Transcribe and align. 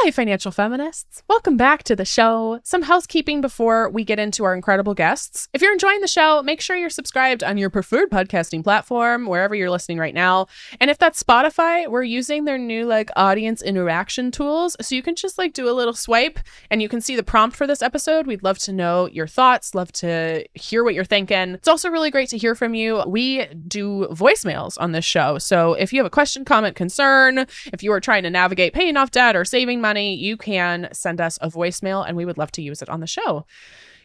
Hi, 0.00 0.12
financial 0.12 0.52
feminists. 0.52 1.24
Welcome 1.28 1.56
back 1.56 1.82
to 1.82 1.96
the 1.96 2.04
show. 2.04 2.60
Some 2.62 2.82
housekeeping 2.82 3.40
before 3.40 3.90
we 3.90 4.04
get 4.04 4.20
into 4.20 4.44
our 4.44 4.54
incredible 4.54 4.94
guests. 4.94 5.48
If 5.52 5.60
you're 5.60 5.72
enjoying 5.72 6.02
the 6.02 6.06
show, 6.06 6.40
make 6.40 6.60
sure 6.60 6.76
you're 6.76 6.88
subscribed 6.88 7.42
on 7.42 7.58
your 7.58 7.68
preferred 7.68 8.08
podcasting 8.08 8.62
platform, 8.62 9.26
wherever 9.26 9.56
you're 9.56 9.72
listening 9.72 9.98
right 9.98 10.14
now. 10.14 10.46
And 10.80 10.88
if 10.88 10.98
that's 10.98 11.20
Spotify, 11.20 11.88
we're 11.88 12.04
using 12.04 12.44
their 12.44 12.58
new 12.58 12.86
like 12.86 13.10
audience 13.16 13.60
interaction 13.60 14.30
tools. 14.30 14.76
So 14.80 14.94
you 14.94 15.02
can 15.02 15.16
just 15.16 15.36
like 15.36 15.52
do 15.52 15.68
a 15.68 15.74
little 15.74 15.94
swipe 15.94 16.38
and 16.70 16.80
you 16.80 16.88
can 16.88 17.00
see 17.00 17.16
the 17.16 17.24
prompt 17.24 17.56
for 17.56 17.66
this 17.66 17.82
episode. 17.82 18.28
We'd 18.28 18.44
love 18.44 18.58
to 18.60 18.72
know 18.72 19.08
your 19.08 19.26
thoughts, 19.26 19.74
love 19.74 19.90
to 19.94 20.44
hear 20.54 20.84
what 20.84 20.94
you're 20.94 21.04
thinking. 21.04 21.54
It's 21.54 21.66
also 21.66 21.90
really 21.90 22.12
great 22.12 22.28
to 22.28 22.38
hear 22.38 22.54
from 22.54 22.72
you. 22.74 23.02
We 23.04 23.46
do 23.46 24.06
voicemails 24.12 24.76
on 24.78 24.92
this 24.92 25.04
show. 25.04 25.38
So 25.38 25.74
if 25.74 25.92
you 25.92 25.98
have 25.98 26.06
a 26.06 26.10
question, 26.10 26.44
comment, 26.44 26.76
concern, 26.76 27.46
if 27.72 27.82
you 27.82 27.90
are 27.90 28.00
trying 28.00 28.22
to 28.22 28.30
navigate 28.30 28.74
paying 28.74 28.96
off 28.96 29.10
debt 29.10 29.34
or 29.34 29.44
saving 29.44 29.80
money, 29.80 29.87
money, 29.88 30.14
you 30.14 30.36
can 30.36 30.88
send 30.92 31.18
us 31.18 31.38
a 31.40 31.48
voicemail 31.48 32.06
and 32.06 32.14
we 32.14 32.26
would 32.26 32.36
love 32.36 32.52
to 32.52 32.62
use 32.62 32.82
it 32.82 32.90
on 32.90 33.00
the 33.00 33.06
show. 33.06 33.46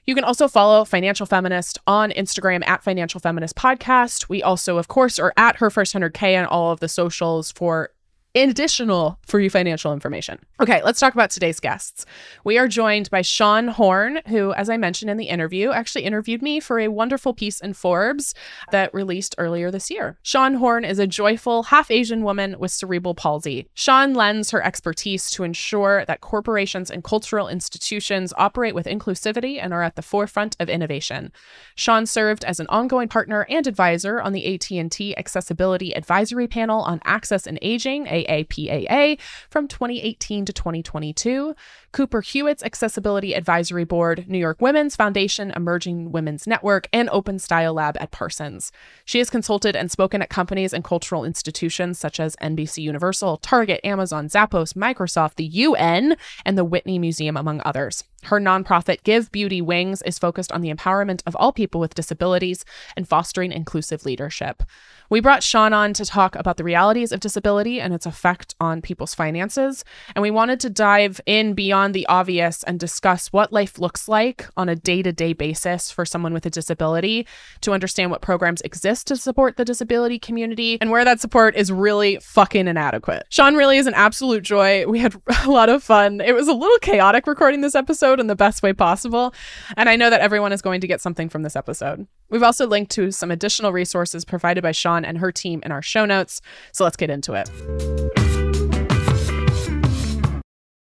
You 0.06 0.16
can 0.16 0.24
also 0.24 0.48
follow 0.48 0.86
Financial 0.86 1.26
Feminist 1.26 1.78
on 1.88 2.12
Instagram 2.12 2.66
at 2.66 2.84
Financial 2.84 3.20
Feminist 3.20 3.56
Podcast. 3.56 4.30
We 4.30 4.42
also, 4.42 4.78
of 4.78 4.88
course, 4.88 5.20
are 5.20 5.34
at 5.36 5.58
her 5.58 5.70
first 5.70 5.94
100K 5.94 6.40
on 6.40 6.46
all 6.46 6.72
of 6.72 6.80
the 6.80 6.88
socials 6.88 7.52
for 7.52 7.90
additional 8.36 9.20
free 9.26 9.48
financial 9.48 9.94
information. 9.94 10.40
Okay, 10.60 10.82
let's 10.84 11.00
talk 11.00 11.14
about 11.14 11.30
today's 11.30 11.60
guests. 11.60 12.06
We 12.44 12.58
are 12.58 12.68
joined 12.68 13.10
by 13.12 13.22
Xian 13.22 13.70
Horn, 13.70 14.22
who, 14.28 14.54
as 14.54 14.70
I 14.70 14.78
mentioned 14.78 15.12
in 15.12 15.18
the 15.18 15.30
interview, 15.30 15.72
actually 15.72 16.04
interviewed 16.04 16.42
me 16.42 16.60
for 16.60 16.80
a 16.80 16.88
wonderful 16.88 17.34
piece 17.34 17.60
in 17.60 17.74
Forbes 17.74 18.34
that 18.72 18.94
released 18.94 19.36
earlier 19.38 19.70
this 19.70 19.92
year. 19.92 20.18
Xian 20.24 20.58
Horn 20.58 20.84
is 20.84 20.98
a 20.98 21.06
joyful, 21.06 21.64
half 21.64 21.92
Asian 21.92 22.24
woman 22.24 22.58
with 22.58 22.72
cerebral 22.72 23.14
palsy. 23.14 23.68
Xian 23.76 24.16
lends 24.16 24.50
her 24.50 24.64
expertise 24.64 25.30
to 25.32 25.44
ensure 25.44 26.04
that 26.06 26.22
corporations 26.22 26.90
and 26.90 27.04
cultural 27.04 27.48
institutions 27.48 28.34
operate 28.38 28.74
with 28.74 28.88
inclusivity 28.88 29.60
and 29.62 29.74
are 29.74 29.84
at 29.84 29.96
the 29.96 30.02
forefront 30.02 30.56
of 30.60 30.70
innovation. 30.70 31.32
Xian 31.78 32.08
served 32.08 32.44
as 32.46 32.60
an 32.60 32.68
ongoing 32.68 33.10
partner 33.10 33.46
and 33.48 33.68
advisor 33.68 34.20
on 34.20 34.34
the 34.34 34.56
AT&T 34.56 35.16
Accessibility 35.18 35.96
Advisory 35.96 36.48
Panel 36.48 36.82
on 36.82 37.00
Access 37.06 37.46
and 37.46 37.60
Aging, 37.62 38.08
a 38.08 38.23
AAPAA 38.28 39.20
from 39.50 39.68
2018 39.68 40.46
to 40.46 40.54
2022, 40.54 41.56
Cooper 41.94 42.22
Hewitt's 42.22 42.64
Accessibility 42.64 43.36
Advisory 43.36 43.84
Board, 43.84 44.26
New 44.28 44.40
York 44.40 44.60
Women's 44.60 44.96
Foundation 44.96 45.52
Emerging 45.52 46.12
Women's 46.12 46.48
Network, 46.48 46.90
and 46.92 47.08
Open 47.12 47.38
Style 47.38 47.76
Lab 47.76 47.96
at 48.00 48.10
Parsons. 48.10 48.72
She 49.06 49.20
has 49.20 49.30
consulted 49.30 49.76
and 49.76 49.92
spoken 49.92 50.20
at 50.24 50.32
companies 50.32 50.74
and 50.74 50.84
cultural 50.84 51.24
institutions 51.24 52.00
such 52.00 52.20
as 52.20 52.36
NBC 52.38 52.82
Universal, 52.82 53.38
Target, 53.38 53.80
Amazon, 53.84 54.28
Zappos, 54.28 54.74
Microsoft, 54.74 55.36
the 55.36 55.46
UN, 55.46 56.18
and 56.44 56.58
the 56.58 56.66
Whitney 56.66 56.98
Museum, 56.98 57.38
among 57.38 57.62
others. 57.64 58.04
Her 58.24 58.40
nonprofit 58.40 59.04
Give 59.04 59.32
Beauty 59.32 59.62
Wings 59.62 60.02
is 60.04 60.18
focused 60.18 60.52
on 60.52 60.62
the 60.62 60.74
empowerment 60.74 61.22
of 61.26 61.36
all 61.36 61.52
people 61.52 61.82
with 61.82 61.94
disabilities 61.94 62.64
and 62.96 63.08
fostering 63.08 63.52
inclusive 63.52 64.06
leadership. 64.06 64.64
We 65.10 65.20
brought 65.20 65.42
Xian 65.42 65.74
on 65.74 65.94
to 65.94 66.06
talk 66.06 66.36
about 66.36 66.58
the 66.58 66.64
realities 66.64 67.12
of 67.12 67.20
disability 67.20 67.82
and 67.82 67.94
its 67.94 68.06
effect 68.06 68.56
on 68.60 68.82
people's 68.82 69.14
finances. 69.14 69.84
And 70.16 70.24
we 70.24 70.32
wanted 70.32 70.60
to 70.62 70.70
dive 70.70 71.20
in 71.26 71.54
beyond 71.54 71.83
the 71.92 72.08
obvious 72.08 72.64
and 72.64 72.80
discuss 72.80 73.28
what 73.28 73.52
life 73.52 73.78
looks 73.78 74.08
like 74.08 74.48
on 74.58 74.70
a 74.70 74.76
day 74.76 75.02
to 75.04 75.12
day 75.12 75.34
basis 75.34 75.92
for 75.92 76.06
someone 76.06 76.34
with 76.34 76.46
a 76.46 76.50
disability 76.50 77.28
to 77.62 77.74
understand 77.74 78.12
what 78.12 78.22
programs 78.22 78.62
exist 78.62 79.08
to 79.08 79.16
support 79.16 79.58
the 79.58 79.66
disability 79.66 80.18
community 80.18 80.78
and 80.82 80.90
where 80.90 81.06
that 81.06 81.20
support 81.20 81.56
is 81.56 81.72
really 81.72 82.18
fucking 82.22 82.68
inadequate. 82.68 83.28
Xian 83.30 83.58
really 83.58 83.78
is 83.78 83.88
an 83.88 83.94
absolute 83.94 84.44
joy. 84.44 84.86
We 84.88 85.00
had 85.00 85.16
a 85.44 85.52
lot 85.52 85.70
of 85.70 85.84
fun. 85.84 86.22
It 86.22 86.34
was 86.34 86.48
a 86.48 86.54
little 86.54 86.78
chaotic 86.80 87.28
recording 87.28 87.62
this 87.62 87.76
episode 87.76 88.20
in 88.20 88.28
the 88.28 88.36
best 88.36 88.64
way 88.64 88.74
possible. 88.74 89.34
And 89.78 89.90
I 89.90 89.96
know 89.96 90.10
that 90.10 90.22
everyone 90.22 90.54
is 90.54 90.62
going 90.62 90.82
to 90.82 90.88
get 90.88 91.02
something 91.02 91.30
from 91.30 91.44
this 91.44 91.56
episode. 91.56 92.08
We've 92.30 92.44
also 92.44 92.66
linked 92.66 92.92
to 92.94 93.12
some 93.12 93.30
additional 93.30 93.74
resources 93.74 94.26
provided 94.26 94.62
by 94.62 94.72
Xian 94.72 95.04
and 95.06 95.18
her 95.20 95.32
team 95.32 95.62
in 95.64 95.72
our 95.72 95.82
show 95.82 96.06
notes. 96.06 96.42
So 96.72 96.84
let's 96.84 96.98
get 96.98 97.10
into 97.10 97.34
it. 97.34 98.23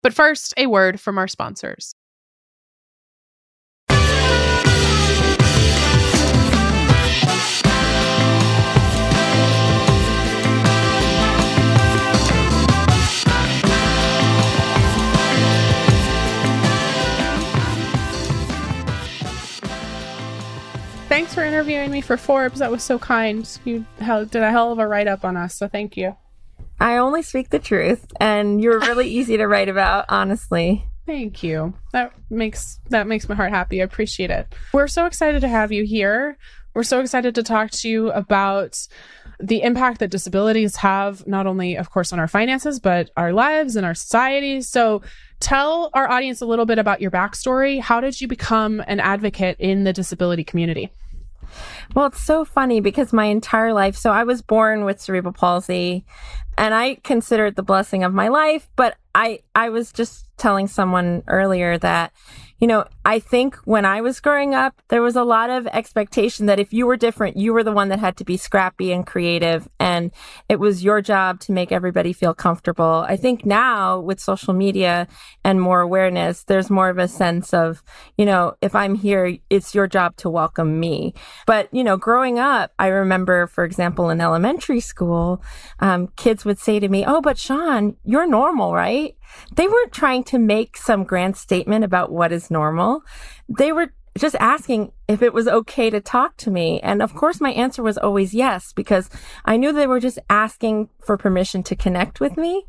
But 0.04 0.14
first, 0.14 0.54
a 0.58 0.68
word 0.68 1.00
from 1.00 1.18
our 1.18 1.28
sponsors. 1.28 1.94
Thanks 21.08 21.36
for 21.36 21.44
interviewing 21.44 21.92
me 21.92 22.00
for 22.00 22.16
Forbes. 22.16 22.60
That 22.60 22.72
was 22.72 22.84
so 22.84 22.98
kind. 22.98 23.46
You 23.66 23.86
did 24.00 24.36
a 24.36 24.50
hell 24.50 24.72
of 24.72 24.80
a 24.80 24.88
write 24.88 25.08
up 25.08 25.26
on 25.26 25.36
us, 25.36 25.56
so 25.56 25.68
thank 25.68 25.98
you. 25.98 26.16
I 26.82 26.98
only 26.98 27.22
speak 27.22 27.52
the 27.52 27.60
truth, 27.60 28.12
and 28.20 28.62
you're 28.62 28.80
really 28.80 29.08
easy 29.20 29.38
to 29.38 29.48
write 29.48 29.70
about, 29.70 30.06
honestly. 30.10 30.84
Thank 31.06 31.44
you. 31.44 31.76
That 31.94 32.12
makes 32.30 32.80
that 32.90 33.06
makes 33.06 33.30
my 33.30 33.36
heart 33.36 33.52
happy. 33.52 33.82
I 33.82 33.86
appreciate 33.86 34.32
it. 34.32 34.54
We're 34.74 34.88
so 34.88 35.06
excited 35.06 35.42
to 35.42 35.48
have 35.48 35.72
you 35.72 35.84
here. 35.84 36.38
We're 36.74 36.84
so 36.84 37.00
excited 37.00 37.36
to 37.36 37.44
talk 37.44 37.70
to 37.72 37.90
you 37.90 38.12
about 38.12 38.80
the 39.40 39.62
impact 39.62 40.00
that 40.00 40.10
disabilities 40.10 40.78
have 40.78 41.28
not 41.28 41.46
only 41.46 41.76
of 41.76 41.90
course 41.90 42.14
on 42.14 42.20
our 42.20 42.28
finances 42.28 42.80
but 42.80 43.10
our 43.18 43.34
lives 43.34 43.76
and 43.76 43.86
our 43.86 43.96
society. 43.96 44.62
So 44.62 45.02
tell 45.40 45.90
our 45.94 46.10
audience 46.10 46.42
a 46.42 46.46
little 46.46 46.66
bit 46.66 46.80
about 46.80 47.02
your 47.02 47.12
backstory. 47.12 47.80
How 47.80 48.02
did 48.02 48.22
you 48.22 48.28
become 48.28 48.82
an 48.88 49.00
advocate 49.00 49.58
in 49.60 49.84
the 49.84 49.94
disability 49.94 50.44
community? 50.44 50.92
Well, 51.96 52.08
it's 52.08 52.22
so 52.22 52.46
funny 52.46 52.82
because 52.82 53.14
my 53.14 53.26
entire 53.26 53.74
life, 53.74 53.96
so 53.96 54.12
I 54.12 54.24
was 54.24 54.42
born 54.42 54.86
with 54.86 55.02
cerebral 55.02 55.34
palsy 55.34 56.06
and 56.58 56.74
I 56.74 56.96
consider 57.04 57.48
it 57.48 57.56
the 57.56 57.64
blessing 57.64 58.04
of 58.04 58.14
my 58.14 58.28
life, 58.28 58.70
but 58.76 58.98
I, 59.16 59.40
I 59.56 59.70
was 59.70 59.92
just 59.92 60.26
telling 60.38 60.68
someone 60.68 61.24
earlier 61.28 61.78
that, 61.78 62.12
you 62.62 62.68
know, 62.68 62.86
I 63.04 63.18
think 63.18 63.56
when 63.66 63.86
I 63.86 64.02
was 64.02 64.20
growing 64.20 64.54
up, 64.54 64.80
there 64.90 65.02
was 65.02 65.16
a 65.16 65.24
lot 65.24 65.50
of 65.50 65.66
expectation 65.66 66.46
that 66.46 66.60
if 66.60 66.72
you 66.72 66.86
were 66.86 66.96
different, 66.96 67.36
you 67.36 67.54
were 67.54 67.64
the 67.64 67.72
one 67.72 67.90
that 67.90 67.98
had 67.98 68.18
to 68.18 68.24
be 68.24 68.38
scrappy 68.38 68.92
and 68.92 69.06
creative. 69.06 69.68
And 69.80 70.12
it 70.48 70.60
was 70.60 70.84
your 70.84 71.02
job 71.02 71.40
to 71.42 71.52
make 71.52 71.72
everybody 71.72 72.14
feel 72.14 72.36
comfortable. 72.36 73.04
I 73.10 73.18
think 73.18 73.48
now 73.48 74.00
with 74.00 74.20
social 74.20 74.54
media 74.54 75.08
and 75.44 75.60
more 75.60 75.82
awareness, 75.82 76.44
there's 76.44 76.70
more 76.70 76.90
of 76.90 77.00
a 77.00 77.08
sense 77.08 77.52
of, 77.52 77.82
you 78.16 78.28
know, 78.28 78.54
if 78.62 78.76
I'm 78.76 78.94
here, 78.94 79.38
it's 79.50 79.74
your 79.74 79.88
job 79.88 80.16
to 80.18 80.30
welcome 80.30 80.80
me. 80.80 81.16
But, 81.48 81.68
you 81.74 81.84
know, 81.84 81.98
growing 81.98 82.38
up, 82.38 82.74
I 82.78 82.88
remember, 82.88 83.48
for 83.48 83.64
example, 83.64 84.12
in 84.12 84.22
elementary 84.22 84.82
school, 84.82 85.42
um, 85.80 86.10
kids 86.16 86.46
would 86.46 86.60
say 86.60 86.80
to 86.80 86.88
me, 86.88 87.06
Oh, 87.08 87.22
but 87.22 87.38
Xian, 87.38 87.96
you're 88.06 88.28
normal, 88.28 88.76
right? 88.76 89.16
They 89.56 89.68
weren't 89.68 89.92
trying 89.92 90.24
to 90.26 90.40
make 90.40 90.78
some 90.78 91.04
grand 91.04 91.38
statement 91.38 91.84
about 91.84 92.12
what 92.12 92.32
is 92.32 92.52
normal. 92.52 93.02
They 93.50 93.72
were 93.72 93.94
just 94.18 94.36
asking 94.36 94.92
if 95.08 95.22
it 95.22 95.34
was 95.34 95.48
okay 95.48 95.90
to 95.90 96.02
talk 96.02 96.36
to 96.38 96.52
me. 96.52 96.80
And 96.82 97.02
of 97.02 97.14
course, 97.14 97.40
my 97.42 97.52
answer 97.52 97.82
was 97.82 97.98
always 97.98 98.34
yes, 98.34 98.74
because 98.74 99.10
I 99.46 99.58
knew 99.58 99.72
they 99.72 99.88
were 99.88 100.00
just 100.00 100.20
asking 100.30 100.90
for 101.00 101.18
permission 101.18 101.64
to 101.64 101.76
connect 101.76 102.20
with 102.20 102.38
me. 102.38 102.66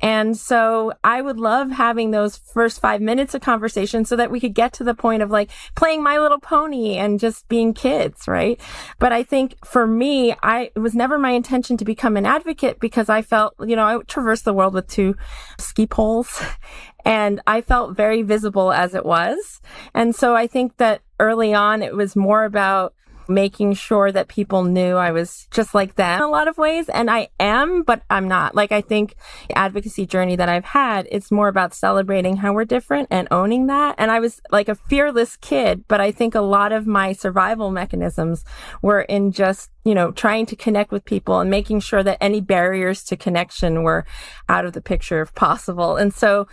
And 0.00 0.36
so 0.36 0.92
I 1.04 1.22
would 1.22 1.38
love 1.38 1.70
having 1.70 2.10
those 2.10 2.36
first 2.36 2.80
five 2.80 3.00
minutes 3.00 3.34
of 3.34 3.40
conversation 3.40 4.04
so 4.04 4.16
that 4.16 4.30
we 4.30 4.40
could 4.40 4.54
get 4.54 4.72
to 4.74 4.84
the 4.84 4.94
point 4.94 5.22
of 5.22 5.30
like 5.30 5.50
playing 5.74 6.02
My 6.02 6.18
Little 6.18 6.40
Pony 6.40 6.96
and 6.96 7.20
just 7.20 7.48
being 7.48 7.72
kids, 7.72 8.26
right? 8.26 8.60
But 8.98 9.12
I 9.12 9.22
think 9.22 9.56
for 9.64 9.86
me, 9.86 10.34
I, 10.42 10.70
it 10.74 10.80
was 10.80 10.94
never 10.94 11.18
my 11.18 11.30
intention 11.30 11.76
to 11.78 11.84
become 11.84 12.16
an 12.16 12.26
advocate 12.26 12.80
because 12.80 13.08
I 13.08 13.22
felt, 13.22 13.54
you 13.60 13.76
know, 13.76 13.84
I 13.84 14.02
traversed 14.04 14.44
the 14.44 14.54
world 14.54 14.74
with 14.74 14.88
two 14.88 15.16
ski 15.58 15.86
poles 15.86 16.42
and 17.06 17.40
I 17.46 17.60
felt 17.60 17.96
very 17.96 18.22
visible 18.22 18.72
as 18.72 18.94
it 18.94 19.06
was. 19.06 19.60
And 19.94 20.14
so 20.14 20.34
I 20.34 20.48
think 20.48 20.76
that 20.78 21.02
early 21.20 21.54
on, 21.54 21.80
it 21.82 21.94
was 21.94 22.16
more 22.16 22.44
about 22.44 22.94
making 23.28 23.74
sure 23.74 24.12
that 24.12 24.28
people 24.28 24.62
knew 24.64 24.96
I 24.96 25.10
was 25.10 25.48
just 25.50 25.74
like 25.74 25.96
them 25.96 26.20
in 26.20 26.24
a 26.24 26.30
lot 26.30 26.48
of 26.48 26.58
ways. 26.58 26.88
And 26.88 27.10
I 27.10 27.28
am, 27.40 27.82
but 27.82 28.02
I'm 28.10 28.28
not. 28.28 28.54
Like, 28.54 28.72
I 28.72 28.80
think 28.80 29.14
the 29.48 29.58
advocacy 29.58 30.06
journey 30.06 30.36
that 30.36 30.48
I've 30.48 30.64
had, 30.64 31.08
it's 31.10 31.32
more 31.32 31.48
about 31.48 31.74
celebrating 31.74 32.36
how 32.36 32.52
we're 32.52 32.64
different 32.64 33.08
and 33.10 33.28
owning 33.30 33.66
that. 33.66 33.96
And 33.98 34.10
I 34.10 34.20
was 34.20 34.40
like 34.50 34.68
a 34.68 34.74
fearless 34.74 35.36
kid, 35.36 35.84
but 35.88 36.00
I 36.00 36.12
think 36.12 36.34
a 36.34 36.40
lot 36.40 36.72
of 36.72 36.86
my 36.86 37.12
survival 37.12 37.70
mechanisms 37.70 38.44
were 38.82 39.02
in 39.02 39.32
just, 39.32 39.70
you 39.84 39.94
know, 39.94 40.12
trying 40.12 40.46
to 40.46 40.56
connect 40.56 40.92
with 40.92 41.04
people 41.04 41.40
and 41.40 41.50
making 41.50 41.80
sure 41.80 42.02
that 42.02 42.18
any 42.20 42.40
barriers 42.40 43.02
to 43.04 43.16
connection 43.16 43.82
were 43.82 44.04
out 44.48 44.64
of 44.64 44.72
the 44.72 44.80
picture 44.80 45.20
if 45.20 45.34
possible. 45.34 45.96
And 45.96 46.14
so 46.14 46.46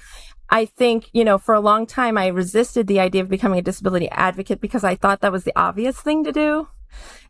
I 0.50 0.66
think, 0.66 1.10
you 1.14 1.24
know, 1.24 1.38
for 1.38 1.56
a 1.56 1.60
long 1.60 1.86
time, 1.86 2.18
I 2.18 2.28
resisted 2.28 2.88
the 2.88 3.00
idea 3.00 3.22
of 3.22 3.30
becoming 3.30 3.60
a 3.60 3.64
disability 3.64 4.10
advocate 4.10 4.62
because 4.62 4.84
I 4.84 4.96
thought 4.96 5.22
that 5.22 5.32
was 5.32 5.44
the 5.44 5.54
obvious 5.56 6.00
thing 6.00 6.24
to 6.26 6.32
do 6.32 6.68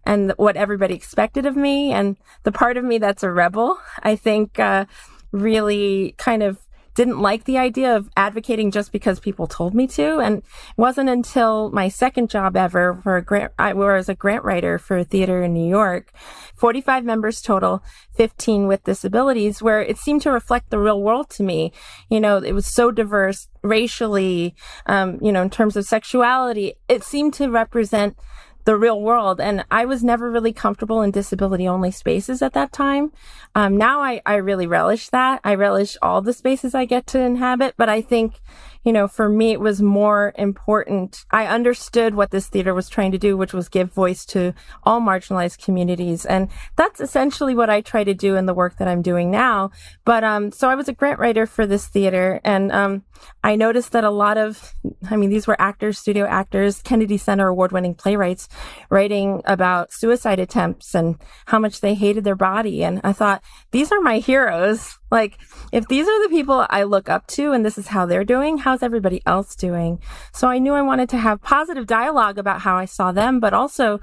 and 0.04 0.34
what 0.38 0.58
everybody 0.58 0.94
expected 0.94 1.46
of 1.46 1.56
me. 1.56 1.94
And 1.94 2.18
the 2.44 2.52
part 2.52 2.76
of 2.76 2.84
me 2.84 2.98
that's 2.98 3.24
a 3.24 3.32
rebel, 3.32 3.80
I 4.02 4.16
think, 4.16 4.60
uh, 4.60 4.86
really 5.32 6.16
kind 6.18 6.44
of 6.44 6.60
didn't 6.96 7.20
like 7.20 7.46
the 7.46 7.58
idea 7.58 7.96
of 7.96 8.10
advocating 8.16 8.72
just 8.72 8.92
because 8.92 9.20
people 9.20 9.48
told 9.48 9.74
me 9.74 9.88
to. 9.88 10.20
And 10.20 10.38
it 10.38 10.44
wasn't 10.78 11.10
until 11.10 11.72
my 11.72 11.88
second 11.88 12.30
job 12.30 12.56
ever 12.56 12.96
for 13.04 13.18
a 13.18 13.24
grant, 13.24 13.52
I 13.58 13.74
was 13.74 14.10
a 14.10 14.16
grant 14.16 14.44
writer 14.44 14.78
for 14.78 14.98
a 14.98 15.04
theater 15.04 15.44
in 15.44 15.54
New 15.54 15.68
York, 15.68 16.12
45 16.56 17.04
members 17.04 17.42
total, 17.42 17.84
15 18.16 18.68
with 18.68 18.84
disabilities, 18.84 19.62
where 19.62 19.82
it 19.82 19.98
seemed 19.98 20.22
to 20.24 20.32
reflect 20.32 20.70
the 20.70 20.80
real 20.80 21.02
world 21.02 21.30
to 21.32 21.44
me. 21.44 21.72
You 22.10 22.20
know, 22.20 22.38
it 22.38 22.54
was 22.54 22.68
so 22.68 22.92
diverse 22.92 23.48
racially, 23.64 24.56
um, 24.86 25.18
you 25.22 25.32
know, 25.32 25.42
in 25.42 25.50
terms 25.50 25.76
of 25.76 25.86
sexuality. 25.86 26.76
It 26.88 27.04
seemed 27.04 27.34
to 27.36 27.50
represent 27.50 28.18
the 28.66 28.78
real 28.78 29.02
world. 29.02 29.40
And 29.40 29.66
I 29.70 29.86
was 29.86 30.04
never 30.04 30.32
really 30.32 30.54
comfortable 30.54 31.02
in 31.02 31.12
disability 31.12 31.68
only 31.68 31.92
spaces 31.92 32.42
at 32.42 32.54
that 32.54 32.72
time. 32.72 33.12
Um, 33.56 33.78
now 33.78 34.02
I, 34.02 34.22
I 34.26 34.36
really 34.36 34.68
relish 34.68 35.10
that. 35.10 35.42
I 35.44 35.56
relish 35.56 35.98
all 36.02 36.22
the 36.22 36.34
spaces 36.34 36.74
I 36.74 36.86
get 36.86 37.08
to 37.08 37.20
inhabit, 37.20 37.76
but 37.78 37.90
I 37.90 38.02
think 38.02 38.42
you 38.84 38.92
know, 38.92 39.08
for 39.08 39.30
me, 39.30 39.52
it 39.52 39.60
was 39.60 39.82
more 39.82 40.34
important. 40.38 41.26
I 41.32 41.48
understood 41.48 42.16
what 42.16 42.32
this 42.32 42.48
theater 42.48 42.74
was 42.74 42.90
trying 42.90 43.12
to 43.14 43.18
do, 43.18 43.38
which 43.38 43.54
was 43.54 43.70
give 43.70 43.94
voice 43.94 44.26
to 44.28 44.54
all 44.84 45.00
marginalized 45.00 45.64
communities. 45.64 46.26
And 46.26 46.50
that's 46.76 47.00
essentially 47.00 47.56
what 47.56 47.70
I 47.70 47.82
try 47.82 48.04
to 48.04 48.14
do 48.14 48.36
in 48.36 48.46
the 48.46 48.54
work 48.54 48.78
that 48.78 48.88
I'm 48.88 49.02
doing 49.02 49.32
now. 49.32 49.72
But, 50.06 50.24
um, 50.24 50.52
so 50.52 50.70
I 50.70 50.76
was 50.76 50.88
a 50.88 50.94
grant 50.94 51.20
writer 51.20 51.46
for 51.46 51.66
this 51.66 51.88
theater 51.88 52.42
and, 52.44 52.72
um, 52.72 53.04
I 53.44 53.56
noticed 53.56 53.92
that 53.92 54.04
a 54.04 54.10
lot 54.10 54.38
of, 54.38 54.74
I 55.10 55.16
mean, 55.16 55.30
these 55.30 55.48
were 55.48 55.60
actors, 55.60 55.98
studio 55.98 56.26
actors, 56.26 56.82
Kennedy 56.82 57.18
Center 57.18 57.48
award 57.48 57.72
winning 57.72 57.96
playwrights 57.96 58.50
writing 58.90 59.42
about 59.46 59.94
suicide 59.94 60.40
attempts 60.40 60.96
and 60.96 61.18
how 61.46 61.60
much 61.60 61.82
they 61.82 61.94
hated 61.94 62.24
their 62.24 62.36
body. 62.36 62.84
And 62.84 63.02
I 63.04 63.14
thought, 63.14 63.42
these 63.72 63.92
are 63.92 64.02
my 64.02 64.20
heroes. 64.20 64.98
Like, 65.14 65.38
if 65.72 65.88
these 65.88 66.08
are 66.08 66.24
the 66.24 66.36
people 66.36 66.66
I 66.72 66.82
look 66.84 67.08
up 67.08 67.28
to 67.28 67.52
and 67.52 67.64
this 67.64 67.78
is 67.78 67.90
how 67.90 68.08
they're 68.08 68.24
doing, 68.24 68.58
how's 68.58 68.82
everybody 68.82 69.22
else 69.28 69.56
doing? 69.56 70.00
So 70.32 70.48
I 70.48 70.58
knew 70.58 70.74
I 70.74 70.82
wanted 70.82 71.08
to 71.10 71.18
have 71.18 71.40
positive 71.44 71.86
dialogue 71.86 72.40
about 72.40 72.62
how 72.62 72.78
I 72.78 72.86
saw 72.86 73.12
them, 73.12 73.40
but 73.40 73.54
also, 73.54 74.00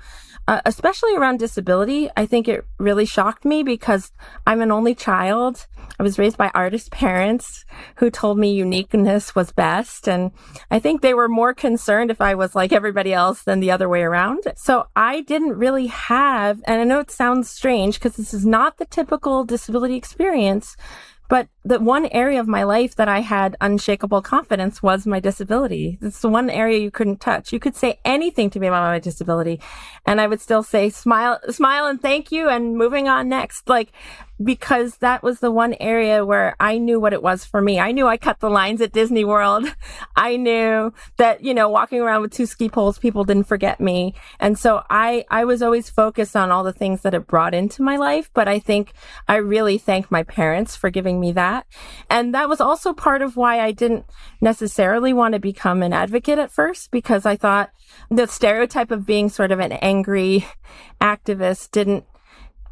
uh, 0.47 0.61
especially 0.65 1.17
around 1.17 1.41
disability, 1.41 2.09
I 2.17 2.27
think 2.27 2.47
it 2.47 2.65
really 2.79 3.07
shocked 3.07 3.45
me 3.45 3.65
because 3.65 4.13
I'm 4.47 4.61
an 4.61 4.71
only 4.71 4.95
child. 4.95 5.67
I 5.99 6.03
was 6.03 6.19
raised 6.19 6.39
by 6.39 6.51
artist 6.55 6.91
parents 6.91 7.65
who 7.97 8.09
told 8.09 8.39
me 8.39 8.55
uniqueness 8.55 9.35
was 9.35 9.53
best. 9.53 10.09
And 10.09 10.31
I 10.71 10.79
think 10.79 11.03
they 11.03 11.13
were 11.13 11.29
more 11.29 11.53
concerned 11.53 12.11
if 12.11 12.21
I 12.21 12.35
was 12.35 12.55
like 12.55 12.73
everybody 12.73 13.13
else 13.13 13.43
than 13.43 13.61
the 13.61 13.71
other 13.71 13.89
way 13.89 14.03
around. 14.03 14.45
So 14.57 14.87
I 14.97 15.21
didn't 15.21 15.59
really 15.59 15.89
have, 15.89 16.63
and 16.67 16.81
I 16.81 16.85
know 16.85 17.01
it 17.01 17.11
sounds 17.11 17.51
strange 17.51 17.99
because 17.99 18.17
this 18.17 18.33
is 18.33 18.47
not 18.47 18.79
the 18.79 18.87
typical 18.87 19.45
disability 19.45 19.97
experience, 19.97 20.75
but 21.31 21.47
the 21.65 21.79
one 21.79 22.07
area 22.07 22.41
of 22.41 22.49
my 22.49 22.63
life 22.63 22.97
that 22.97 23.09
I 23.09 23.21
had 23.21 23.57
unshakable 23.61 24.23
confidence 24.23 24.83
was 24.83 25.07
my 25.07 25.21
disability. 25.21 25.99
It's 26.01 26.21
the 26.21 26.29
one 26.29 26.49
area 26.49 26.79
you 26.79 26.91
couldn't 26.91 27.21
touch. 27.21 27.53
You 27.53 27.61
could 27.61 27.77
say 27.77 28.01
anything 28.05 28.49
to 28.51 28.61
me 28.61 28.67
about 28.67 28.83
my 28.83 28.99
disability 28.99 29.61
and 30.07 30.21
I 30.21 30.27
would 30.27 30.41
still 30.41 30.63
say 30.63 30.89
smile, 30.89 31.39
smile 31.51 31.87
and 31.87 32.01
thank 32.01 32.33
you 32.33 32.49
and 32.49 32.79
moving 32.79 33.09
on 33.09 33.29
next. 33.29 33.69
Like 33.69 33.93
because 34.43 34.97
that 34.99 35.23
was 35.23 35.41
the 35.41 35.51
one 35.51 35.75
area 35.81 36.25
where 36.25 36.57
I 36.59 36.79
knew 36.79 36.99
what 36.99 37.13
it 37.13 37.23
was 37.23 37.45
for 37.45 37.61
me. 37.61 37.79
I 37.79 37.93
knew 37.93 38.07
I 38.07 38.17
cut 38.17 38.41
the 38.41 38.49
lines 38.49 38.81
at 38.81 38.93
Disney 38.93 39.25
World. 39.25 39.67
I 40.17 40.37
knew 40.37 40.93
that, 41.19 41.45
you 41.45 41.53
know, 41.53 41.69
walking 41.69 42.01
around 42.01 42.23
with 42.23 42.33
two 42.33 42.47
ski 42.47 42.69
poles, 42.69 42.99
people 42.99 43.25
didn't 43.25 43.47
forget 43.49 43.81
me. 43.81 44.15
And 44.39 44.59
so 44.59 44.83
I, 44.89 45.27
I 45.31 45.45
was 45.45 45.61
always 45.63 45.91
focused 45.91 46.37
on 46.37 46.51
all 46.51 46.65
the 46.65 46.73
things 46.73 47.03
that 47.03 47.15
it 47.15 47.27
brought 47.27 47.55
into 47.55 47.83
my 47.83 47.97
life. 47.97 48.31
But 48.33 48.49
I 48.49 48.59
think 48.59 48.93
I 49.29 49.37
really 49.37 49.77
thank 49.77 50.11
my 50.11 50.23
parents 50.23 50.75
for 50.75 50.89
giving 50.89 51.21
me 51.21 51.33
that. 51.33 51.50
And 52.09 52.35
that 52.35 52.49
was 52.49 52.61
also 52.61 52.93
part 52.93 53.23
of 53.23 53.37
why 53.37 53.61
I 53.61 53.73
didn't 53.73 54.05
necessarily 54.41 55.13
want 55.13 55.35
to 55.35 55.41
become 55.41 55.83
an 55.83 55.93
advocate 55.93 56.39
at 56.39 56.53
first, 56.53 56.91
because 56.91 57.27
I 57.27 57.37
thought 57.37 57.71
the 58.11 58.27
stereotype 58.27 58.91
of 58.91 59.07
being 59.07 59.29
sort 59.29 59.53
of 59.53 59.61
an 59.61 59.73
angry 59.73 60.47
activist 61.01 61.71
didn't 61.71 62.05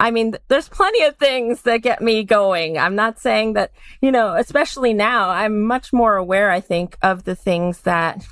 I 0.00 0.12
mean, 0.12 0.36
there's 0.46 0.68
plenty 0.68 1.02
of 1.02 1.16
things 1.16 1.62
that 1.62 1.78
get 1.78 2.00
me 2.00 2.22
going. 2.22 2.78
I'm 2.78 2.94
not 2.94 3.18
saying 3.18 3.54
that, 3.54 3.72
you 4.00 4.12
know, 4.12 4.34
especially 4.36 4.94
now, 4.94 5.28
I'm 5.28 5.62
much 5.62 5.92
more 5.92 6.14
aware, 6.14 6.52
I 6.52 6.60
think, 6.60 6.96
of 7.02 7.24
the 7.24 7.34
things 7.34 7.80
that 7.80 8.24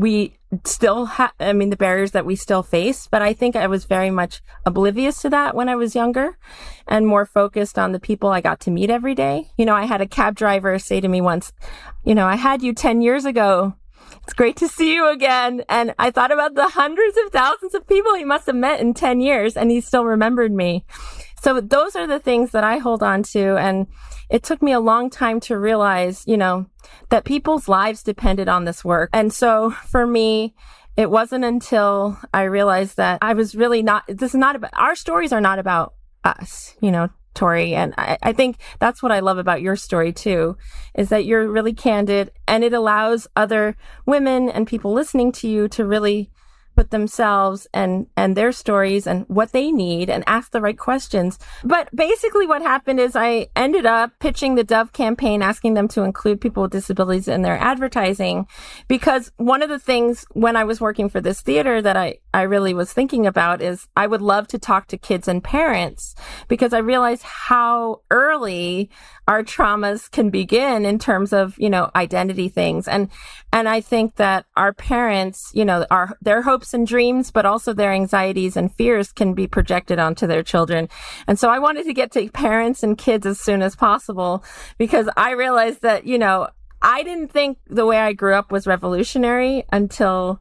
we 0.00 0.32
still 0.64 1.04
have, 1.04 1.32
I 1.38 1.52
mean, 1.52 1.70
the 1.70 1.76
barriers 1.76 2.12
that 2.12 2.24
we 2.24 2.34
still 2.34 2.62
face, 2.62 3.06
but 3.06 3.20
I 3.22 3.34
think 3.34 3.54
I 3.54 3.66
was 3.66 3.84
very 3.84 4.10
much 4.10 4.40
oblivious 4.64 5.20
to 5.22 5.30
that 5.30 5.54
when 5.54 5.68
I 5.68 5.76
was 5.76 5.94
younger 5.94 6.38
and 6.88 7.06
more 7.06 7.26
focused 7.26 7.78
on 7.78 7.92
the 7.92 8.00
people 8.00 8.30
I 8.30 8.40
got 8.40 8.60
to 8.60 8.70
meet 8.70 8.90
every 8.90 9.14
day. 9.14 9.50
You 9.58 9.66
know, 9.66 9.74
I 9.74 9.84
had 9.84 10.00
a 10.00 10.08
cab 10.08 10.34
driver 10.34 10.78
say 10.78 11.00
to 11.00 11.08
me 11.08 11.20
once, 11.20 11.52
you 12.02 12.14
know, 12.14 12.26
I 12.26 12.36
had 12.36 12.62
you 12.62 12.72
10 12.72 13.02
years 13.02 13.24
ago 13.26 13.74
it's 14.24 14.32
great 14.32 14.56
to 14.56 14.68
see 14.68 14.94
you 14.94 15.08
again. 15.08 15.62
And 15.68 15.94
I 15.98 16.10
thought 16.10 16.32
about 16.32 16.54
the 16.54 16.68
hundreds 16.68 17.16
of 17.24 17.32
thousands 17.32 17.74
of 17.74 17.86
people 17.86 18.14
he 18.14 18.24
must 18.24 18.46
have 18.46 18.56
met 18.56 18.80
in 18.80 18.94
10 18.94 19.20
years 19.20 19.56
and 19.56 19.70
he 19.70 19.80
still 19.80 20.04
remembered 20.04 20.52
me. 20.52 20.84
So 21.42 21.60
those 21.60 21.96
are 21.96 22.06
the 22.06 22.18
things 22.18 22.50
that 22.50 22.64
I 22.64 22.78
hold 22.78 23.02
on 23.02 23.22
to. 23.34 23.56
And 23.56 23.86
it 24.30 24.44
took 24.44 24.62
me 24.62 24.72
a 24.72 24.80
long 24.80 25.10
time 25.10 25.40
to 25.40 25.58
realize, 25.58 26.22
you 26.26 26.36
know, 26.36 26.66
that 27.08 27.24
people's 27.24 27.68
lives 27.68 28.02
depended 28.02 28.48
on 28.48 28.64
this 28.64 28.84
work. 28.84 29.10
And 29.12 29.32
so 29.32 29.70
for 29.70 30.06
me, 30.06 30.54
it 30.96 31.10
wasn't 31.10 31.44
until 31.44 32.18
I 32.32 32.42
realized 32.44 32.96
that 32.96 33.18
I 33.22 33.34
was 33.34 33.54
really 33.54 33.82
not, 33.82 34.04
this 34.06 34.34
is 34.34 34.38
not 34.38 34.56
about, 34.56 34.70
our 34.74 34.94
stories 34.94 35.32
are 35.32 35.40
not 35.40 35.58
about 35.58 35.94
us, 36.24 36.76
you 36.80 36.90
know, 36.90 37.08
Tori. 37.34 37.74
And 37.74 37.94
I, 37.96 38.18
I, 38.22 38.32
think 38.32 38.56
that's 38.80 39.02
what 39.02 39.12
I 39.12 39.20
love 39.20 39.38
about 39.38 39.62
your 39.62 39.76
story 39.76 40.12
too, 40.12 40.56
is 40.94 41.08
that 41.08 41.24
you're 41.24 41.48
really 41.48 41.72
candid 41.72 42.32
and 42.46 42.64
it 42.64 42.72
allows 42.72 43.28
other 43.36 43.76
women 44.04 44.48
and 44.48 44.66
people 44.66 44.92
listening 44.92 45.32
to 45.32 45.48
you 45.48 45.68
to 45.68 45.86
really 45.86 46.30
put 46.80 46.90
themselves 46.90 47.66
and 47.74 48.06
and 48.16 48.34
their 48.34 48.52
stories 48.52 49.06
and 49.06 49.26
what 49.28 49.52
they 49.52 49.70
need 49.70 50.08
and 50.08 50.24
ask 50.26 50.50
the 50.50 50.62
right 50.62 50.78
questions. 50.78 51.38
But 51.62 51.94
basically 51.94 52.46
what 52.46 52.62
happened 52.62 52.98
is 53.00 53.14
I 53.14 53.48
ended 53.54 53.84
up 53.84 54.18
pitching 54.18 54.54
the 54.54 54.64
Dove 54.64 54.94
campaign 54.94 55.42
asking 55.42 55.74
them 55.74 55.88
to 55.88 56.04
include 56.04 56.40
people 56.40 56.62
with 56.62 56.72
disabilities 56.72 57.28
in 57.28 57.42
their 57.42 57.58
advertising 57.58 58.46
because 58.88 59.30
one 59.36 59.60
of 59.60 59.68
the 59.68 59.78
things 59.78 60.24
when 60.32 60.56
I 60.56 60.64
was 60.64 60.80
working 60.80 61.10
for 61.10 61.20
this 61.20 61.42
theater 61.42 61.82
that 61.82 61.98
I 61.98 62.20
I 62.32 62.42
really 62.42 62.74
was 62.74 62.92
thinking 62.92 63.26
about 63.26 63.60
is 63.60 63.88
I 63.96 64.06
would 64.06 64.22
love 64.22 64.46
to 64.48 64.58
talk 64.58 64.86
to 64.88 64.98
kids 64.98 65.26
and 65.26 65.42
parents 65.42 66.14
because 66.48 66.72
I 66.72 66.78
realized 66.78 67.22
how 67.22 68.02
early 68.10 68.90
our 69.26 69.42
traumas 69.42 70.10
can 70.10 70.30
begin 70.30 70.84
in 70.84 70.98
terms 70.98 71.32
of, 71.32 71.58
you 71.58 71.68
know, 71.68 71.90
identity 71.96 72.48
things. 72.48 72.86
And, 72.86 73.08
and 73.52 73.68
I 73.68 73.80
think 73.80 74.16
that 74.16 74.46
our 74.56 74.72
parents, 74.72 75.50
you 75.54 75.64
know, 75.64 75.86
our, 75.90 76.16
their 76.20 76.42
hopes 76.42 76.72
and 76.72 76.86
dreams, 76.86 77.30
but 77.30 77.46
also 77.46 77.72
their 77.72 77.92
anxieties 77.92 78.56
and 78.56 78.74
fears 78.74 79.12
can 79.12 79.34
be 79.34 79.46
projected 79.46 79.98
onto 79.98 80.26
their 80.26 80.42
children. 80.42 80.88
And 81.26 81.38
so 81.38 81.48
I 81.48 81.58
wanted 81.58 81.84
to 81.86 81.94
get 81.94 82.12
to 82.12 82.28
parents 82.30 82.82
and 82.82 82.96
kids 82.96 83.26
as 83.26 83.40
soon 83.40 83.62
as 83.62 83.74
possible 83.74 84.44
because 84.78 85.08
I 85.16 85.32
realized 85.32 85.82
that, 85.82 86.06
you 86.06 86.18
know, 86.18 86.48
I 86.82 87.02
didn't 87.02 87.30
think 87.30 87.58
the 87.66 87.84
way 87.84 87.98
I 87.98 88.14
grew 88.14 88.34
up 88.34 88.50
was 88.50 88.66
revolutionary 88.66 89.64
until 89.70 90.40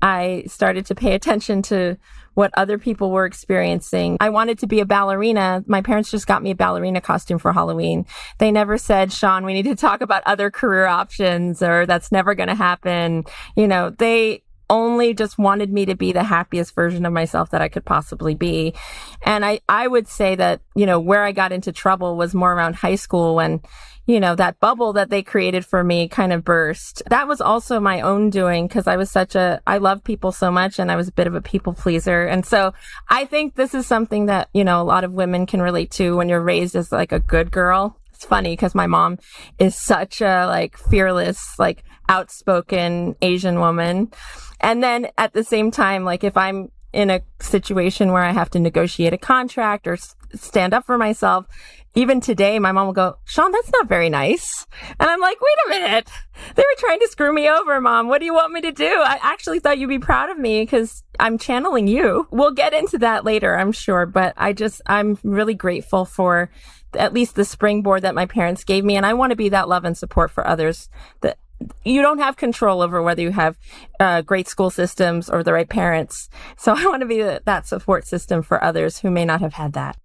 I 0.00 0.44
started 0.46 0.86
to 0.86 0.94
pay 0.94 1.14
attention 1.14 1.62
to 1.62 1.96
what 2.34 2.52
other 2.56 2.78
people 2.78 3.10
were 3.10 3.24
experiencing. 3.24 4.16
I 4.20 4.30
wanted 4.30 4.60
to 4.60 4.68
be 4.68 4.78
a 4.78 4.86
ballerina. 4.86 5.64
My 5.66 5.82
parents 5.82 6.08
just 6.08 6.28
got 6.28 6.40
me 6.40 6.52
a 6.52 6.54
ballerina 6.54 7.00
costume 7.00 7.38
for 7.38 7.52
Halloween. 7.52 8.06
They 8.38 8.52
never 8.52 8.78
said, 8.78 9.10
Xian, 9.10 9.44
we 9.44 9.54
need 9.54 9.64
to 9.64 9.74
talk 9.74 10.02
about 10.02 10.22
other 10.24 10.48
career 10.48 10.86
options 10.86 11.62
or 11.62 11.84
that's 11.84 12.12
never 12.12 12.36
going 12.36 12.48
to 12.48 12.54
happen. 12.54 13.24
You 13.56 13.66
know, 13.66 13.90
they, 13.90 14.44
only 14.70 15.14
just 15.14 15.38
wanted 15.38 15.72
me 15.72 15.86
to 15.86 15.94
be 15.94 16.12
the 16.12 16.22
happiest 16.22 16.74
version 16.74 17.06
of 17.06 17.12
myself 17.12 17.50
that 17.50 17.62
I 17.62 17.68
could 17.68 17.84
possibly 17.84 18.34
be. 18.34 18.74
And 19.22 19.44
I, 19.44 19.60
I 19.68 19.86
would 19.86 20.08
say 20.08 20.34
that, 20.36 20.60
you 20.74 20.86
know, 20.86 21.00
where 21.00 21.24
I 21.24 21.32
got 21.32 21.52
into 21.52 21.72
trouble 21.72 22.16
was 22.16 22.34
more 22.34 22.52
around 22.52 22.76
high 22.76 22.96
school 22.96 23.34
when, 23.34 23.60
you 24.06 24.20
know, 24.20 24.34
that 24.34 24.58
bubble 24.58 24.94
that 24.94 25.10
they 25.10 25.22
created 25.22 25.66
for 25.66 25.84
me 25.84 26.08
kind 26.08 26.32
of 26.32 26.44
burst. 26.44 27.02
That 27.10 27.28
was 27.28 27.40
also 27.40 27.78
my 27.78 28.00
own 28.00 28.30
doing 28.30 28.66
because 28.66 28.86
I 28.86 28.96
was 28.96 29.10
such 29.10 29.34
a, 29.34 29.60
I 29.66 29.78
love 29.78 30.02
people 30.02 30.32
so 30.32 30.50
much 30.50 30.78
and 30.78 30.90
I 30.90 30.96
was 30.96 31.08
a 31.08 31.12
bit 31.12 31.26
of 31.26 31.34
a 31.34 31.42
people 31.42 31.74
pleaser. 31.74 32.24
And 32.24 32.44
so 32.46 32.72
I 33.08 33.26
think 33.26 33.54
this 33.54 33.74
is 33.74 33.86
something 33.86 34.26
that, 34.26 34.48
you 34.54 34.64
know, 34.64 34.80
a 34.80 34.84
lot 34.84 35.04
of 35.04 35.12
women 35.12 35.46
can 35.46 35.60
relate 35.60 35.90
to 35.92 36.16
when 36.16 36.28
you're 36.28 36.40
raised 36.40 36.74
as 36.74 36.90
like 36.90 37.12
a 37.12 37.20
good 37.20 37.50
girl. 37.50 37.97
It's 38.18 38.26
funny 38.26 38.54
because 38.54 38.74
my 38.74 38.88
mom 38.88 39.18
is 39.60 39.76
such 39.76 40.20
a 40.20 40.44
like 40.48 40.76
fearless, 40.76 41.56
like 41.56 41.84
outspoken 42.08 43.14
Asian 43.22 43.60
woman. 43.60 44.10
And 44.58 44.82
then 44.82 45.06
at 45.16 45.34
the 45.34 45.44
same 45.44 45.70
time, 45.70 46.02
like 46.02 46.24
if 46.24 46.36
I'm 46.36 46.72
in 46.92 47.10
a 47.10 47.20
situation 47.38 48.10
where 48.10 48.24
I 48.24 48.32
have 48.32 48.50
to 48.50 48.58
negotiate 48.58 49.12
a 49.12 49.18
contract 49.18 49.86
or 49.86 49.92
s- 49.92 50.16
stand 50.34 50.74
up 50.74 50.84
for 50.84 50.98
myself, 50.98 51.46
even 51.94 52.20
today, 52.20 52.58
my 52.58 52.72
mom 52.72 52.86
will 52.86 52.92
go, 52.92 53.18
Xian, 53.28 53.52
that's 53.52 53.70
not 53.72 53.88
very 53.88 54.10
nice. 54.10 54.66
And 54.98 55.08
I'm 55.08 55.20
like, 55.20 55.38
wait 55.40 55.66
a 55.66 55.80
minute. 55.80 56.10
They 56.56 56.62
were 56.62 56.78
trying 56.78 56.98
to 57.00 57.08
screw 57.08 57.32
me 57.32 57.48
over, 57.48 57.80
mom. 57.80 58.08
What 58.08 58.18
do 58.18 58.24
you 58.24 58.34
want 58.34 58.52
me 58.52 58.60
to 58.62 58.72
do? 58.72 58.84
I 58.84 59.18
actually 59.22 59.60
thought 59.60 59.78
you'd 59.78 59.88
be 59.88 59.98
proud 59.98 60.30
of 60.30 60.38
me 60.38 60.62
because 60.62 61.02
I'm 61.20 61.38
channeling 61.38 61.86
you. 61.86 62.26
We'll 62.30 62.52
get 62.52 62.74
into 62.74 62.98
that 62.98 63.24
later, 63.24 63.56
I'm 63.56 63.72
sure. 63.72 64.06
But 64.06 64.34
I 64.36 64.52
just, 64.52 64.82
I'm 64.86 65.18
really 65.22 65.54
grateful 65.54 66.04
for 66.04 66.50
at 66.94 67.12
least 67.12 67.34
the 67.34 67.44
springboard 67.44 68.02
that 68.02 68.14
my 68.14 68.26
parents 68.26 68.64
gave 68.64 68.84
me. 68.84 68.96
And 68.96 69.04
I 69.04 69.14
want 69.14 69.30
to 69.30 69.36
be 69.36 69.48
that 69.50 69.68
love 69.68 69.84
and 69.84 69.96
support 69.96 70.30
for 70.30 70.46
others 70.46 70.88
that 71.20 71.38
you 71.84 72.02
don't 72.02 72.18
have 72.18 72.36
control 72.36 72.82
over 72.82 73.02
whether 73.02 73.22
you 73.22 73.32
have 73.32 73.58
uh, 73.98 74.22
great 74.22 74.48
school 74.48 74.70
systems 74.70 75.28
or 75.28 75.42
the 75.42 75.52
right 75.52 75.68
parents. 75.68 76.28
So 76.56 76.72
I 76.76 76.84
want 76.86 77.00
to 77.00 77.06
be 77.06 77.22
that 77.22 77.66
support 77.66 78.06
system 78.06 78.42
for 78.42 78.62
others 78.62 78.98
who 78.98 79.10
may 79.10 79.24
not 79.24 79.40
have 79.40 79.54
had 79.54 79.72
that. 79.74 79.96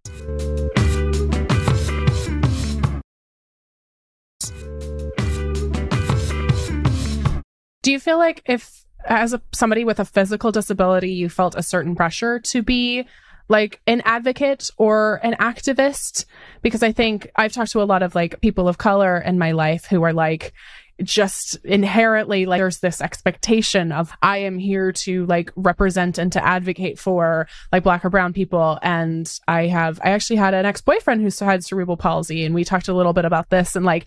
Do 7.82 7.92
you 7.92 8.00
feel 8.00 8.18
like 8.18 8.42
if 8.46 8.86
as 9.06 9.34
a, 9.34 9.42
somebody 9.52 9.84
with 9.84 10.00
a 10.00 10.06
physical 10.06 10.52
disability 10.52 11.12
you 11.12 11.28
felt 11.28 11.56
a 11.56 11.64
certain 11.64 11.96
pressure 11.96 12.40
to 12.40 12.64
be 12.64 13.06
like 13.50 13.82
an 13.88 14.02
advocate 14.06 14.70
or 14.78 15.20
an 15.24 15.36
activist 15.40 16.26
because 16.62 16.84
I 16.84 16.92
think 16.92 17.30
I've 17.36 17.52
talked 17.52 17.72
to 17.72 17.82
a 17.82 17.84
lot 17.84 18.04
of 18.04 18.16
like 18.16 18.42
people 18.42 18.68
of 18.68 18.78
color 18.78 19.18
in 19.18 19.38
my 19.38 19.52
life 19.52 19.86
who 19.86 20.04
are 20.04 20.14
like 20.14 20.54
just 21.02 21.56
inherently 21.66 22.46
like 22.46 22.60
there's 22.60 22.80
this 22.80 23.02
expectation 23.02 23.92
of 23.92 24.12
I 24.22 24.40
am 24.40 24.60
here 24.60 24.92
to 24.92 25.26
like 25.26 25.52
represent 25.56 26.18
and 26.18 26.32
to 26.34 26.46
advocate 26.46 27.00
for 27.00 27.48
like 27.72 27.84
black 27.84 28.06
or 28.06 28.10
brown 28.10 28.34
people. 28.34 28.80
And 28.82 29.32
I 29.48 29.68
have 29.68 30.00
I 30.04 30.12
actually 30.12 30.36
had 30.38 30.54
an 30.54 30.66
ex-boyfriend 30.66 31.22
who 31.22 31.46
had 31.46 31.64
cerebral 31.64 31.98
palsy 31.98 32.46
and 32.46 32.54
we 32.54 32.64
talked 32.64 32.88
a 32.88 32.94
little 32.94 33.14
bit 33.14 33.26
about 33.26 33.50
this. 33.50 33.76
And 33.76 33.86
like 33.86 34.06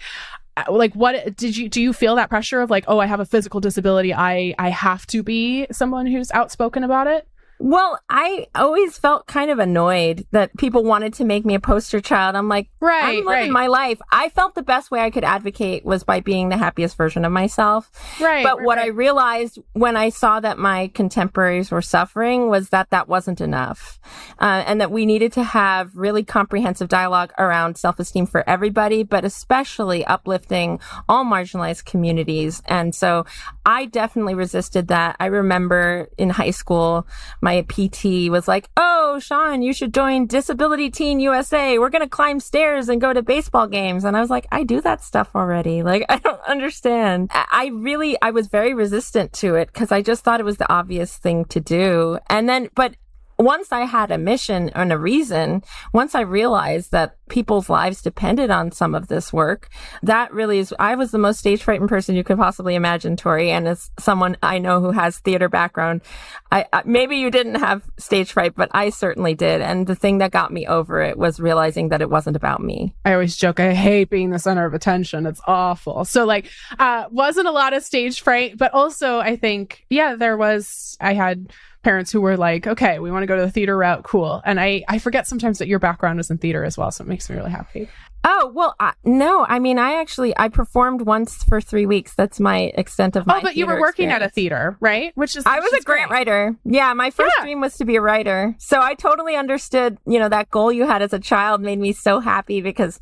uh, 0.57 0.65
like 0.71 0.95
what 0.95 1.37
did 1.37 1.57
you 1.57 1.69
do 1.69 1.83
you 1.83 1.93
feel 1.93 2.17
that 2.17 2.31
pressure 2.31 2.61
of 2.61 2.71
like 2.71 2.85
oh 2.87 2.99
I 2.99 3.07
have 3.07 3.21
a 3.21 3.27
physical 3.27 3.61
disability. 3.61 4.15
I 4.15 4.55
I 4.59 4.71
have 4.71 5.07
to 5.09 5.23
be 5.23 5.67
someone 5.73 6.07
who's 6.07 6.31
outspoken 6.31 6.85
about 6.85 7.09
it 7.09 7.29
well, 7.59 7.99
I 8.09 8.47
always 8.55 8.99
felt 8.99 9.27
kind 9.27 9.51
of 9.51 9.59
annoyed 9.59 10.27
that 10.31 10.57
people 10.57 10.85
wanted 10.85 11.15
to 11.15 11.25
make 11.25 11.45
me 11.45 11.55
a 11.55 11.61
poster 11.61 12.01
child. 12.01 12.37
I'm 12.37 12.49
like, 12.49 12.69
right, 12.81 13.05
I'm 13.05 13.25
living 13.25 13.27
right. 13.27 13.51
my 13.51 13.67
life. 13.67 14.01
I 14.13 14.29
felt 14.29 14.55
the 14.55 14.63
best 14.63 14.91
way 14.91 15.01
I 15.01 15.11
could 15.11 15.25
advocate 15.25 15.85
was 15.85 16.05
by 16.05 16.21
being 16.21 16.49
the 16.49 16.57
happiest 16.57 16.97
version 16.97 17.25
of 17.25 17.33
myself. 17.33 17.91
Right. 18.21 18.45
But 18.45 18.59
right, 18.59 18.67
what. 18.67 18.79
I 18.79 18.89
realized 18.89 19.59
when 19.73 19.97
I 19.97 20.11
saw 20.11 20.41
that 20.41 20.59
my 20.59 20.89
contemporaries 20.89 21.71
were 21.71 21.83
suffering 21.83 22.49
was 22.49 22.69
that 22.71 22.91
that 22.91 23.09
wasn't 23.09 23.41
enough, 23.41 23.99
uh, 24.39 24.65
and 24.67 24.81
that 24.81 24.91
we 24.91 25.07
needed 25.07 25.33
to 25.33 25.43
have 25.43 25.97
really 25.97 26.25
comprehensive 26.25 26.89
dialogue 26.89 27.33
around 27.39 27.79
self-esteem 27.79 28.27
for 28.27 28.49
everybody, 28.49 29.03
but 29.03 29.25
especially 29.25 30.05
uplifting 30.05 30.79
all 31.09 31.25
marginalized 31.25 31.85
communities. 31.85 32.63
And 32.67 32.95
so 32.95 33.25
I 33.65 33.87
definitely 33.87 34.35
resisted 34.35 34.89
that. 34.89 35.17
I 35.19 35.27
remember 35.27 36.09
in 36.19 36.31
high 36.31 36.51
school 36.51 37.07
my 37.47 37.63
PT 37.63 38.29
was 38.29 38.49
like, 38.49 38.69
Oh, 38.77 39.19
Xian, 39.21 39.63
you 39.65 39.73
should 39.73 39.95
join 39.95 40.27
Disability 40.27 40.91
Teen 40.91 41.21
USA. 41.21 41.79
We're 41.79 41.91
going 41.91 42.03
to 42.03 42.09
climb 42.09 42.41
stairs 42.41 42.89
and 42.89 43.01
go 43.01 43.13
to 43.13 43.23
baseball 43.23 43.69
games. 43.69 44.03
And 44.03 44.17
I 44.17 44.21
was 44.21 44.31
like, 44.31 44.49
I 44.51 44.65
do 44.65 44.81
that 44.81 45.03
stuff 45.03 45.31
already. 45.35 45.77
Like, 45.87 46.05
I 46.09 46.19
don't 46.19 46.41
understand. 46.49 47.31
I 47.33 47.71
really, 47.73 48.21
I 48.21 48.33
was 48.33 48.49
very 48.49 48.75
resistant 48.75 49.33
to 49.35 49.55
it 49.55 49.69
because 49.73 49.93
I 49.93 50.03
just 50.03 50.25
thought 50.25 50.41
it 50.41 50.45
was 50.45 50.57
the 50.57 50.71
obvious 50.71 51.17
thing 51.17 51.45
to 51.47 51.61
do. 51.61 52.19
And 52.29 52.49
then, 52.49 52.71
but 52.75 52.97
once 53.39 53.73
I 53.73 53.81
had 53.81 54.11
a 54.11 54.19
mission 54.19 54.71
and 54.71 54.93
a 54.93 54.99
reason, 54.99 55.63
once 55.93 56.15
I 56.15 56.23
realized 56.23 56.93
that 56.93 57.17
people's 57.29 57.69
lives 57.69 58.03
depended 58.03 58.51
on 58.51 58.73
some 58.73 58.95
of 58.95 59.09
this 59.09 59.33
work, 59.33 59.69
that 60.03 60.33
really 60.33 60.59
is, 60.59 60.75
I 60.79 60.95
was 60.95 61.11
the 61.11 61.19
most 61.19 61.39
stage 61.39 61.63
frightened 61.63 61.89
person 61.89 62.15
you 62.15 62.25
could 62.25 62.39
possibly 62.39 62.75
imagine, 62.75 63.17
Tori. 63.17 63.51
And 63.51 63.69
as 63.69 63.91
someone 63.99 64.37
I 64.43 64.59
know 64.59 64.81
who 64.81 64.93
has 64.93 65.19
theater 65.19 65.49
background, 65.49 66.03
I, 66.51 66.67
I, 66.73 66.83
maybe 66.87 67.17
you 67.17 67.31
didn't 67.31 67.57
have 67.57 67.83
stage 67.99 68.33
fright, 68.33 68.55
but 68.55 68.71
I 68.73 68.91
certainly 68.91 69.35
did. 69.35 69.61
And 69.61 69.87
the 69.87 69.97
thing 69.97 70.19
that 70.19 70.31
got 70.31 70.53
me 70.53 70.67
over 70.67 71.03
it 71.03 71.19
was 71.19 71.41
realizing 71.41 71.89
that 71.91 72.01
it 72.01 72.11
wasn't 72.11 72.37
about 72.37 72.63
me. 72.63 72.95
I 73.05 73.13
always 73.13 73.37
joke, 73.37 73.61
I 73.61 73.75
hate 73.75 74.09
being 74.09 74.31
the 74.31 74.39
center 74.39 74.65
of 74.65 74.73
attention. 74.73 75.27
It's 75.27 75.41
awful. 75.47 76.05
So 76.05 76.25
like, 76.25 76.49
uh, 76.79 77.05
wasn't 77.11 77.49
a 77.49 77.53
lot 77.53 77.75
of 77.75 77.83
stage 77.83 78.21
fright, 78.21 78.57
but 78.57 78.73
also 78.73 79.19
I 79.19 79.37
think, 79.37 79.85
yeah, 79.91 80.15
there 80.15 80.37
was, 80.37 80.97
I 81.01 81.15
had, 81.15 81.53
parents 81.87 82.11
who 82.11 82.21
were 82.21 82.37
like, 82.37 82.67
okay, 82.67 82.99
we 82.99 83.13
want 83.13 83.23
to 83.23 83.29
go 83.29 83.37
to 83.37 83.43
the 83.43 83.51
theater 83.51 83.77
route. 83.77 84.03
Cool. 84.03 84.43
And 84.45 84.59
I, 84.59 84.83
I 84.89 84.99
forget 84.99 85.29
sometimes 85.29 85.59
that 85.59 85.69
your 85.69 85.79
background 85.79 86.17
was 86.17 86.33
in 86.33 86.39
theater 86.39 86.65
as 86.65 86.77
well. 86.77 86.91
So 86.91 87.05
it 87.05 87.07
makes 87.07 87.31
me 87.31 87.37
really 87.37 87.53
happy. 87.53 87.89
Oh, 88.29 88.51
well, 88.53 88.75
uh, 88.81 88.91
no. 89.05 89.47
I 89.49 89.61
mean, 89.61 89.79
I 89.79 90.01
actually, 90.01 90.37
I 90.37 90.49
performed 90.49 91.03
once 91.03 91.45
for 91.45 91.61
three 91.61 91.87
weeks. 91.87 92.13
That's 92.17 92.41
my 92.41 92.73
extent 92.75 93.15
of 93.15 93.25
my 93.25 93.39
Oh, 93.39 93.41
but 93.41 93.55
you 93.55 93.67
were 93.67 93.79
working 93.79 94.07
experience. 94.07 94.23
at 94.25 94.31
a 94.31 94.31
theater, 94.31 94.77
right? 94.81 95.13
Which 95.15 95.37
is, 95.37 95.47
I 95.47 95.61
was 95.61 95.73
a 95.73 95.81
grant 95.83 96.09
great. 96.09 96.19
writer. 96.19 96.57
Yeah. 96.65 96.93
My 96.95 97.11
first 97.11 97.33
yeah. 97.39 97.45
dream 97.45 97.61
was 97.61 97.77
to 97.77 97.85
be 97.85 97.95
a 97.95 98.01
writer. 98.01 98.57
So 98.59 98.81
I 98.81 98.95
totally 98.95 99.37
understood, 99.37 99.99
you 100.07 100.19
know, 100.19 100.29
that 100.29 100.51
goal 100.51 100.73
you 100.73 100.87
had 100.87 101.03
as 101.03 101.13
a 101.13 101.21
child 101.21 101.61
made 101.61 101.79
me 101.79 101.93
so 101.93 102.19
happy 102.19 102.61
because 102.61 102.99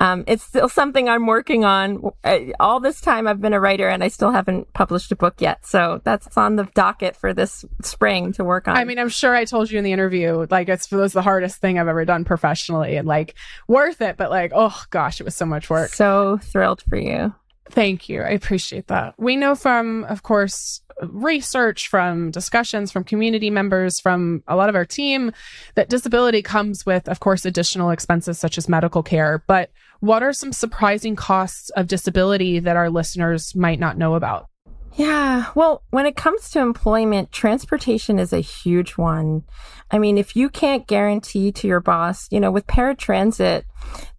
um, 0.00 0.24
it's 0.26 0.42
still 0.42 0.68
something 0.68 1.08
I'm 1.08 1.26
working 1.26 1.64
on. 1.64 2.10
Uh, 2.24 2.38
all 2.58 2.80
this 2.80 3.00
time 3.00 3.28
I've 3.28 3.40
been 3.40 3.52
a 3.52 3.60
writer 3.60 3.88
and 3.88 4.02
I 4.02 4.08
still 4.08 4.32
haven't 4.32 4.72
published 4.72 5.12
a 5.12 5.16
book 5.16 5.40
yet. 5.40 5.64
So 5.64 6.00
that's 6.02 6.36
on 6.36 6.56
the 6.56 6.64
docket 6.74 7.14
for 7.14 7.32
this 7.32 7.64
spring 7.80 8.32
to 8.32 8.42
work 8.42 8.66
on. 8.66 8.76
I 8.76 8.84
mean, 8.84 8.98
I'm 8.98 9.08
sure 9.08 9.36
I 9.36 9.44
told 9.44 9.70
you 9.70 9.78
in 9.78 9.84
the 9.84 9.92
interview, 9.92 10.48
like 10.50 10.68
it's 10.68 10.90
it 10.92 10.96
was 10.96 11.12
the 11.12 11.22
hardest 11.22 11.58
thing 11.58 11.78
I've 11.78 11.86
ever 11.86 12.04
done 12.04 12.24
professionally 12.24 12.96
and 12.96 13.06
like 13.06 13.34
worth 13.68 14.00
it, 14.00 14.16
but 14.16 14.30
like, 14.30 14.50
oh 14.52 14.63
Oh, 14.66 14.82
gosh, 14.88 15.20
it 15.20 15.24
was 15.24 15.36
so 15.36 15.44
much 15.44 15.68
work. 15.68 15.90
So 15.90 16.38
thrilled 16.42 16.80
for 16.88 16.96
you. 16.96 17.34
Thank 17.68 18.08
you. 18.08 18.22
I 18.22 18.30
appreciate 18.30 18.86
that. 18.86 19.14
We 19.18 19.36
know 19.36 19.54
from, 19.54 20.04
of 20.04 20.22
course, 20.22 20.80
research, 21.02 21.88
from 21.88 22.30
discussions, 22.30 22.90
from 22.90 23.04
community 23.04 23.50
members, 23.50 24.00
from 24.00 24.42
a 24.48 24.56
lot 24.56 24.70
of 24.70 24.74
our 24.74 24.86
team 24.86 25.32
that 25.74 25.90
disability 25.90 26.40
comes 26.40 26.86
with, 26.86 27.10
of 27.10 27.20
course, 27.20 27.44
additional 27.44 27.90
expenses 27.90 28.38
such 28.38 28.56
as 28.56 28.70
medical 28.70 29.02
care. 29.02 29.44
But 29.46 29.70
what 30.00 30.22
are 30.22 30.32
some 30.32 30.52
surprising 30.52 31.14
costs 31.14 31.68
of 31.70 31.86
disability 31.86 32.58
that 32.58 32.76
our 32.76 32.88
listeners 32.88 33.54
might 33.54 33.78
not 33.78 33.98
know 33.98 34.14
about? 34.14 34.48
Yeah. 34.96 35.46
Well, 35.56 35.82
when 35.90 36.06
it 36.06 36.14
comes 36.14 36.50
to 36.50 36.60
employment, 36.60 37.32
transportation 37.32 38.20
is 38.20 38.32
a 38.32 38.38
huge 38.38 38.92
one. 38.92 39.42
I 39.90 39.98
mean, 39.98 40.16
if 40.18 40.36
you 40.36 40.48
can't 40.48 40.86
guarantee 40.86 41.50
to 41.52 41.66
your 41.66 41.80
boss, 41.80 42.28
you 42.30 42.38
know, 42.38 42.52
with 42.52 42.66
paratransit, 42.68 43.64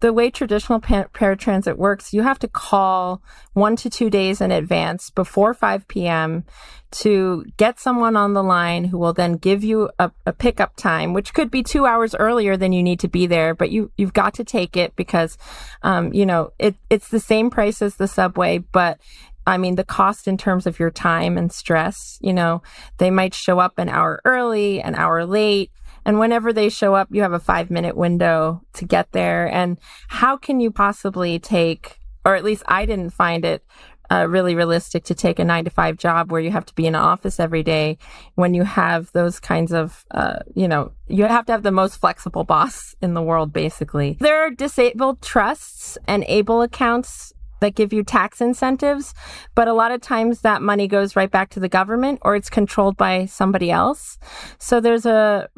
the 0.00 0.12
way 0.12 0.30
traditional 0.30 0.80
paratransit 0.80 1.76
works, 1.76 2.12
you 2.12 2.22
have 2.22 2.38
to 2.40 2.48
call 2.48 3.22
one 3.54 3.74
to 3.76 3.90
two 3.90 4.10
days 4.10 4.40
in 4.42 4.50
advance 4.50 5.08
before 5.08 5.54
5 5.54 5.88
p.m. 5.88 6.44
to 6.92 7.44
get 7.56 7.80
someone 7.80 8.14
on 8.14 8.34
the 8.34 8.42
line 8.42 8.84
who 8.84 8.98
will 8.98 9.14
then 9.14 9.38
give 9.38 9.64
you 9.64 9.90
a, 9.98 10.10
a 10.26 10.32
pickup 10.32 10.76
time, 10.76 11.14
which 11.14 11.32
could 11.32 11.50
be 11.50 11.62
two 11.62 11.86
hours 11.86 12.14
earlier 12.14 12.56
than 12.56 12.72
you 12.72 12.82
need 12.82 13.00
to 13.00 13.08
be 13.08 13.26
there, 13.26 13.54
but 13.54 13.70
you, 13.70 13.90
you've 13.96 14.14
got 14.14 14.34
to 14.34 14.44
take 14.44 14.76
it 14.76 14.94
because, 14.94 15.38
um, 15.82 16.12
you 16.12 16.26
know, 16.26 16.52
it, 16.58 16.76
it's 16.90 17.08
the 17.08 17.20
same 17.20 17.48
price 17.48 17.80
as 17.80 17.96
the 17.96 18.08
subway, 18.08 18.58
but 18.58 19.00
I 19.46 19.58
mean, 19.58 19.76
the 19.76 19.84
cost 19.84 20.26
in 20.26 20.36
terms 20.36 20.66
of 20.66 20.78
your 20.78 20.90
time 20.90 21.38
and 21.38 21.52
stress, 21.52 22.18
you 22.20 22.32
know, 22.32 22.62
they 22.98 23.10
might 23.10 23.34
show 23.34 23.58
up 23.58 23.78
an 23.78 23.88
hour 23.88 24.20
early, 24.24 24.82
an 24.82 24.94
hour 24.94 25.24
late. 25.24 25.70
And 26.04 26.18
whenever 26.18 26.52
they 26.52 26.68
show 26.68 26.94
up, 26.94 27.08
you 27.10 27.22
have 27.22 27.32
a 27.32 27.40
five 27.40 27.70
minute 27.70 27.96
window 27.96 28.62
to 28.74 28.84
get 28.84 29.12
there. 29.12 29.52
And 29.52 29.78
how 30.08 30.36
can 30.36 30.60
you 30.60 30.70
possibly 30.70 31.38
take, 31.38 31.98
or 32.24 32.34
at 32.34 32.44
least 32.44 32.64
I 32.66 32.86
didn't 32.86 33.10
find 33.10 33.44
it 33.44 33.64
uh, 34.10 34.26
really 34.28 34.54
realistic 34.54 35.04
to 35.04 35.14
take 35.14 35.38
a 35.38 35.44
nine 35.44 35.64
to 35.64 35.70
five 35.70 35.96
job 35.96 36.30
where 36.30 36.40
you 36.40 36.50
have 36.50 36.66
to 36.66 36.74
be 36.74 36.86
in 36.86 36.94
an 36.94 37.00
office 37.00 37.40
every 37.40 37.62
day 37.62 37.98
when 38.34 38.54
you 38.54 38.62
have 38.62 39.10
those 39.12 39.40
kinds 39.40 39.72
of, 39.72 40.04
uh, 40.12 40.38
you 40.54 40.68
know, 40.68 40.92
you 41.08 41.24
have 41.24 41.46
to 41.46 41.52
have 41.52 41.62
the 41.62 41.72
most 41.72 41.96
flexible 41.96 42.44
boss 42.44 42.94
in 43.02 43.14
the 43.14 43.22
world, 43.22 43.52
basically. 43.52 44.16
There 44.20 44.46
are 44.46 44.50
disabled 44.50 45.22
trusts 45.22 45.98
and 46.06 46.24
able 46.28 46.62
accounts 46.62 47.32
that 47.60 47.74
give 47.74 47.92
you 47.92 48.02
tax 48.02 48.40
incentives, 48.40 49.14
but 49.54 49.68
a 49.68 49.72
lot 49.72 49.92
of 49.92 50.00
times 50.00 50.40
that 50.40 50.62
money 50.62 50.88
goes 50.88 51.16
right 51.16 51.30
back 51.30 51.50
to 51.50 51.60
the 51.60 51.68
government 51.68 52.18
or 52.22 52.36
it's 52.36 52.50
controlled 52.50 52.96
by 52.96 53.26
somebody 53.26 53.70
else. 53.70 54.18
So 54.58 54.80
there's 54.80 55.06
a 55.06 55.48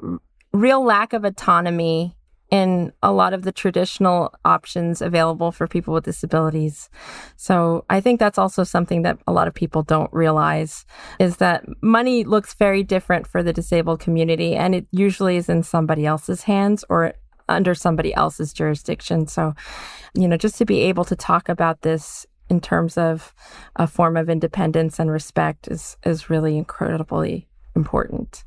real 0.52 0.84
lack 0.84 1.12
of 1.12 1.24
autonomy 1.24 2.16
in 2.50 2.92
a 3.02 3.12
lot 3.12 3.34
of 3.34 3.42
the 3.42 3.52
traditional 3.52 4.32
options 4.44 5.02
available 5.02 5.52
for 5.52 5.66
people 5.66 5.92
with 5.92 6.04
disabilities. 6.04 6.88
So 7.36 7.84
I 7.90 8.00
think 8.00 8.18
that's 8.18 8.38
also 8.38 8.64
something 8.64 9.02
that 9.02 9.18
a 9.26 9.32
lot 9.32 9.48
of 9.48 9.54
people 9.54 9.82
don't 9.82 10.12
realize 10.12 10.86
is 11.18 11.36
that 11.36 11.64
money 11.82 12.24
looks 12.24 12.54
very 12.54 12.82
different 12.82 13.26
for 13.26 13.42
the 13.42 13.52
disabled 13.52 14.00
community 14.00 14.54
and 14.56 14.74
it 14.74 14.86
usually 14.90 15.36
is 15.36 15.48
in 15.48 15.62
somebody 15.62 16.06
else's 16.06 16.44
hands 16.44 16.84
or 16.88 17.12
under 17.48 17.74
somebody 17.74 18.14
else's 18.14 18.52
jurisdiction. 18.52 19.26
So, 19.26 19.54
you 20.14 20.28
know, 20.28 20.36
just 20.36 20.56
to 20.58 20.64
be 20.64 20.82
able 20.82 21.04
to 21.06 21.16
talk 21.16 21.48
about 21.48 21.82
this 21.82 22.26
in 22.48 22.60
terms 22.60 22.96
of 22.96 23.34
a 23.76 23.86
form 23.86 24.16
of 24.16 24.28
independence 24.28 24.98
and 24.98 25.10
respect 25.10 25.68
is 25.68 25.96
is 26.04 26.30
really 26.30 26.56
incredibly 26.56 27.48
important. 27.76 28.44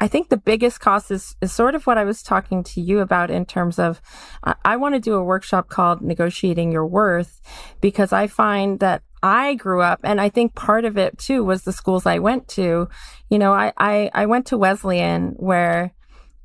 I 0.00 0.08
think 0.08 0.28
the 0.28 0.36
biggest 0.36 0.80
cost 0.80 1.10
is, 1.10 1.36
is 1.40 1.52
sort 1.52 1.74
of 1.74 1.86
what 1.86 1.98
I 1.98 2.04
was 2.04 2.22
talking 2.22 2.62
to 2.64 2.80
you 2.80 3.00
about 3.00 3.30
in 3.30 3.44
terms 3.46 3.78
of 3.78 4.00
uh, 4.42 4.54
I 4.64 4.76
want 4.76 4.94
to 4.94 5.00
do 5.00 5.14
a 5.14 5.22
workshop 5.22 5.68
called 5.68 6.02
Negotiating 6.02 6.72
Your 6.72 6.86
Worth 6.86 7.40
because 7.80 8.12
I 8.12 8.26
find 8.26 8.80
that 8.80 9.02
I 9.22 9.54
grew 9.54 9.82
up, 9.82 10.00
and 10.04 10.20
I 10.20 10.28
think 10.28 10.54
part 10.54 10.84
of 10.84 10.96
it 10.96 11.18
too 11.18 11.42
was 11.42 11.62
the 11.62 11.72
schools 11.72 12.06
I 12.06 12.20
went 12.20 12.46
to. 12.48 12.88
You 13.28 13.38
know, 13.38 13.52
I, 13.52 13.72
I, 13.76 14.10
I 14.14 14.26
went 14.26 14.46
to 14.46 14.58
Wesleyan 14.58 15.34
where 15.36 15.92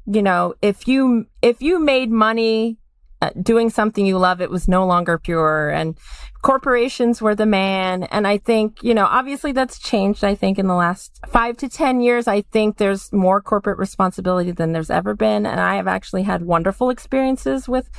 you 0.05 0.22
know, 0.22 0.53
if 0.62 0.88
you 0.88 1.27
if 1.41 1.62
you 1.62 1.79
made 1.79 2.12
money 2.12 2.77
uh, 3.24 3.29
doing 3.41 3.69
something 3.69 4.05
you 4.05 4.17
love, 4.17 4.41
it 4.41 4.50
was 4.50 4.67
no 4.67 4.86
longer 4.86 5.17
pure. 5.17 5.69
And 5.69 5.98
corporations 6.41 7.22
were 7.22 7.36
the 7.36 7.45
man. 7.45 8.03
And 8.03 8.27
I 8.27 8.38
think, 8.38 8.83
you 8.83 8.93
know, 8.93 9.05
obviously 9.05 9.53
that's 9.53 9.79
changed. 9.79 10.25
I 10.25 10.36
think 10.36 10.60
in 10.60 10.67
the 10.67 10.75
last 10.75 11.22
five 11.29 11.55
to 11.57 11.69
10 11.69 12.01
years, 12.01 12.27
I 12.27 12.41
think 12.41 12.77
there's 12.77 13.13
more 13.13 13.41
corporate 13.41 13.77
responsibility 13.77 14.51
than 14.51 14.74
there's 14.74 14.89
ever 14.89 15.15
been. 15.15 15.45
And 15.45 15.62
I 15.62 15.75
have 15.75 15.88
actually 15.88 16.24
had 16.24 16.43
wonderful 16.43 16.89
experiences 16.89 17.69
with 17.69 17.89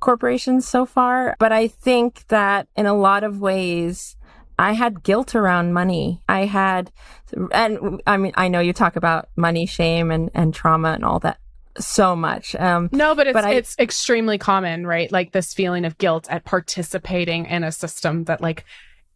corporations 0.00 0.68
so 0.68 0.84
far. 0.84 1.34
But 1.38 1.50
I 1.50 1.66
think 1.66 2.26
that 2.28 2.68
in 2.76 2.84
a 2.84 2.92
lot 2.92 3.24
of 3.24 3.40
ways, 3.40 4.16
I 4.58 4.72
had 4.72 5.02
guilt 5.02 5.34
around 5.34 5.72
money. 5.72 6.22
I 6.28 6.44
had, 6.44 6.92
and 7.52 8.02
I 8.06 8.18
mean, 8.18 8.32
I 8.36 8.48
know 8.48 8.60
you 8.60 8.74
talk 8.74 8.96
about 8.96 9.30
money 9.34 9.64
shame 9.64 10.10
and, 10.10 10.30
and 10.34 10.52
trauma 10.52 10.90
and 10.90 11.06
all 11.06 11.20
that 11.20 11.38
so 11.78 12.14
much. 12.14 12.54
Um, 12.54 12.88
no, 12.92 13.14
but 13.14 13.26
it's 13.26 13.34
but 13.34 13.44
I, 13.44 13.54
it's 13.54 13.76
extremely 13.78 14.38
common, 14.38 14.86
right? 14.86 15.10
Like 15.10 15.32
this 15.32 15.54
feeling 15.54 15.84
of 15.84 15.98
guilt 15.98 16.26
at 16.30 16.44
participating 16.44 17.46
in 17.46 17.64
a 17.64 17.72
system 17.72 18.24
that 18.24 18.40
like 18.40 18.64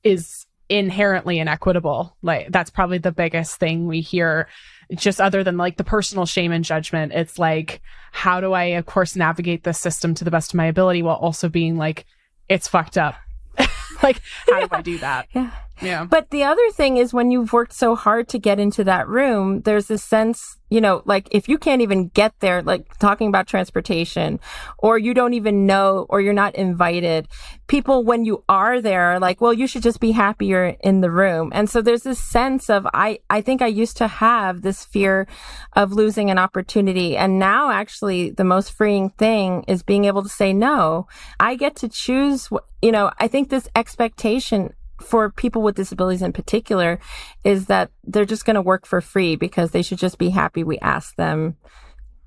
is 0.03 0.47
inherently 0.69 1.39
inequitable. 1.39 2.17
Like 2.23 2.51
that's 2.51 2.71
probably 2.71 2.99
the 2.99 3.13
biggest 3.13 3.57
thing 3.57 3.87
we 3.87 4.01
hear. 4.01 4.49
Just 4.95 5.21
other 5.21 5.45
than 5.45 5.57
like 5.57 5.77
the 5.77 5.85
personal 5.85 6.27
shame 6.27 6.53
and 6.53 6.65
judgment, 6.65 7.13
it's 7.13 7.39
like 7.39 7.81
how 8.13 8.41
do 8.41 8.53
I, 8.53 8.65
of 8.65 8.87
course, 8.87 9.17
navigate 9.17 9.65
this 9.65 9.79
system 9.79 10.15
to 10.15 10.25
the 10.25 10.31
best 10.31 10.53
of 10.53 10.57
my 10.57 10.67
ability 10.67 11.03
while 11.03 11.17
also 11.17 11.49
being 11.49 11.77
like, 11.77 12.07
it's 12.49 12.69
fucked 12.69 12.97
up. 12.97 13.15
like 14.03 14.21
how 14.47 14.59
yeah. 14.61 14.67
do 14.67 14.69
I 14.73 14.83
do 14.83 14.99
that? 14.99 15.29
Yeah. 15.33 15.51
Yeah. 15.81 16.05
But 16.05 16.31
the 16.31 16.45
other 16.45 16.71
thing 16.73 16.97
is 16.97 17.13
when 17.13 17.31
you've 17.31 17.53
worked 17.53 17.73
so 17.73 17.95
hard 17.95 18.29
to 18.29 18.39
get 18.39 18.59
into 18.59 18.85
that 18.85 19.09
room, 19.09 19.61
there's 19.63 19.87
this 19.87 20.03
sense, 20.03 20.57
you 20.71 20.81
know, 20.81 21.03
like 21.05 21.29
if 21.31 21.49
you 21.49 21.59
can't 21.59 21.83
even 21.83 22.09
get 22.09 22.35
there, 22.41 22.63
like 22.63 22.99
talking 22.99 23.29
about 23.29 23.47
transportation, 23.47 24.41
or 24.79 24.99
you 24.99 25.15
don't 25.15 25.35
even 25.35 25.67
know, 25.67 26.07
or 26.09 26.21
you're 26.21 26.33
not 26.33 26.55
invited, 26.57 27.29
people, 27.69 28.05
when 28.05 28.25
you 28.25 28.45
are 28.49 28.81
there, 28.81 29.13
are 29.13 29.21
like, 29.21 29.41
well, 29.41 29.53
you 29.53 29.67
should 29.67 29.83
just 29.83 30.01
be 30.01 30.13
happier 30.13 30.77
in 30.81 31.01
the 31.01 31.11
room. 31.11 31.51
And 31.55 31.71
so 31.71 31.81
there's 31.81 32.03
this 32.03 32.23
sense 32.23 32.69
of, 32.69 32.87
I, 32.93 33.21
I 33.31 33.41
think 33.41 33.63
I 33.63 33.67
used 33.67 33.97
to 33.99 34.09
have 34.09 34.63
this 34.63 34.85
fear 34.85 35.27
of 35.75 35.93
losing 35.93 36.31
an 36.31 36.39
opportunity. 36.39 37.17
And 37.17 37.39
now 37.39 37.71
actually 37.71 38.31
the 38.31 38.45
most 38.45 38.73
freeing 38.73 39.11
thing 39.11 39.65
is 39.69 39.83
being 39.83 40.07
able 40.07 40.23
to 40.23 40.29
say 40.29 40.53
no. 40.53 41.07
I 41.39 41.55
get 41.55 41.77
to 41.77 41.89
choose, 41.89 42.49
you 42.83 42.93
know, 42.93 43.11
I 43.19 43.29
think 43.29 43.49
this 43.49 43.69
expectation 43.75 44.75
for 45.01 45.31
people 45.31 45.63
with 45.63 45.77
disabilities 45.77 46.23
in 46.23 46.33
particular 46.33 46.99
is 47.45 47.67
that 47.67 47.91
they're 48.05 48.25
just 48.25 48.45
going 48.45 48.55
to 48.55 48.63
work 48.63 48.87
for 48.87 49.01
free 49.01 49.37
because 49.37 49.71
they 49.71 49.83
should 49.83 49.99
just 49.99 50.19
be 50.19 50.31
happy 50.31 50.65
we 50.65 50.79
ask 50.81 51.15
them 51.17 51.57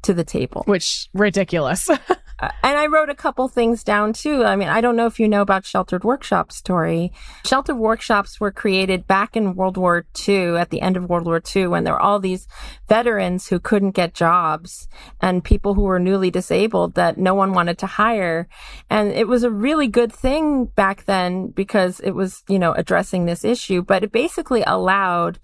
to 0.03 0.13
the 0.13 0.23
table. 0.23 0.63
Which 0.65 1.09
ridiculous. 1.13 1.89
And 2.41 2.77
I 2.77 2.87
wrote 2.87 3.09
a 3.09 3.15
couple 3.15 3.47
things 3.47 3.83
down 3.83 4.13
too. 4.13 4.43
I 4.43 4.55
mean, 4.55 4.67
I 4.67 4.81
don't 4.81 4.95
know 4.95 5.05
if 5.05 5.19
you 5.19 5.27
know 5.27 5.41
about 5.41 5.65
Sheltered 5.65 6.03
Workshop 6.03 6.51
story. 6.51 7.11
Sheltered 7.45 7.77
Workshops 7.77 8.39
were 8.39 8.51
created 8.51 9.05
back 9.05 9.35
in 9.35 9.55
World 9.55 9.77
War 9.77 10.05
II, 10.27 10.57
at 10.57 10.71
the 10.71 10.81
end 10.81 10.97
of 10.97 11.09
World 11.09 11.25
War 11.25 11.41
II, 11.55 11.67
when 11.67 11.83
there 11.83 11.93
were 11.93 12.01
all 12.01 12.19
these 12.19 12.47
veterans 12.87 13.47
who 13.47 13.59
couldn't 13.59 13.91
get 13.91 14.13
jobs 14.13 14.87
and 15.21 15.43
people 15.43 15.75
who 15.75 15.83
were 15.83 15.99
newly 15.99 16.31
disabled 16.31 16.95
that 16.95 17.17
no 17.17 17.35
one 17.35 17.53
wanted 17.53 17.77
to 17.77 17.85
hire. 17.85 18.47
And 18.89 19.11
it 19.11 19.27
was 19.27 19.43
a 19.43 19.51
really 19.51 19.87
good 19.87 20.11
thing 20.11 20.65
back 20.65 21.05
then 21.05 21.47
because 21.49 21.99
it 21.99 22.11
was, 22.11 22.43
you 22.49 22.57
know, 22.57 22.73
addressing 22.73 23.25
this 23.25 23.45
issue, 23.45 23.83
but 23.83 24.03
it 24.03 24.11
basically 24.11 24.63
allowed 24.65 25.39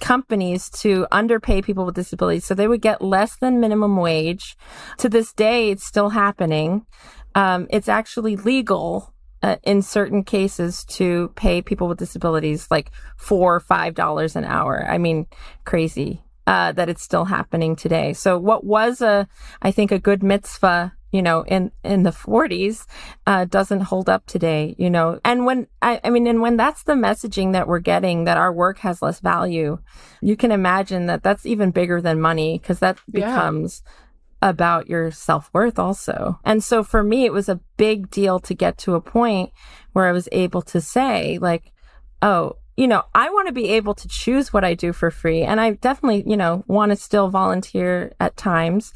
companies 0.00 0.68
to 0.70 1.06
underpay 1.10 1.62
people 1.62 1.86
with 1.86 1.94
disabilities. 1.94 2.44
So 2.44 2.54
they 2.54 2.68
would 2.68 2.82
get 2.82 3.00
less 3.00 3.36
than 3.36 3.60
minimum 3.60 3.96
wage. 3.96 4.56
To 4.98 5.08
this 5.08 5.32
day, 5.32 5.70
it's 5.70 5.86
still 5.86 6.10
happening. 6.42 6.86
Um, 7.34 7.66
it's 7.70 7.88
actually 7.88 8.36
legal 8.36 9.14
uh, 9.42 9.56
in 9.62 9.82
certain 9.82 10.22
cases 10.22 10.84
to 10.84 11.32
pay 11.34 11.62
people 11.62 11.88
with 11.88 11.98
disabilities 11.98 12.68
like 12.70 12.90
four 13.16 13.54
or 13.54 13.60
five 13.60 13.94
dollars 13.94 14.36
an 14.36 14.44
hour. 14.44 14.86
I 14.88 14.98
mean, 14.98 15.26
crazy 15.64 16.22
uh, 16.46 16.72
that 16.72 16.88
it's 16.88 17.02
still 17.02 17.24
happening 17.24 17.76
today. 17.76 18.12
So 18.12 18.38
what 18.38 18.64
was 18.64 19.00
a, 19.00 19.28
I 19.62 19.70
think, 19.70 19.92
a 19.92 19.98
good 19.98 20.22
mitzvah 20.22 20.92
you 21.14 21.20
know, 21.20 21.44
in, 21.44 21.70
in 21.84 22.04
the 22.04 22.10
40s, 22.10 22.86
uh, 23.26 23.44
doesn't 23.44 23.82
hold 23.82 24.08
up 24.08 24.24
today, 24.24 24.74
you 24.78 24.88
know. 24.88 25.20
And 25.26 25.44
when, 25.44 25.66
I, 25.82 26.00
I 26.02 26.08
mean, 26.08 26.26
and 26.26 26.40
when 26.40 26.56
that's 26.56 26.84
the 26.84 26.94
messaging 26.94 27.52
that 27.52 27.68
we're 27.68 27.80
getting 27.80 28.24
that 28.24 28.38
our 28.38 28.50
work 28.50 28.78
has 28.78 29.02
less 29.02 29.20
value, 29.20 29.78
you 30.22 30.36
can 30.36 30.50
imagine 30.50 31.06
that 31.08 31.22
that's 31.22 31.44
even 31.44 31.70
bigger 31.70 32.00
than 32.00 32.18
money 32.18 32.58
because 32.58 32.78
that 32.78 32.98
becomes 33.10 33.82
yeah. 33.84 33.92
About 34.42 34.88
your 34.88 35.10
self 35.10 35.48
worth 35.54 35.78
also. 35.78 36.38
And 36.44 36.62
so 36.62 36.82
for 36.82 37.02
me, 37.02 37.24
it 37.24 37.32
was 37.32 37.48
a 37.48 37.60
big 37.76 38.10
deal 38.10 38.40
to 38.40 38.54
get 38.54 38.76
to 38.78 38.94
a 38.94 39.00
point 39.00 39.52
where 39.92 40.06
I 40.06 40.12
was 40.12 40.28
able 40.32 40.62
to 40.62 40.80
say, 40.80 41.38
like, 41.40 41.72
oh, 42.20 42.56
you 42.76 42.88
know, 42.88 43.04
I 43.14 43.30
want 43.30 43.46
to 43.46 43.52
be 43.52 43.68
able 43.70 43.94
to 43.94 44.08
choose 44.08 44.52
what 44.52 44.64
I 44.64 44.74
do 44.74 44.92
for 44.92 45.10
free. 45.10 45.42
And 45.42 45.60
I 45.60 45.72
definitely, 45.72 46.24
you 46.26 46.36
know, 46.36 46.64
want 46.66 46.90
to 46.90 46.96
still 46.96 47.28
volunteer 47.28 48.12
at 48.18 48.36
times, 48.36 48.92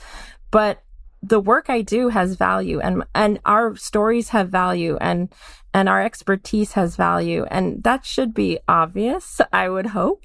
but 0.50 0.82
the 1.22 1.40
work 1.40 1.68
I 1.68 1.82
do 1.82 2.08
has 2.08 2.36
value 2.36 2.78
and 2.80 3.04
and 3.14 3.40
our 3.44 3.74
stories 3.76 4.28
have 4.30 4.48
value 4.48 4.96
and 5.00 5.28
and 5.74 5.88
our 5.88 6.02
expertise 6.02 6.72
has 6.72 6.94
value 6.94 7.44
and 7.50 7.82
that 7.84 8.04
should 8.04 8.32
be 8.32 8.58
obvious 8.68 9.40
I 9.52 9.68
would 9.68 9.86
hope 9.86 10.24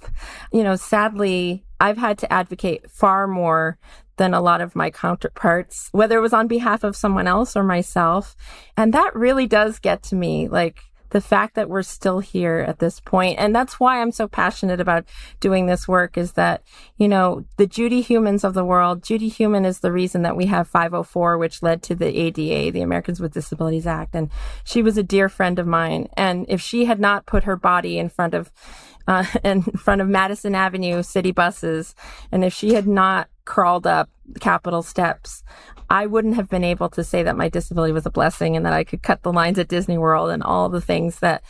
you 0.51 0.63
know 0.63 0.75
sadly 0.75 1.65
I've 1.79 1.97
had 1.97 2.17
to 2.19 2.31
advocate 2.31 2.91
far 2.91 3.25
more 3.27 3.79
than 4.17 4.33
a 4.33 4.41
lot 4.41 4.61
of 4.61 4.75
my 4.75 4.89
counterparts 4.89 5.89
whether 5.91 6.17
it 6.17 6.21
was 6.21 6.33
on 6.33 6.47
behalf 6.47 6.83
of 6.83 6.95
someone 6.95 7.27
else 7.27 7.55
or 7.55 7.63
myself. 7.63 8.35
And 8.77 8.93
that 8.93 9.15
really 9.15 9.47
does 9.47 9.79
get 9.79 10.03
to 10.03 10.15
me 10.15 10.47
like 10.47 10.83
the 11.11 11.21
fact 11.21 11.55
that 11.55 11.69
we're 11.69 11.83
still 11.83 12.19
here 12.19 12.65
at 12.67 12.79
this 12.79 12.99
point. 12.99 13.37
And 13.37 13.55
that's 13.55 13.79
why 13.79 14.01
i'm 14.01 14.11
so 14.11 14.27
passionate 14.27 14.79
about 14.79 15.05
doing 15.39 15.65
this 15.65 15.87
work 15.87 16.17
is 16.17 16.33
that 16.33 16.63
you 16.97 17.07
know 17.07 17.45
the 17.57 17.67
judy 17.67 18.03
Heumanns 18.03 18.43
of 18.43 18.53
the 18.53 18.65
world 18.65 19.03
judy 19.03 19.27
Heumann 19.27 19.65
is 19.65 19.79
the 19.79 19.91
reason 19.91 20.23
that 20.23 20.35
we 20.35 20.45
have 20.47 20.67
504 20.67 21.37
which 21.37 21.61
led 21.61 21.83
to 21.83 21.95
the 21.95 22.17
ada 22.17 22.71
the 22.71 22.81
americans 22.81 23.19
with 23.19 23.33
disabilities 23.33 23.87
act. 23.87 24.15
And 24.15 24.29
she 24.63 24.81
was 24.81 24.97
a 24.97 25.03
dear 25.03 25.29
friend 25.29 25.59
of 25.59 25.67
mine. 25.67 26.07
And 26.15 26.45
if 26.49 26.61
she 26.61 26.85
had 26.85 26.99
not 26.99 27.25
put 27.25 27.43
her 27.43 27.55
body 27.55 27.99
in 27.99 28.09
front 28.09 28.33
of 28.33 28.51
uh, 29.07 29.25
in 29.43 29.63
front 29.63 30.01
of 30.01 30.07
madison 30.07 30.55
avenue 30.55 31.03
city 31.03 31.31
buses 31.31 31.93
and 32.31 32.43
if 32.43 32.53
she 32.53 32.73
had 32.73 32.87
not 32.87 33.27
crawled 33.51 33.85
up 33.85 34.09
Capitol 34.39 34.81
steps, 34.81 35.43
I 35.89 36.05
wouldn't 36.05 36.35
have 36.35 36.47
been 36.47 36.63
able 36.63 36.87
to 36.91 37.03
say 37.03 37.21
that 37.23 37.35
my 37.35 37.49
disability 37.49 37.91
was 37.91 38.05
a 38.05 38.09
blessing 38.09 38.55
and 38.55 38.65
that 38.65 38.71
I 38.71 38.85
could 38.85 39.03
cut 39.03 39.23
the 39.23 39.33
lines 39.33 39.59
at 39.59 39.67
Disney 39.67 39.97
World 39.97 40.29
and 40.29 40.41
all 40.41 40.69
the 40.69 40.79
things 40.79 41.19
that 41.19 41.43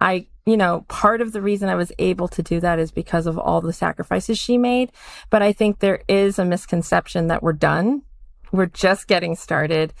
I, 0.00 0.28
you 0.46 0.56
know, 0.56 0.86
part 0.88 1.20
of 1.20 1.32
the 1.32 1.42
reason 1.42 1.68
I 1.68 1.74
was 1.74 1.92
able 1.98 2.26
to 2.28 2.42
do 2.42 2.58
that 2.60 2.78
is 2.78 2.90
because 2.90 3.26
of 3.26 3.38
all 3.38 3.60
the 3.60 3.74
sacrifices 3.74 4.38
she 4.38 4.56
made. 4.56 4.92
But 5.28 5.42
I 5.42 5.52
think 5.52 5.80
there 5.80 6.00
is 6.08 6.38
a 6.38 6.44
misconception 6.46 7.26
that 7.26 7.42
we're 7.42 7.52
done. 7.52 8.00
We're 8.50 8.64
just 8.64 9.06
getting 9.06 9.36
started. 9.36 9.92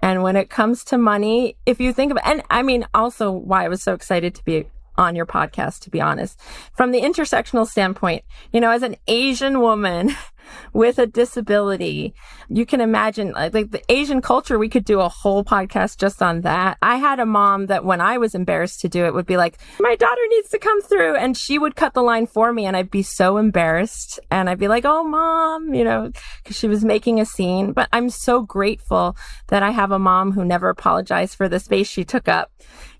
And 0.00 0.22
when 0.22 0.36
it 0.36 0.48
comes 0.48 0.84
to 0.84 0.96
money, 0.96 1.56
if 1.66 1.80
you 1.80 1.92
think 1.92 2.12
about, 2.12 2.28
and 2.28 2.44
I 2.50 2.62
mean, 2.62 2.86
also 2.94 3.32
why 3.32 3.64
I 3.64 3.68
was 3.68 3.82
so 3.82 3.94
excited 3.94 4.36
to 4.36 4.44
be 4.44 4.66
on 4.96 5.16
your 5.16 5.26
podcast, 5.26 5.80
to 5.80 5.90
be 5.90 6.00
honest. 6.00 6.38
From 6.76 6.92
the 6.92 7.00
intersectional 7.00 7.66
standpoint, 7.66 8.22
you 8.52 8.60
know, 8.60 8.70
as 8.70 8.84
an 8.84 8.96
Asian 9.08 9.60
woman 9.60 10.14
with 10.72 10.98
a 10.98 11.06
disability, 11.06 12.14
you 12.48 12.66
can 12.66 12.80
imagine 12.80 13.32
like, 13.32 13.54
like, 13.54 13.70
the 13.70 13.82
Asian 13.90 14.20
culture, 14.20 14.58
we 14.58 14.68
could 14.68 14.84
do 14.84 15.00
a 15.00 15.08
whole 15.08 15.44
podcast 15.44 15.98
just 15.98 16.22
on 16.22 16.42
that. 16.42 16.78
I 16.82 16.96
had 16.96 17.20
a 17.20 17.26
mom 17.26 17.66
that 17.66 17.84
when 17.84 18.00
I 18.00 18.18
was 18.18 18.34
embarrassed 18.34 18.80
to 18.80 18.88
do 18.88 19.04
it 19.04 19.14
would 19.14 19.26
be 19.26 19.36
like, 19.36 19.58
my 19.78 19.96
daughter 19.96 20.22
needs 20.28 20.48
to 20.50 20.58
come 20.58 20.80
through. 20.82 21.16
And 21.16 21.36
she 21.36 21.58
would 21.58 21.76
cut 21.76 21.94
the 21.94 22.02
line 22.02 22.26
for 22.26 22.52
me. 22.52 22.66
And 22.66 22.76
I'd 22.76 22.90
be 22.90 23.02
so 23.02 23.36
embarrassed. 23.36 24.20
And 24.30 24.48
I'd 24.48 24.58
be 24.58 24.68
like, 24.68 24.84
oh, 24.84 25.04
mom, 25.04 25.74
you 25.74 25.84
know, 25.84 26.10
because 26.42 26.56
she 26.56 26.68
was 26.68 26.84
making 26.84 27.20
a 27.20 27.26
scene. 27.26 27.72
But 27.72 27.88
I'm 27.92 28.10
so 28.10 28.42
grateful 28.42 29.16
that 29.48 29.62
I 29.62 29.70
have 29.70 29.90
a 29.90 29.98
mom 29.98 30.32
who 30.32 30.44
never 30.44 30.68
apologized 30.68 31.36
for 31.36 31.48
the 31.48 31.60
space 31.60 31.88
she 31.88 32.04
took 32.04 32.28
up 32.28 32.50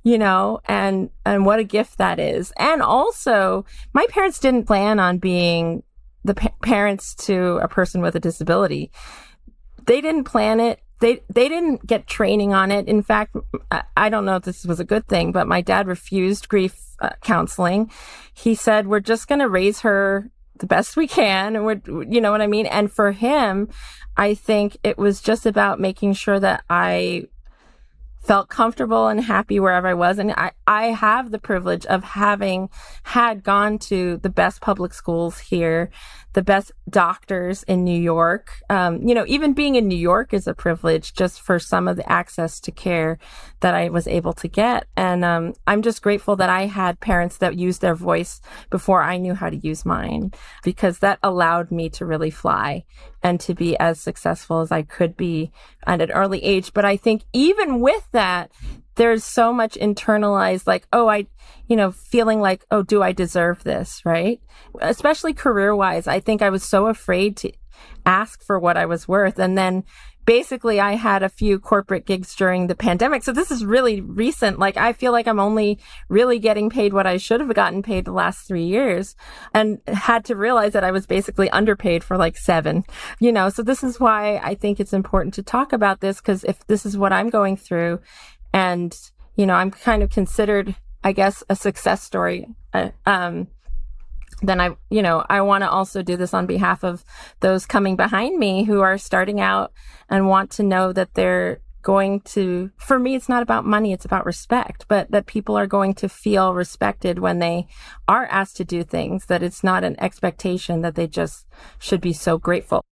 you 0.03 0.17
know, 0.17 0.61
and, 0.65 1.11
and 1.27 1.45
what 1.45 1.59
a 1.59 1.65
gift 1.65 1.99
that 1.99 2.19
is. 2.19 2.53
And 2.59 2.83
also, 2.83 3.65
my 3.93 4.07
parents 4.09 4.39
didn't 4.39 4.67
plan 4.67 4.99
on 4.99 5.19
being 5.19 5.83
the 6.25 6.35
pa- 6.35 6.53
parents 6.63 7.15
to 7.15 7.59
a 7.63 7.69
person 7.69 8.01
with 8.01 8.15
a 8.15 8.21
disability. 8.21 8.91
They 9.87 10.01
didn't 10.01 10.25
plan 10.25 10.61
it. 10.61 10.81
They, 11.01 11.21
they 11.33 11.49
didn't 11.49 11.87
get 11.87 12.07
training 12.07 12.53
on 12.53 12.71
it. 12.71 12.87
In 12.87 13.03
fact, 13.03 13.35
I, 13.97 14.11
don't 14.11 14.27
know 14.27 14.37
if 14.37 14.43
this 14.43 14.67
was 14.67 14.81
a 14.81 14.85
good 14.85 15.09
thing, 15.09 15.33
but 15.33 15.49
my 15.49 15.63
dad 15.63 15.89
refused 15.89 16.49
grief 16.49 16.79
uh, 17.01 17.11
counseling. 17.23 17.91
He 18.35 18.55
said, 18.55 18.87
we're 18.87 19.01
just 19.01 19.27
going 19.27 19.39
to 19.39 19.49
raise 19.49 19.81
her 19.81 20.31
the 20.59 20.67
best 20.67 20.99
we 20.99 21.09
can. 21.09 21.57
And 21.57 21.65
we're, 21.65 21.81
you 21.87 22.21
know 22.21 22.31
what 22.31 22.43
I 22.43 22.47
mean? 22.47 22.67
And 22.67 22.93
for 22.93 23.13
him, 23.13 23.71
I 24.19 24.35
think 24.35 24.77
it 24.83 24.99
was 24.99 25.23
just 25.23 25.47
about 25.47 25.81
making 25.81 26.13
sure 26.13 26.39
that 26.39 26.65
I 26.69 27.25
felt 28.21 28.49
comfortable 28.49 29.09
and 29.09 29.21
happy 29.23 29.59
wherever 29.59 29.89
I 29.89 29.95
was. 29.95 30.19
And 30.19 30.33
I, 30.33 30.53
I 30.67 30.87
have 30.87 31.31
the 31.31 31.39
privilege 31.39 31.87
of 31.87 32.05
having 32.05 32.69
had 33.03 33.43
gone 33.43 33.79
to 33.81 34.19
the 34.19 34.29
best 34.29 34.61
public 34.61 34.93
schools 34.93 35.39
here, 35.39 35.91
the 36.33 36.43
best 36.43 36.73
doctors 36.89 37.63
in 37.65 37.85
New 37.85 37.99
York. 37.99 38.63
Um, 38.69 39.07
you 39.07 39.15
know, 39.15 39.25
even 39.27 39.53
being 39.53 39.75
in 39.75 39.89
New 39.89 39.99
York 39.99 40.33
is 40.33 40.47
a 40.47 40.55
privilege 40.55 41.15
just 41.15 41.41
for 41.41 41.59
some 41.59 41.89
of 41.89 41.97
the 41.97 42.11
access 42.11 42.61
to 42.61 42.71
care 42.71 43.19
that 43.61 43.75
I 43.75 43.89
was 43.89 44.07
able 44.07 44.33
to 44.35 44.49
get. 44.49 44.87
And 44.97 45.25
um, 45.25 45.55
I'm 45.67 45.83
just 45.83 46.03
grateful 46.03 46.37
that 46.37 46.49
I 46.49 46.67
had 46.67 47.01
parents 47.01 47.39
that 47.39 47.59
used 47.59 47.81
their 47.81 47.95
voice 47.95 48.41
before 48.71 49.03
I 49.03 49.17
knew 49.17 49.35
how 49.35 49.51
to 49.51 49.57
use 49.57 49.85
mine 49.85 50.33
because 50.63 50.99
that 51.01 51.19
allowed 51.23 51.71
me 51.71 51.89
to 51.91 52.07
really 52.07 52.31
fly 52.31 52.85
and 53.23 53.41
to 53.41 53.55
be 53.55 53.77
as 53.79 54.01
successful 54.01 54.61
as 54.61 54.73
I 54.73 54.83
could 54.83 55.17
be 55.17 55.53
at 55.87 56.01
an 56.01 56.11
early 56.11 56.43
age. 56.43 56.73
But 56.73 56.85
I 56.85 56.97
think 56.97 57.25
even 57.33 57.81
with 57.81 58.09
that, 58.13 58.51
there's 59.01 59.25
so 59.25 59.51
much 59.51 59.77
internalized, 59.77 60.67
like, 60.67 60.87
oh, 60.93 61.09
I, 61.09 61.27
you 61.69 61.75
know, 61.75 61.91
feeling 61.91 62.39
like, 62.39 62.67
oh, 62.71 62.83
do 62.83 63.03
I 63.03 63.13
deserve 63.13 63.65
this? 63.65 64.03
Right. 64.05 64.43
Especially 64.79 65.33
career 65.33 65.75
wise. 65.75 66.07
I 66.07 66.21
think 66.21 66.43
I 66.43 66.51
was 66.51 66.63
so 66.63 66.87
afraid 66.87 67.39
to 67.39 67.51
ask 68.05 68.45
for 68.45 68.59
what 68.59 68.77
I 68.77 68.85
was 68.85 69.09
worth. 69.09 69.39
And 69.39 69.57
then 69.57 69.85
basically 70.27 70.81
I 70.81 70.97
had 70.97 71.23
a 71.23 71.31
few 71.31 71.59
corporate 71.59 72.05
gigs 72.05 72.35
during 72.35 72.67
the 72.67 72.75
pandemic. 72.75 73.23
So 73.23 73.33
this 73.33 73.51
is 73.51 73.65
really 73.65 74.03
recent. 74.03 74.59
Like 74.59 74.77
I 74.77 74.93
feel 74.93 75.13
like 75.13 75.27
I'm 75.27 75.41
only 75.41 75.79
really 76.11 76.39
getting 76.39 76.69
paid 76.69 76.93
what 76.93 77.07
I 77.07 77.17
should 77.17 77.41
have 77.41 77.55
gotten 77.55 77.83
paid 77.83 78.05
the 78.05 78.13
last 78.13 78.47
three 78.47 78.67
years 78.67 79.17
and 79.55 79.81
had 79.87 80.27
to 80.27 80.37
realize 80.37 80.75
that 80.75 80.85
I 80.85 80.91
was 80.91 81.07
basically 81.07 81.49
underpaid 81.49 82.05
for 82.05 82.19
like 82.19 82.37
seven, 82.37 82.85
you 83.19 83.33
know, 83.33 83.49
so 83.49 83.63
this 83.63 83.83
is 83.83 83.99
why 83.99 84.37
I 84.37 84.57
think 84.57 84.79
it's 84.79 84.93
important 84.93 85.33
to 85.35 85.43
talk 85.43 85.73
about 85.73 86.01
this. 86.01 86.21
Cause 86.21 86.45
if 86.45 86.67
this 86.67 86.85
is 86.85 86.99
what 86.99 87.15
I'm 87.15 87.31
going 87.31 87.57
through 87.57 88.01
and, 88.53 88.97
you 89.37 89.47
know, 89.47 89.55
I'm 89.55 89.71
kind 89.71 90.03
of 90.03 90.11
considered, 90.11 90.75
I 91.05 91.13
guess, 91.13 91.43
a 91.49 91.57
success 91.57 92.03
story. 92.03 92.49
Uh, 92.73 92.91
um, 93.07 93.49
then 94.43 94.61
I, 94.61 94.77
you 94.89 95.03
know, 95.03 95.25
I 95.29 95.43
want 95.43 95.63
to 95.63 95.71
also 95.71 96.03
do 96.03 96.17
this 96.17 96.33
on 96.33 96.47
behalf 96.47 96.83
of 96.85 97.05
those 97.41 97.67
coming 97.67 97.97
behind 97.97 98.39
me 98.39 98.65
who 98.65 98.81
are 98.81 98.99
starting 98.99 99.41
out 99.41 99.73
and 100.09 100.29
want 100.29 100.51
to 100.53 100.63
know 100.63 100.93
that 100.93 101.15
they're 101.15 101.61
going 101.83 102.21
to, 102.21 102.71
for 102.77 102.99
me, 102.99 103.15
it's 103.15 103.29
not 103.29 103.43
about 103.43 103.65
money, 103.65 103.93
it's 103.93 104.05
about 104.05 104.27
respect, 104.27 104.85
but 104.89 105.11
that 105.11 105.27
people 105.27 105.57
are 105.57 105.67
going 105.67 105.95
to 105.95 106.09
feel 106.09 106.55
respected 106.55 107.19
when 107.19 107.39
they 107.39 107.67
are 108.07 108.27
asked 108.27 108.57
to 108.57 108.65
do 108.65 108.85
things, 108.85 109.27
that 109.27 109.43
it's 109.43 109.65
not 109.65 109.85
an 109.85 109.99
expectation 109.99 110.83
that 110.83 110.95
they 110.95 111.07
just 111.07 111.47
should 111.79 112.01
be 112.01 112.13
so 112.13 112.39
grateful. 112.39 112.83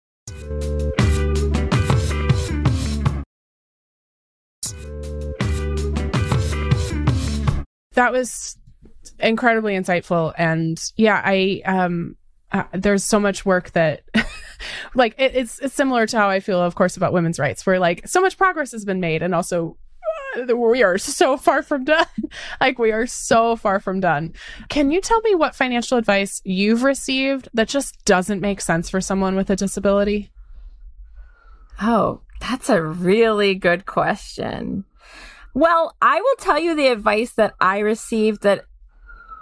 That 7.98 8.12
was 8.12 8.56
incredibly 9.18 9.74
insightful. 9.74 10.32
And 10.38 10.80
yeah 10.96 11.20
i 11.24 11.62
um 11.64 12.16
uh, 12.52 12.64
there's 12.72 13.04
so 13.04 13.20
much 13.20 13.44
work 13.44 13.72
that 13.72 14.02
like 14.94 15.14
it, 15.18 15.34
it's 15.34 15.58
it's 15.58 15.74
similar 15.74 16.06
to 16.06 16.16
how 16.16 16.30
i 16.30 16.40
feel 16.40 16.60
of 16.60 16.74
course 16.74 16.96
about 16.96 17.12
women's 17.12 17.38
rights 17.38 17.66
where 17.66 17.78
like 17.78 18.06
so 18.08 18.20
much 18.20 18.38
progress 18.38 18.72
has 18.72 18.84
been 18.84 19.00
made 19.00 19.22
and 19.22 19.34
also 19.34 19.76
uh, 20.38 20.56
we 20.56 20.82
are 20.82 20.98
so 20.98 21.36
far 21.36 21.62
from 21.62 21.84
done. 21.84 22.06
Like 22.60 22.78
we 22.78 22.92
are 22.92 23.06
so 23.06 23.56
far 23.56 23.80
from 23.80 24.00
done. 24.00 24.34
Can 24.68 24.90
you 24.90 25.00
tell 25.00 25.20
me 25.22 25.34
what 25.34 25.54
financial 25.54 25.96
advice 25.96 26.42
you've 26.44 26.82
received 26.82 27.48
that 27.54 27.68
just 27.68 28.04
doesn't 28.04 28.40
make 28.40 28.60
sense 28.60 28.90
for 28.90 29.00
someone 29.00 29.36
with 29.36 29.48
a 29.50 29.56
disability? 29.56 30.30
Oh 31.80 32.20
that's 32.40 32.68
a 32.68 32.82
really 32.82 33.54
good 33.54 33.86
question 33.86 34.84
well, 35.58 35.96
I 36.00 36.20
will 36.20 36.36
tell 36.38 36.58
you 36.58 36.76
the 36.76 36.86
advice 36.86 37.32
that 37.32 37.54
I 37.60 37.80
received 37.80 38.42
that 38.42 38.64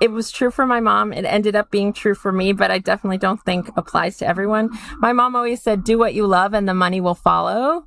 it 0.01 0.11
was 0.11 0.31
true 0.31 0.51
for 0.51 0.65
my 0.65 0.81
mom. 0.81 1.13
It 1.13 1.27
ended 1.27 1.55
up 1.55 1.71
being 1.71 1.93
true 1.93 2.15
for 2.15 2.33
me, 2.33 2.55
but 2.55 2.71
I 2.71 2.79
definitely 2.79 3.19
don't 3.19 3.43
think 3.45 3.71
applies 3.77 4.17
to 4.19 4.27
everyone. 4.27 4.71
My 4.97 5.13
mom 5.13 5.37
always 5.37 5.63
said, 5.63 5.85
do 5.85 5.99
what 5.99 6.15
you 6.15 6.27
love 6.27 6.55
and 6.55 6.67
the 6.67 6.73
money 6.73 7.03
will 7.03 7.15
follow. 7.15 7.87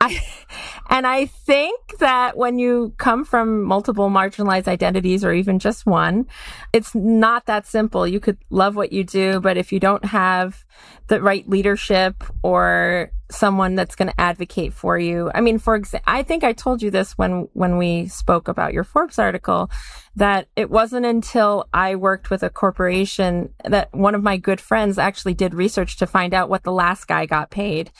I, 0.00 0.20
and 0.90 1.06
I 1.06 1.26
think 1.26 1.98
that 1.98 2.36
when 2.36 2.58
you 2.58 2.94
come 2.98 3.24
from 3.24 3.62
multiple 3.62 4.10
marginalized 4.10 4.66
identities 4.66 5.24
or 5.24 5.32
even 5.32 5.60
just 5.60 5.86
one, 5.86 6.26
it's 6.72 6.96
not 6.96 7.46
that 7.46 7.64
simple. 7.64 8.08
You 8.08 8.18
could 8.18 8.38
love 8.50 8.74
what 8.74 8.92
you 8.92 9.04
do, 9.04 9.38
but 9.38 9.56
if 9.56 9.72
you 9.72 9.78
don't 9.78 10.04
have 10.04 10.64
the 11.06 11.22
right 11.22 11.48
leadership 11.48 12.24
or 12.42 13.12
someone 13.30 13.74
that's 13.74 13.94
going 13.96 14.08
to 14.08 14.20
advocate 14.20 14.72
for 14.72 14.98
you. 14.98 15.30
I 15.34 15.40
mean, 15.40 15.58
for 15.58 15.74
example, 15.74 16.04
I 16.12 16.22
think 16.22 16.44
I 16.44 16.52
told 16.52 16.82
you 16.82 16.90
this 16.90 17.16
when, 17.16 17.48
when 17.52 17.78
we 17.78 18.06
spoke 18.08 18.48
about 18.48 18.74
your 18.74 18.84
Forbes 18.84 19.18
article 19.18 19.70
that 20.16 20.48
it 20.56 20.70
wasn't 20.70 21.06
until 21.06 21.68
I 21.72 21.96
worked 21.96 22.30
with 22.30 22.42
a 22.42 22.50
corporation 22.50 23.52
that 23.64 23.92
one 23.92 24.14
of 24.14 24.22
my 24.22 24.36
good 24.36 24.60
friends 24.60 24.98
actually 24.98 25.34
did 25.34 25.54
research 25.54 25.96
to 25.98 26.06
find 26.06 26.34
out 26.34 26.48
what 26.48 26.62
the 26.62 26.72
last 26.72 27.06
guy 27.06 27.26
got 27.26 27.50
paid. 27.50 27.90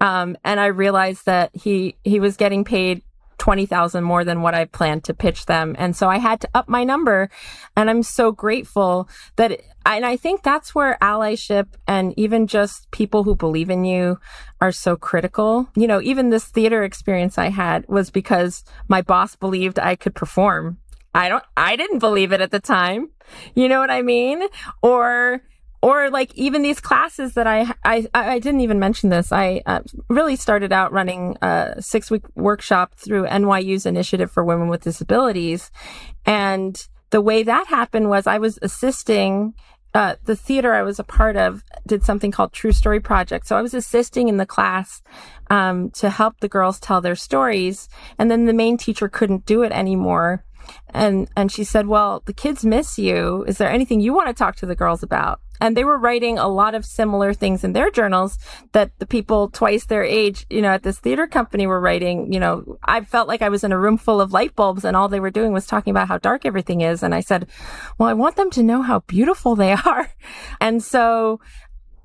Um, 0.00 0.36
and 0.44 0.60
I 0.60 0.66
realized 0.66 1.26
that 1.26 1.50
he, 1.54 1.96
he 2.04 2.20
was 2.20 2.36
getting 2.36 2.64
paid 2.64 3.02
20,000 3.38 4.02
more 4.02 4.24
than 4.24 4.42
what 4.42 4.54
I 4.54 4.64
planned 4.64 5.04
to 5.04 5.14
pitch 5.14 5.46
them. 5.46 5.74
And 5.78 5.96
so 5.96 6.08
I 6.08 6.18
had 6.18 6.40
to 6.40 6.48
up 6.54 6.68
my 6.68 6.84
number. 6.84 7.28
And 7.76 7.90
I'm 7.90 8.02
so 8.02 8.32
grateful 8.32 9.08
that, 9.36 9.52
it, 9.52 9.64
and 9.84 10.04
I 10.04 10.16
think 10.16 10.42
that's 10.42 10.74
where 10.74 10.98
allyship 11.00 11.66
and 11.86 12.12
even 12.16 12.46
just 12.46 12.90
people 12.90 13.24
who 13.24 13.36
believe 13.36 13.70
in 13.70 13.84
you 13.84 14.18
are 14.60 14.72
so 14.72 14.96
critical. 14.96 15.68
You 15.76 15.86
know, 15.86 16.00
even 16.00 16.30
this 16.30 16.46
theater 16.46 16.82
experience 16.82 17.38
I 17.38 17.50
had 17.50 17.86
was 17.88 18.10
because 18.10 18.64
my 18.88 19.02
boss 19.02 19.36
believed 19.36 19.78
I 19.78 19.96
could 19.96 20.14
perform. 20.14 20.78
I 21.14 21.28
don't, 21.28 21.44
I 21.56 21.76
didn't 21.76 22.00
believe 22.00 22.32
it 22.32 22.40
at 22.40 22.50
the 22.50 22.60
time. 22.60 23.10
You 23.54 23.68
know 23.68 23.80
what 23.80 23.90
I 23.90 24.02
mean? 24.02 24.42
Or, 24.82 25.42
or 25.82 26.10
like 26.10 26.34
even 26.34 26.62
these 26.62 26.80
classes 26.80 27.34
that 27.34 27.46
I 27.46 27.72
I 27.84 28.06
I 28.14 28.38
didn't 28.38 28.60
even 28.60 28.78
mention 28.78 29.10
this. 29.10 29.32
I 29.32 29.62
uh, 29.66 29.80
really 30.08 30.36
started 30.36 30.72
out 30.72 30.92
running 30.92 31.36
a 31.42 31.76
six 31.80 32.10
week 32.10 32.24
workshop 32.34 32.94
through 32.94 33.26
NYU's 33.26 33.86
Initiative 33.86 34.30
for 34.30 34.44
Women 34.44 34.68
with 34.68 34.82
Disabilities, 34.82 35.70
and 36.24 36.86
the 37.10 37.20
way 37.20 37.42
that 37.42 37.66
happened 37.68 38.08
was 38.08 38.26
I 38.26 38.38
was 38.38 38.58
assisting. 38.62 39.54
Uh, 39.94 40.16
the 40.24 40.36
theater 40.36 40.74
I 40.74 40.82
was 40.82 40.98
a 40.98 41.04
part 41.04 41.38
of 41.38 41.64
did 41.86 42.04
something 42.04 42.30
called 42.30 42.52
True 42.52 42.72
Story 42.72 43.00
Project. 43.00 43.46
So 43.46 43.56
I 43.56 43.62
was 43.62 43.72
assisting 43.72 44.28
in 44.28 44.36
the 44.36 44.44
class 44.44 45.00
um, 45.48 45.88
to 45.92 46.10
help 46.10 46.40
the 46.40 46.50
girls 46.50 46.78
tell 46.78 47.00
their 47.00 47.16
stories, 47.16 47.88
and 48.18 48.30
then 48.30 48.44
the 48.44 48.52
main 48.52 48.76
teacher 48.76 49.08
couldn't 49.08 49.46
do 49.46 49.62
it 49.62 49.72
anymore 49.72 50.44
and 50.90 51.28
and 51.36 51.52
she 51.52 51.64
said 51.64 51.86
well 51.86 52.22
the 52.26 52.32
kids 52.32 52.64
miss 52.64 52.98
you 52.98 53.44
is 53.46 53.58
there 53.58 53.70
anything 53.70 54.00
you 54.00 54.12
want 54.12 54.28
to 54.28 54.34
talk 54.34 54.56
to 54.56 54.66
the 54.66 54.74
girls 54.74 55.02
about 55.02 55.40
and 55.60 55.76
they 55.76 55.84
were 55.84 55.98
writing 55.98 56.38
a 56.38 56.48
lot 56.48 56.74
of 56.74 56.84
similar 56.84 57.32
things 57.34 57.64
in 57.64 57.72
their 57.72 57.90
journals 57.90 58.38
that 58.72 58.90
the 58.98 59.06
people 59.06 59.48
twice 59.48 59.86
their 59.86 60.04
age, 60.04 60.46
you 60.50 60.62
know, 60.62 60.70
at 60.70 60.82
this 60.82 60.98
theater 60.98 61.26
company 61.26 61.66
were 61.66 61.80
writing. 61.80 62.32
You 62.32 62.40
know, 62.40 62.78
I 62.82 63.02
felt 63.02 63.28
like 63.28 63.42
I 63.42 63.48
was 63.48 63.64
in 63.64 63.72
a 63.72 63.78
room 63.78 63.98
full 63.98 64.20
of 64.20 64.32
light 64.32 64.54
bulbs 64.54 64.84
and 64.84 64.96
all 64.96 65.08
they 65.08 65.20
were 65.20 65.30
doing 65.30 65.52
was 65.52 65.66
talking 65.66 65.90
about 65.90 66.08
how 66.08 66.18
dark 66.18 66.44
everything 66.44 66.80
is. 66.80 67.02
And 67.02 67.14
I 67.14 67.20
said, 67.20 67.46
well, 67.98 68.08
I 68.08 68.14
want 68.14 68.36
them 68.36 68.50
to 68.50 68.62
know 68.62 68.82
how 68.82 69.00
beautiful 69.00 69.56
they 69.56 69.72
are. 69.86 70.10
And 70.60 70.82
so 70.82 71.40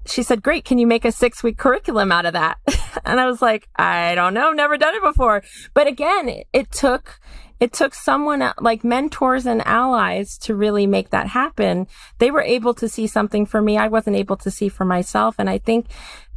she 0.06 0.24
said, 0.24 0.42
great. 0.42 0.66
Can 0.66 0.78
you 0.78 0.88
make 0.88 1.06
a 1.06 1.12
six 1.12 1.44
week 1.44 1.58
curriculum 1.58 2.12
out 2.12 2.26
of 2.26 2.34
that? 2.34 2.58
and 3.06 3.20
I 3.20 3.26
was 3.26 3.42
like, 3.42 3.68
I 3.76 4.16
don't 4.16 4.34
know. 4.34 4.52
Never 4.52 4.78
done 4.78 4.96
it 4.96 5.04
before. 5.04 5.44
But 5.74 5.88
again, 5.88 6.44
it, 6.52 6.72
took, 6.72 7.20
it 7.62 7.72
took 7.72 7.94
someone 7.94 8.54
like 8.60 8.84
mentors 8.84 9.46
and 9.46 9.66
allies 9.68 10.36
to 10.40 10.56
really 10.56 10.88
make 10.88 11.12
that 11.12 11.28
happen. 11.28 11.88
They 12.18 12.32
were 12.32 12.42
able 12.42 12.74
to 12.74 12.90
see 12.90 13.06
something 13.06 13.46
for 13.46 13.62
me 13.62 13.78
I 13.78 13.88
wasn't 13.88 14.16
able 14.16 14.36
to 14.38 14.50
see 14.50 14.68
for 14.68 14.84
myself. 14.84 15.36
And 15.38 15.48
I 15.48 15.60
think 15.60 15.86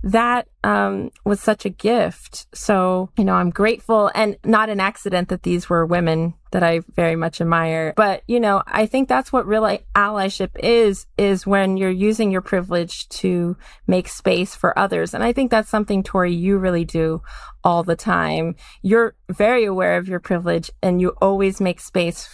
that 0.04 0.46
um, 0.62 1.10
was 1.24 1.40
such 1.40 1.64
a 1.64 1.70
gift. 1.70 2.46
So, 2.54 3.08
you 3.16 3.24
know, 3.24 3.32
I'm 3.34 3.48
grateful 3.48 4.10
and 4.14 4.36
not 4.44 4.68
an 4.68 4.78
accident 4.78 5.30
that 5.30 5.44
these 5.44 5.70
were 5.70 5.86
women 5.86 6.34
that 6.52 6.62
I 6.62 6.80
very 6.94 7.16
much 7.16 7.40
admire. 7.40 7.94
But, 7.96 8.22
you 8.28 8.38
know, 8.38 8.62
I 8.66 8.84
think 8.84 9.08
that's 9.08 9.32
what 9.32 9.46
real 9.46 9.62
allyship 9.94 10.50
is, 10.62 11.06
is 11.16 11.46
when 11.46 11.78
you're 11.78 11.90
using 11.90 12.30
your 12.30 12.42
privilege 12.42 13.08
to 13.08 13.56
make 13.86 14.08
space 14.08 14.54
for 14.54 14.78
others. 14.78 15.14
And 15.14 15.24
I 15.24 15.32
think 15.32 15.50
that's 15.50 15.70
something, 15.70 16.02
Tori, 16.02 16.34
you 16.34 16.58
really 16.58 16.84
do 16.84 17.22
all 17.64 17.82
the 17.82 17.96
time. 17.96 18.56
You're 18.82 19.14
very 19.30 19.64
aware 19.64 19.96
of 19.96 20.06
your 20.06 20.20
privilege 20.20 20.70
and 20.82 21.00
you 21.00 21.14
always 21.22 21.62
make 21.62 21.80
space 21.80 22.28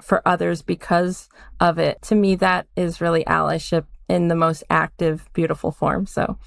for 0.00 0.22
others 0.26 0.62
because 0.62 1.28
of 1.58 1.78
it. 1.78 2.00
To 2.02 2.14
me, 2.14 2.36
that 2.36 2.68
is 2.76 3.00
really 3.00 3.24
allyship 3.24 3.86
in 4.08 4.28
the 4.28 4.36
most 4.36 4.62
active, 4.70 5.28
beautiful 5.32 5.72
form. 5.72 6.06
So, 6.06 6.38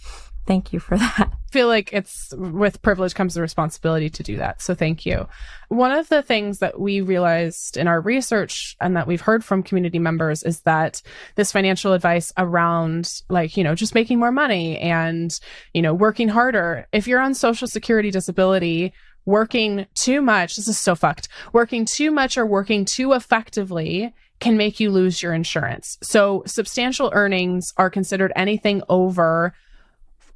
thank 0.50 0.74
you 0.74 0.80
for 0.80 0.98
that. 0.98 1.30
I 1.50 1.52
feel 1.52 1.68
like 1.68 1.94
it's 1.94 2.34
with 2.36 2.82
privilege 2.82 3.14
comes 3.14 3.36
the 3.36 3.42
responsibility 3.42 4.10
to 4.10 4.24
do 4.24 4.38
that. 4.38 4.64
So 4.64 4.74
thank 4.74 5.06
you. 5.06 5.28
One 5.68 5.92
of 5.92 6.10
the 6.10 6.24
things 6.24 6.58
that 6.58 6.80
we 6.80 7.02
realized 7.02 7.78
in 7.78 7.88
our 7.88 8.02
research 8.02 8.76
and 8.82 8.98
that 8.98 9.06
we've 9.06 9.22
heard 9.22 9.46
from 9.46 9.62
community 9.62 10.00
members 10.00 10.42
is 10.42 10.62
that 10.62 11.04
this 11.36 11.52
financial 11.52 11.94
advice 11.94 12.34
around 12.36 13.22
like, 13.30 13.58
you 13.58 13.64
know, 13.64 13.76
just 13.76 13.94
making 13.94 14.18
more 14.18 14.32
money 14.32 14.80
and, 14.80 15.40
you 15.76 15.84
know, 15.84 15.94
working 15.94 16.30
harder. 16.30 16.88
If 16.92 17.08
you're 17.08 17.22
on 17.22 17.36
social 17.36 17.68
security 17.68 18.10
disability, 18.10 18.92
working 19.26 19.86
too 19.94 20.20
much, 20.20 20.56
this 20.56 20.68
is 20.68 20.80
so 20.80 20.96
fucked, 20.96 21.28
working 21.54 21.86
too 21.86 22.10
much 22.10 22.40
or 22.40 22.46
working 22.48 22.86
too 22.86 23.14
effectively 23.14 24.16
can 24.40 24.58
make 24.58 24.80
you 24.80 24.90
lose 24.90 25.22
your 25.22 25.34
insurance. 25.34 26.00
So 26.02 26.42
substantial 26.48 27.12
earnings 27.14 27.72
are 27.78 27.92
considered 27.92 28.34
anything 28.36 28.82
over 28.90 29.54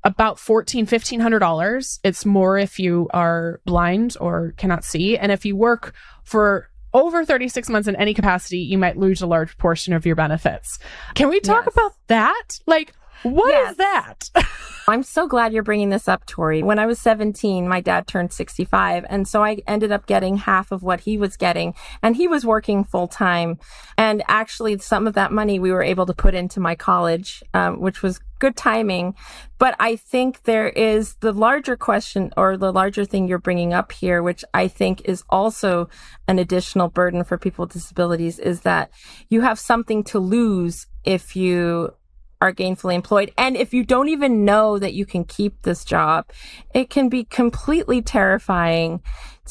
about 0.03 0.37
$14 0.37 0.85
$1500 0.87 1.99
it's 2.03 2.25
more 2.25 2.57
if 2.57 2.79
you 2.79 3.07
are 3.13 3.61
blind 3.65 4.17
or 4.19 4.53
cannot 4.57 4.83
see. 4.83 5.17
And 5.17 5.31
if 5.31 5.45
you 5.45 5.55
work 5.55 5.93
for 6.23 6.69
over 6.93 7.25
36 7.25 7.69
months 7.69 7.87
in 7.87 7.95
any 7.95 8.13
capacity 8.13 8.59
you 8.59 8.77
might 8.77 8.97
lose 8.97 9.21
a 9.21 9.27
large 9.27 9.57
portion 9.57 9.93
of 9.93 10.05
your 10.05 10.15
benefits. 10.15 10.77
Can 11.15 11.29
we 11.29 11.39
talk 11.39 11.65
Yes. 11.65 11.73
about 11.73 11.93
that? 12.07 12.59
Like 12.67 12.93
what 13.23 13.53
is 13.69 13.75
Yes. 13.77 14.29
that 14.33 14.45
I'm 14.87 15.03
so 15.03 15.27
glad 15.27 15.53
you're 15.53 15.63
bringing 15.63 15.89
this 15.89 16.09
up, 16.09 16.25
Tori. 16.25 16.61
When 16.61 16.77
I 16.77 16.85
was 16.85 16.99
17, 16.99 17.67
my 17.67 17.79
dad 17.79 18.05
turned 18.05 18.33
65. 18.33 19.05
And 19.09 19.25
so 19.27 19.41
I 19.41 19.59
ended 19.65 19.93
up 19.93 20.07
getting 20.07 20.35
half 20.35 20.73
of 20.73 20.83
what 20.83 20.99
he 21.01 21.17
was 21.17 21.37
getting. 21.37 21.73
And 22.01 22.17
he 22.17 22.27
was 22.27 22.45
working 22.45 22.83
full 22.83 23.07
time. 23.07 23.59
And 23.97 24.23
actually, 24.27 24.77
some 24.79 25.07
of 25.07 25.13
that 25.13 25.31
money 25.31 25.57
we 25.57 25.71
were 25.71 25.83
able 25.83 26.05
to 26.07 26.13
put 26.13 26.35
into 26.35 26.59
my 26.59 26.75
college, 26.75 27.41
um, 27.53 27.79
which 27.79 28.03
was 28.03 28.19
good 28.39 28.57
timing. 28.57 29.15
But 29.57 29.77
I 29.79 29.95
think 29.95 30.43
there 30.43 30.67
is 30.67 31.15
the 31.21 31.31
larger 31.31 31.77
question 31.77 32.33
or 32.35 32.57
the 32.57 32.73
larger 32.73 33.05
thing 33.05 33.29
you're 33.29 33.39
bringing 33.39 33.73
up 33.73 33.93
here, 33.93 34.21
which 34.21 34.43
I 34.53 34.67
think 34.67 35.01
is 35.05 35.23
also 35.29 35.87
an 36.27 36.39
additional 36.39 36.89
burden 36.89 37.23
for 37.23 37.37
people 37.37 37.63
with 37.63 37.71
disabilities, 37.73 38.37
is 38.37 38.61
that 38.61 38.91
you 39.29 39.41
have 39.41 39.59
something 39.59 40.03
to 40.05 40.19
lose 40.19 40.87
if 41.05 41.37
you 41.37 41.93
are 42.43 42.51
gainfully 42.53 42.93
employed. 42.93 43.31
And 43.37 43.55
if 43.55 43.73
you 43.73 43.85
don't 43.85 44.09
even 44.09 44.43
know 44.43 44.77
that 44.77 44.93
you 44.93 45.05
can 45.05 45.23
keep 45.23 45.61
this 45.61 45.85
job, 45.85 46.29
it 46.73 46.89
can 46.89 47.07
be 47.07 47.23
completely 47.23 48.01
terrifying 48.01 49.01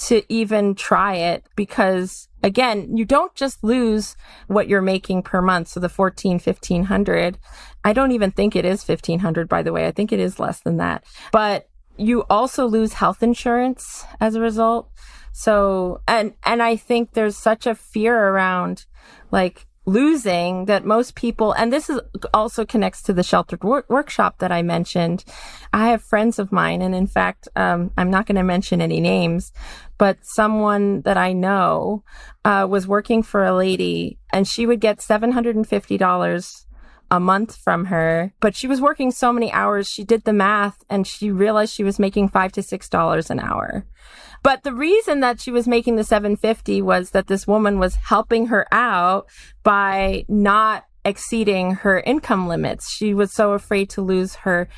to 0.08 0.22
even 0.28 0.74
try 0.74 1.14
it 1.14 1.46
because 1.56 2.28
again, 2.42 2.94
you 2.94 3.06
don't 3.06 3.34
just 3.34 3.64
lose 3.64 4.14
what 4.46 4.68
you're 4.68 4.82
making 4.82 5.22
per 5.22 5.40
month. 5.40 5.68
So 5.68 5.80
the 5.80 5.88
14, 5.88 6.32
1500, 6.32 7.38
I 7.82 7.94
don't 7.94 8.12
even 8.12 8.30
think 8.30 8.54
it 8.54 8.66
is 8.66 8.86
1500, 8.86 9.48
by 9.48 9.62
the 9.62 9.72
way. 9.72 9.86
I 9.86 9.92
think 9.92 10.12
it 10.12 10.20
is 10.20 10.38
less 10.38 10.60
than 10.60 10.76
that, 10.76 11.02
but 11.32 11.70
you 11.96 12.24
also 12.28 12.66
lose 12.66 12.92
health 12.92 13.22
insurance 13.22 14.04
as 14.20 14.34
a 14.34 14.40
result. 14.40 14.90
So, 15.32 16.02
and, 16.06 16.34
and 16.44 16.62
I 16.62 16.76
think 16.76 17.12
there's 17.12 17.38
such 17.38 17.66
a 17.66 17.74
fear 17.74 18.28
around 18.28 18.84
like, 19.30 19.66
losing 19.84 20.66
that 20.66 20.84
most 20.84 21.14
people, 21.14 21.52
and 21.52 21.72
this 21.72 21.90
is 21.90 22.00
also 22.32 22.64
connects 22.64 23.02
to 23.02 23.12
the 23.12 23.22
sheltered 23.22 23.64
wor- 23.64 23.84
workshop 23.88 24.38
that 24.38 24.52
I 24.52 24.62
mentioned. 24.62 25.24
I 25.72 25.88
have 25.88 26.02
friends 26.02 26.38
of 26.38 26.52
mine, 26.52 26.82
and 26.82 26.94
in 26.94 27.06
fact, 27.06 27.48
um, 27.56 27.90
I'm 27.96 28.10
not 28.10 28.26
going 28.26 28.36
to 28.36 28.44
mention 28.44 28.80
any 28.80 29.00
names, 29.00 29.52
but 29.98 30.18
someone 30.22 31.02
that 31.02 31.16
I 31.16 31.32
know 31.32 32.04
uh, 32.44 32.66
was 32.70 32.86
working 32.86 33.22
for 33.22 33.44
a 33.44 33.56
lady, 33.56 34.18
and 34.32 34.46
she 34.46 34.66
would 34.66 34.80
get 34.80 35.02
seven 35.02 35.32
hundred 35.32 35.56
and 35.56 35.66
fifty 35.66 35.98
dollars 35.98 36.66
a 37.10 37.20
month 37.20 37.56
from 37.56 37.86
her, 37.86 38.32
but 38.40 38.56
she 38.56 38.66
was 38.66 38.80
working 38.80 39.10
so 39.10 39.32
many 39.32 39.52
hours. 39.52 39.86
She 39.88 40.04
did 40.04 40.24
the 40.24 40.32
math, 40.32 40.84
and 40.88 41.06
she 41.06 41.30
realized 41.30 41.74
she 41.74 41.84
was 41.84 41.98
making 41.98 42.28
five 42.28 42.52
to 42.52 42.62
six 42.62 42.88
dollars 42.88 43.30
an 43.30 43.40
hour. 43.40 43.84
But 44.42 44.64
the 44.64 44.74
reason 44.74 45.20
that 45.20 45.40
she 45.40 45.50
was 45.50 45.68
making 45.68 45.96
the 45.96 46.04
750 46.04 46.82
was 46.82 47.10
that 47.10 47.28
this 47.28 47.46
woman 47.46 47.78
was 47.78 47.94
helping 47.94 48.46
her 48.46 48.66
out 48.72 49.28
by 49.62 50.24
not 50.28 50.84
exceeding 51.04 51.74
her 51.76 52.00
income 52.00 52.48
limits. 52.48 52.90
She 52.90 53.14
was 53.14 53.32
so 53.32 53.52
afraid 53.52 53.90
to 53.90 54.02
lose 54.02 54.36
her 54.36 54.68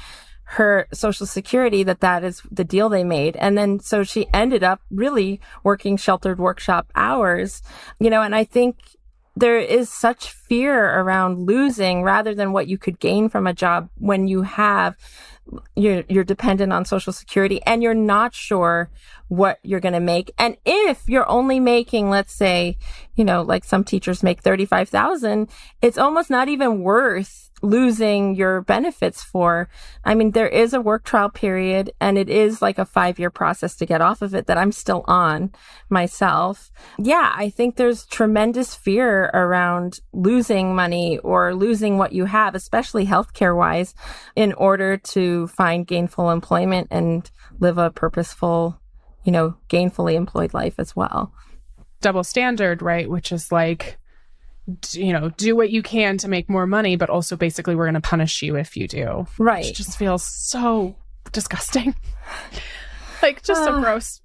her 0.46 0.86
social 0.92 1.26
security 1.26 1.82
that 1.82 2.00
that 2.00 2.22
is 2.22 2.42
the 2.50 2.64
deal 2.64 2.90
they 2.90 3.02
made 3.02 3.34
and 3.36 3.56
then 3.56 3.80
so 3.80 4.04
she 4.04 4.26
ended 4.34 4.62
up 4.62 4.78
really 4.90 5.40
working 5.62 5.96
sheltered 5.96 6.38
workshop 6.38 6.86
hours 6.94 7.62
you 7.98 8.10
know 8.10 8.20
and 8.20 8.34
i 8.34 8.44
think 8.44 8.76
there 9.34 9.58
is 9.58 9.88
such 9.88 10.30
fear 10.30 11.00
around 11.00 11.46
losing 11.46 12.02
rather 12.02 12.34
than 12.34 12.52
what 12.52 12.68
you 12.68 12.76
could 12.76 13.00
gain 13.00 13.28
from 13.28 13.46
a 13.46 13.54
job 13.54 13.88
when 13.96 14.28
you 14.28 14.42
have 14.42 14.96
you're 15.76 16.04
you're 16.08 16.24
dependent 16.24 16.72
on 16.72 16.84
social 16.84 17.12
security 17.12 17.60
and 17.66 17.82
you're 17.82 17.94
not 17.94 18.34
sure 18.34 18.90
what 19.28 19.58
you're 19.62 19.80
going 19.80 19.94
to 19.94 20.00
make. 20.00 20.32
And 20.38 20.56
if 20.64 21.08
you're 21.08 21.28
only 21.28 21.60
making 21.60 22.10
let's 22.10 22.32
say 22.32 22.76
you 23.14 23.24
know 23.24 23.42
like 23.42 23.64
some 23.64 23.84
teachers 23.84 24.22
make 24.22 24.42
35,000 24.42 25.48
it's 25.82 25.98
almost 25.98 26.30
not 26.30 26.48
even 26.48 26.80
worth 26.82 27.50
losing 27.62 28.34
your 28.34 28.60
benefits 28.62 29.22
for 29.22 29.68
i 30.04 30.14
mean 30.14 30.32
there 30.32 30.48
is 30.48 30.74
a 30.74 30.80
work 30.80 31.04
trial 31.04 31.30
period 31.30 31.90
and 32.00 32.18
it 32.18 32.28
is 32.28 32.60
like 32.60 32.78
a 32.78 32.84
5 32.84 33.18
year 33.18 33.30
process 33.30 33.74
to 33.76 33.86
get 33.86 34.00
off 34.00 34.22
of 34.22 34.34
it 34.34 34.46
that 34.46 34.58
I'm 34.58 34.72
still 34.72 35.04
on 35.06 35.52
myself 35.88 36.70
yeah 36.98 37.32
i 37.36 37.48
think 37.48 37.76
there's 37.76 38.06
tremendous 38.06 38.74
fear 38.74 39.30
around 39.32 40.00
losing 40.12 40.74
money 40.74 41.18
or 41.18 41.54
losing 41.54 41.96
what 41.96 42.12
you 42.12 42.26
have 42.26 42.54
especially 42.54 43.06
healthcare 43.06 43.56
wise 43.56 43.94
in 44.36 44.52
order 44.54 44.96
to 44.96 45.46
find 45.48 45.86
gainful 45.86 46.30
employment 46.30 46.88
and 46.90 47.30
live 47.60 47.78
a 47.78 47.90
purposeful 47.90 48.78
you 49.24 49.32
know, 49.32 49.56
gainfully 49.68 50.14
employed 50.14 50.54
life 50.54 50.74
as 50.78 50.94
well. 50.94 51.32
double 52.00 52.22
standard, 52.22 52.82
right? 52.82 53.08
Which 53.08 53.32
is 53.32 53.50
like, 53.50 53.96
you 54.92 55.12
know, 55.12 55.30
do 55.30 55.54
what 55.54 55.70
you 55.70 55.82
can 55.82 56.18
to 56.18 56.28
make 56.28 56.48
more 56.48 56.66
money, 56.66 56.96
but 56.96 57.10
also 57.10 57.36
basically 57.36 57.74
we're 57.74 57.84
going 57.84 57.94
to 57.94 58.00
punish 58.00 58.42
you 58.42 58.56
if 58.56 58.76
you 58.76 58.88
do. 58.88 59.26
Right. 59.38 59.64
Which 59.64 59.76
just 59.76 59.98
feels 59.98 60.24
so 60.24 60.96
disgusting. 61.32 61.94
like, 63.22 63.42
just 63.42 63.64
so 63.64 63.74
Uh, 63.74 63.80
gross. 63.80 64.20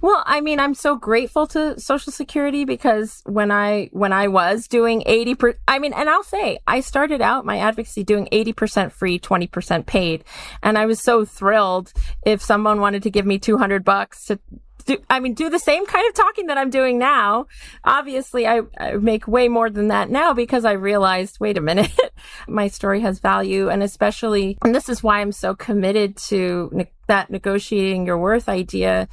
Well, 0.00 0.22
I 0.26 0.40
mean, 0.40 0.60
I'm 0.60 0.74
so 0.74 0.96
grateful 0.96 1.46
to 1.48 1.78
Social 1.80 2.12
Security 2.12 2.64
because 2.64 3.22
when 3.26 3.50
I 3.50 3.90
when 3.92 4.12
I 4.12 4.28
was 4.28 4.68
doing 4.68 5.02
80 5.04 5.34
per 5.34 5.54
I 5.66 5.78
mean, 5.78 5.92
and 5.92 6.08
I'll 6.08 6.22
say 6.22 6.58
I 6.66 6.80
started 6.80 7.20
out 7.20 7.44
my 7.44 7.58
advocacy 7.58 8.04
doing 8.04 8.28
80% 8.30 8.92
free, 8.92 9.18
20% 9.18 9.86
paid, 9.86 10.24
and 10.62 10.78
I 10.78 10.86
was 10.86 11.00
so 11.00 11.24
thrilled 11.24 11.92
if 12.24 12.42
someone 12.42 12.80
wanted 12.80 13.02
to 13.02 13.10
give 13.10 13.26
me 13.26 13.38
200 13.38 13.84
bucks 13.84 14.26
to 14.26 14.38
do, 14.84 14.98
I 15.08 15.20
mean, 15.20 15.34
do 15.34 15.50
the 15.50 15.58
same 15.58 15.86
kind 15.86 16.06
of 16.08 16.14
talking 16.14 16.46
that 16.46 16.58
I'm 16.58 16.70
doing 16.70 16.98
now. 16.98 17.46
Obviously, 17.84 18.46
I, 18.46 18.62
I 18.78 18.92
make 18.92 19.26
way 19.26 19.48
more 19.48 19.70
than 19.70 19.88
that 19.88 20.10
now 20.10 20.32
because 20.32 20.64
I 20.64 20.72
realized, 20.72 21.38
wait 21.40 21.58
a 21.58 21.60
minute, 21.60 21.92
my 22.48 22.68
story 22.68 23.00
has 23.00 23.18
value. 23.18 23.68
And 23.68 23.82
especially, 23.82 24.58
and 24.64 24.74
this 24.74 24.88
is 24.88 25.02
why 25.02 25.20
I'm 25.20 25.32
so 25.32 25.54
committed 25.54 26.16
to 26.28 26.70
ne- 26.72 26.92
that 27.08 27.30
negotiating 27.30 28.06
your 28.06 28.18
worth 28.18 28.48
idea 28.48 29.08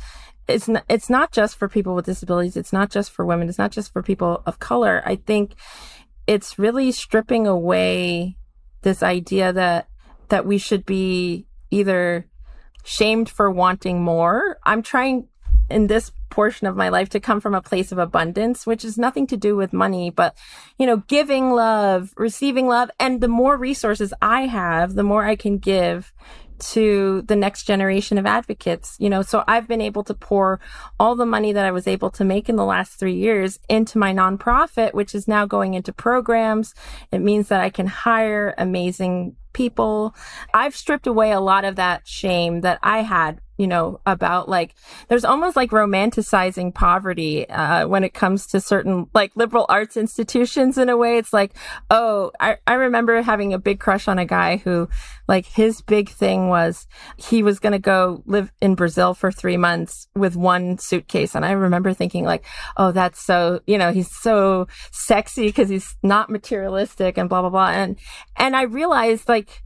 it's 0.48 0.68
not, 0.68 0.84
it's 0.90 1.10
not 1.10 1.32
just 1.32 1.58
for 1.58 1.68
people 1.70 1.96
with 1.96 2.06
disabilities. 2.06 2.58
It's 2.58 2.74
not 2.74 2.90
just 2.90 3.12
for 3.12 3.26
women. 3.26 3.48
It's 3.50 3.58
not 3.58 3.72
just 3.72 3.94
for 3.94 4.04
people 4.04 4.44
of 4.46 4.60
color. 4.60 5.02
I 5.06 5.16
think 5.16 5.54
it's 6.28 6.60
really 6.60 6.92
stripping 6.92 7.48
away 7.48 8.38
this 8.82 9.04
idea 9.04 9.54
that 9.54 9.88
that 10.30 10.46
we 10.46 10.58
should 10.58 10.86
be 10.86 11.46
either 11.72 12.28
shamed 12.84 13.30
for 13.30 13.52
wanting 13.52 14.02
more. 14.02 14.58
I'm 14.66 14.82
trying 14.82 15.28
in 15.72 15.88
this 15.88 16.12
portion 16.30 16.68
of 16.68 16.76
my 16.76 16.90
life 16.90 17.10
to 17.10 17.20
come 17.20 17.42
from 17.42 17.54
a 17.54 17.62
place 17.62 17.92
of 17.92 17.98
abundance, 17.98 18.66
which 18.66 18.86
is 18.86 18.98
nothing 18.98 19.28
to 19.28 19.38
do 19.38 19.56
with 19.56 19.74
money, 19.74 20.10
but 20.10 20.36
you 20.78 20.86
know, 20.86 20.98
giving 21.08 21.52
love, 21.52 22.14
receiving 22.18 22.68
love, 22.68 22.90
and 23.00 23.22
the 23.22 23.28
more 23.28 23.58
resources 23.58 24.14
I 24.22 24.48
have, 24.48 24.96
the 24.96 25.04
more 25.04 25.26
I 25.26 25.36
can 25.36 25.58
give 25.58 26.14
to 26.62 27.24
the 27.24 27.36
next 27.36 27.64
generation 27.64 28.18
of 28.18 28.26
advocates. 28.26 28.96
You 29.00 29.10
know, 29.10 29.22
so 29.22 29.44
I've 29.48 29.68
been 29.68 29.82
able 29.82 30.04
to 30.06 30.14
pour 30.14 30.60
all 31.00 31.16
the 31.16 31.26
money 31.26 31.54
that 31.54 31.66
I 31.66 31.72
was 31.72 31.88
able 31.88 32.12
to 32.12 32.24
make 32.24 32.50
in 32.50 32.56
the 32.56 32.66
last 32.66 32.94
three 32.94 33.16
years 33.16 33.60
into 33.68 33.98
my 33.98 34.14
nonprofit, 34.14 34.94
which 34.94 35.16
is 35.16 35.28
now 35.28 35.46
going 35.46 35.74
into 35.74 35.92
programs. 35.92 36.74
It 37.12 37.20
means 37.20 37.48
that 37.50 37.62
I 37.62 37.70
can 37.70 37.88
hire 37.88 38.54
amazing 38.58 39.36
people. 39.54 40.16
I've 40.54 40.76
stripped 40.76 41.08
away 41.08 41.32
a 41.32 41.40
lot 41.40 41.66
of 41.66 41.76
that 41.76 42.08
shame 42.08 42.62
that 42.62 42.80
I 42.82 43.02
had, 43.02 43.42
you 43.62 43.68
know, 43.68 44.02
about 44.08 44.50
like, 44.50 44.74
there's 45.08 45.24
almost 45.24 45.56
like 45.56 45.70
romanticizing 45.70 46.74
poverty, 46.74 47.48
uh, 47.48 47.88
when 47.88 48.04
it 48.04 48.16
comes 48.16 48.48
to 48.48 48.60
certain 48.60 49.06
like 49.14 49.32
liberal 49.36 49.68
arts 49.70 49.96
institutions 49.96 50.80
in 50.80 50.90
a 50.90 50.98
way. 50.98 51.20
It's 51.20 51.32
like, 51.32 51.54
oh, 51.92 52.32
I, 52.40 52.58
I 52.66 52.74
remember 52.74 53.22
having 53.22 53.54
a 53.54 53.60
big 53.60 53.80
crush 53.80 54.08
on 54.08 54.18
a 54.18 54.26
guy 54.26 54.58
who 54.58 54.90
like 55.28 55.46
his 55.46 55.84
big 55.84 56.10
thing 56.10 56.50
was 56.50 56.88
he 57.18 57.44
was 57.44 57.60
going 57.60 57.74
to 57.74 57.80
go 57.80 58.24
live 58.26 58.52
in 58.62 58.74
Brazil 58.74 59.14
for 59.14 59.32
three 59.32 59.58
months 59.58 60.08
with 60.16 60.36
one 60.36 60.80
suitcase. 60.80 61.36
And 61.36 61.46
I 61.46 61.52
remember 61.52 61.94
thinking 61.94 62.26
like, 62.26 62.44
oh, 62.78 62.92
that's 62.92 63.22
so, 63.22 63.60
you 63.68 63.78
know, 63.78 63.92
he's 63.92 64.10
so 64.12 64.68
sexy 64.92 65.46
because 65.46 65.70
he's 65.70 65.96
not 66.02 66.32
materialistic 66.32 67.20
and 67.20 67.30
blah, 67.30 67.42
blah, 67.42 67.52
blah. 67.52 67.70
And, 67.70 68.00
and 68.38 68.56
I 68.56 68.64
realized 68.64 69.30
like, 69.30 69.62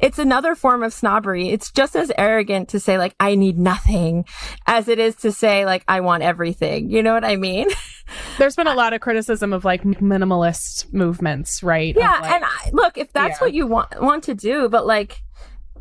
it's 0.00 0.18
another 0.18 0.54
form 0.54 0.82
of 0.82 0.92
snobbery. 0.92 1.48
It's 1.48 1.70
just 1.70 1.96
as 1.96 2.12
arrogant 2.16 2.68
to 2.70 2.80
say 2.80 2.98
like, 2.98 3.14
I 3.18 3.34
need 3.34 3.58
nothing 3.58 4.24
as 4.66 4.88
it 4.88 4.98
is 4.98 5.16
to 5.16 5.32
say 5.32 5.64
like, 5.64 5.84
I 5.88 6.00
want 6.00 6.22
everything. 6.22 6.90
You 6.90 7.02
know 7.02 7.12
what 7.14 7.24
I 7.24 7.36
mean? 7.36 7.68
There's 8.38 8.56
been 8.56 8.66
a 8.66 8.74
lot 8.74 8.92
of 8.92 9.00
criticism 9.00 9.52
of 9.52 9.64
like 9.64 9.82
minimalist 9.82 10.92
movements, 10.92 11.62
right? 11.62 11.94
Yeah, 11.96 12.18
like- 12.20 12.30
and 12.30 12.44
I, 12.44 12.70
look, 12.72 12.96
if 12.98 13.12
that's 13.12 13.40
Yeah. 13.40 13.44
what 13.46 13.54
you 13.54 13.66
want 13.66 14.00
want 14.00 14.24
to 14.24 14.34
do, 14.34 14.68
but 14.68 14.86
like 14.86 15.22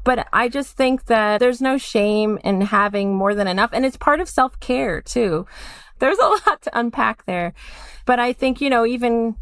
but 0.04 0.26
I 0.32 0.48
just 0.48 0.78
think 0.78 1.06
that 1.08 1.40
there's 1.42 1.60
no 1.62 1.78
shame 1.78 2.40
in 2.46 2.62
having 2.62 3.14
more 3.14 3.36
than 3.36 3.46
enough. 3.46 3.72
And 3.74 3.86
it's 3.86 3.98
part 3.98 4.22
of 4.22 4.30
self 4.30 4.58
care 4.62 5.02
too. 5.02 5.46
There's 6.00 6.18
a 6.18 6.28
lot 6.48 6.62
to 6.62 6.80
unpack 6.80 7.26
there. 7.26 7.54
But 8.06 8.18
I 8.20 8.32
think, 8.32 8.62
you 8.62 8.70
know, 8.70 8.86
even 8.86 9.36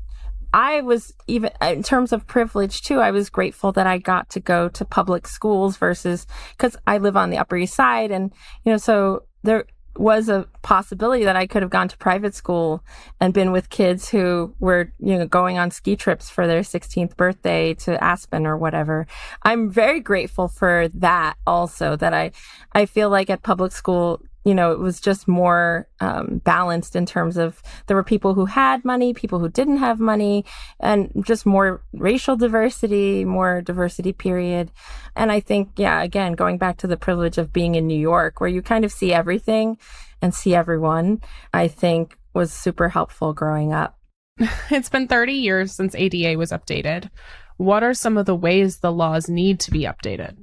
I 0.56 0.82
was 0.82 1.14
even 1.28 1.52
in 1.62 1.84
terms 1.84 2.14
of 2.14 2.26
privilege 2.26 2.82
too, 2.82 3.02
I 3.02 3.12
was 3.12 3.30
grateful 3.30 3.74
that 3.74 3.88
I 3.88 3.98
got 3.98 4.30
to 4.30 4.40
go 4.40 4.70
to 4.70 4.86
public 4.86 5.28
schools 5.28 5.76
versus 5.76 6.26
because 6.52 6.78
I 6.88 6.98
live 6.98 7.18
on 7.18 7.30
the 7.30 7.38
Upper 7.38 7.58
East 7.58 7.76
Side. 7.76 8.10
And, 8.10 8.32
you 8.64 8.72
know, 8.72 8.78
so 8.78 9.24
there, 9.44 9.66
was 9.98 10.28
a 10.28 10.46
possibility 10.62 11.24
that 11.24 11.36
I 11.36 11.48
could 11.48 11.62
have 11.62 11.72
gone 11.72 11.88
to 11.88 11.98
private 11.98 12.36
school 12.36 12.84
and 13.20 13.34
been 13.34 13.52
with 13.52 13.70
kids 13.70 14.10
who 14.10 14.54
were, 14.60 14.92
you 15.00 15.18
know, 15.18 15.26
going 15.26 15.58
on 15.58 15.72
ski 15.72 15.96
trips 15.96 16.30
for 16.30 16.48
their 16.48 16.62
16th 16.62 17.16
birthday 17.16 17.74
to 17.76 18.02
Aspen 18.04 18.46
or 18.46 18.58
whatever. 18.58 19.08
I'm 19.44 19.70
very 19.70 20.00
grateful 20.02 20.48
for 20.48 20.90
that 20.96 21.36
also 21.48 21.96
that 21.96 22.14
I 22.14 22.32
I 22.74 22.86
feel 22.86 23.10
like 23.10 23.30
at 23.30 23.42
public 23.42 23.72
school 23.72 24.22
you 24.46 24.54
know, 24.54 24.72
it 24.72 24.80
was 24.80 25.02
just 25.02 25.28
more 25.28 25.88
um, 26.00 26.40
balanced 26.46 26.96
in 26.96 27.08
terms 27.08 27.36
of 27.36 27.64
there 27.88 27.98
were 27.98 28.04
people 28.04 28.36
who 28.36 28.46
had 28.46 28.86
money, 28.86 29.12
people 29.12 29.40
who 29.40 29.50
didn't 29.50 29.78
have 29.78 30.00
money, 30.00 30.46
and 30.80 31.12
just 31.26 31.48
more 31.48 31.84
racial 31.94 32.36
diversity, 32.36 33.26
more 33.26 33.64
diversity, 33.64 34.14
period. 34.14 34.72
And 35.16 35.32
I 35.32 35.40
think, 35.40 35.72
yeah, 35.78 36.04
again, 36.04 36.34
going 36.34 36.60
back 36.60 36.78
to 36.78 36.88
the 36.88 36.96
privilege 36.96 37.40
of 37.40 37.52
being 37.52 37.74
in 37.74 37.88
New 37.88 38.00
York, 38.00 38.40
where 38.40 38.50
you 38.50 38.62
kind 38.62 38.86
of 38.86 38.92
see 38.92 39.12
everything 39.12 39.80
and 40.22 40.34
see 40.34 40.54
everyone, 40.54 41.22
I 41.52 41.68
think 41.68 42.20
was 42.36 42.54
super 42.54 42.90
helpful 42.90 43.34
growing 43.34 43.74
up. 43.74 43.98
It's 44.70 44.90
been 44.90 45.08
30 45.08 45.34
years 45.34 45.72
since 45.72 45.96
ADA 45.96 46.38
was 46.38 46.52
updated. 46.52 47.10
What 47.58 47.82
are 47.82 47.94
some 47.96 48.18
of 48.18 48.28
the 48.28 48.36
ways 48.36 48.78
the 48.78 48.92
laws 48.92 49.28
need 49.28 49.60
to 49.62 49.72
be 49.72 49.86
updated? 49.86 50.38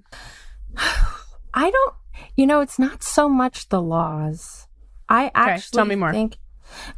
I 1.55 1.71
don't 1.71 1.95
you 2.37 2.47
know, 2.47 2.61
it's 2.61 2.79
not 2.79 3.03
so 3.03 3.29
much 3.29 3.69
the 3.69 3.83
laws. 3.83 4.67
I 5.09 5.31
actually 5.35 5.77
tell 5.77 5.85
me 5.85 5.97
more. 5.97 6.13
think 6.13 6.37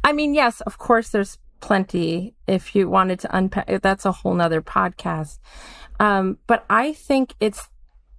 I 0.03 0.13
mean, 0.13 0.33
yes, 0.33 0.61
of 0.61 0.77
course 0.77 1.09
there's 1.09 1.37
plenty 1.59 2.35
if 2.47 2.75
you 2.75 2.89
wanted 2.89 3.19
to 3.21 3.35
unpack 3.35 3.81
that's 3.81 4.05
a 4.05 4.11
whole 4.11 4.33
nother 4.33 4.61
podcast. 4.61 5.39
Um, 5.99 6.37
but 6.47 6.65
I 6.69 6.93
think 6.93 7.33
it's 7.39 7.69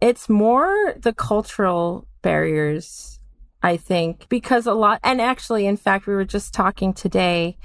it's 0.00 0.28
more 0.28 0.94
the 0.98 1.12
cultural 1.12 2.06
barriers, 2.22 3.18
I 3.62 3.76
think, 3.76 4.28
because 4.28 4.66
a 4.66 4.74
lot 4.74 5.00
and 5.02 5.20
actually 5.20 5.66
in 5.66 5.76
fact 5.76 6.06
we 6.06 6.14
were 6.14 6.24
just 6.24 6.52
talking 6.52 6.92
today, 6.92 7.56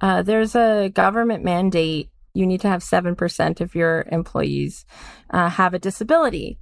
uh, 0.00 0.22
there's 0.22 0.54
a 0.54 0.90
government 0.92 1.44
mandate 1.44 2.10
you 2.34 2.46
need 2.46 2.60
to 2.60 2.68
have 2.68 2.82
7% 2.82 3.60
of 3.60 3.74
your 3.74 4.06
employees 4.12 4.84
uh, 5.30 5.48
have 5.48 5.74
a 5.74 5.78
disability. 5.78 6.58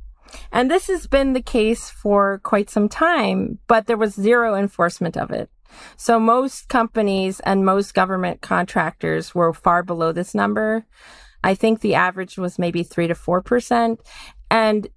And 0.52 0.70
this 0.70 0.88
has 0.88 1.06
been 1.06 1.32
the 1.32 1.42
case 1.42 1.90
for 1.90 2.40
quite 2.42 2.70
some 2.70 2.88
time, 2.88 3.58
but 3.66 3.86
there 3.86 3.96
was 3.96 4.14
zero 4.14 4.54
enforcement 4.54 5.16
of 5.16 5.30
it. 5.30 5.50
So 5.96 6.18
most 6.18 6.68
companies 6.68 7.40
and 7.40 7.64
most 7.64 7.94
government 7.94 8.40
contractors 8.40 9.34
were 9.34 9.52
far 9.52 9.82
below 9.82 10.12
this 10.12 10.34
number. 10.34 10.86
I 11.44 11.54
think 11.54 11.80
the 11.80 11.94
average 11.94 12.38
was 12.38 12.58
maybe 12.58 12.82
three 12.82 13.06
to 13.06 13.14
4%. 13.14 13.98
And 14.50 14.88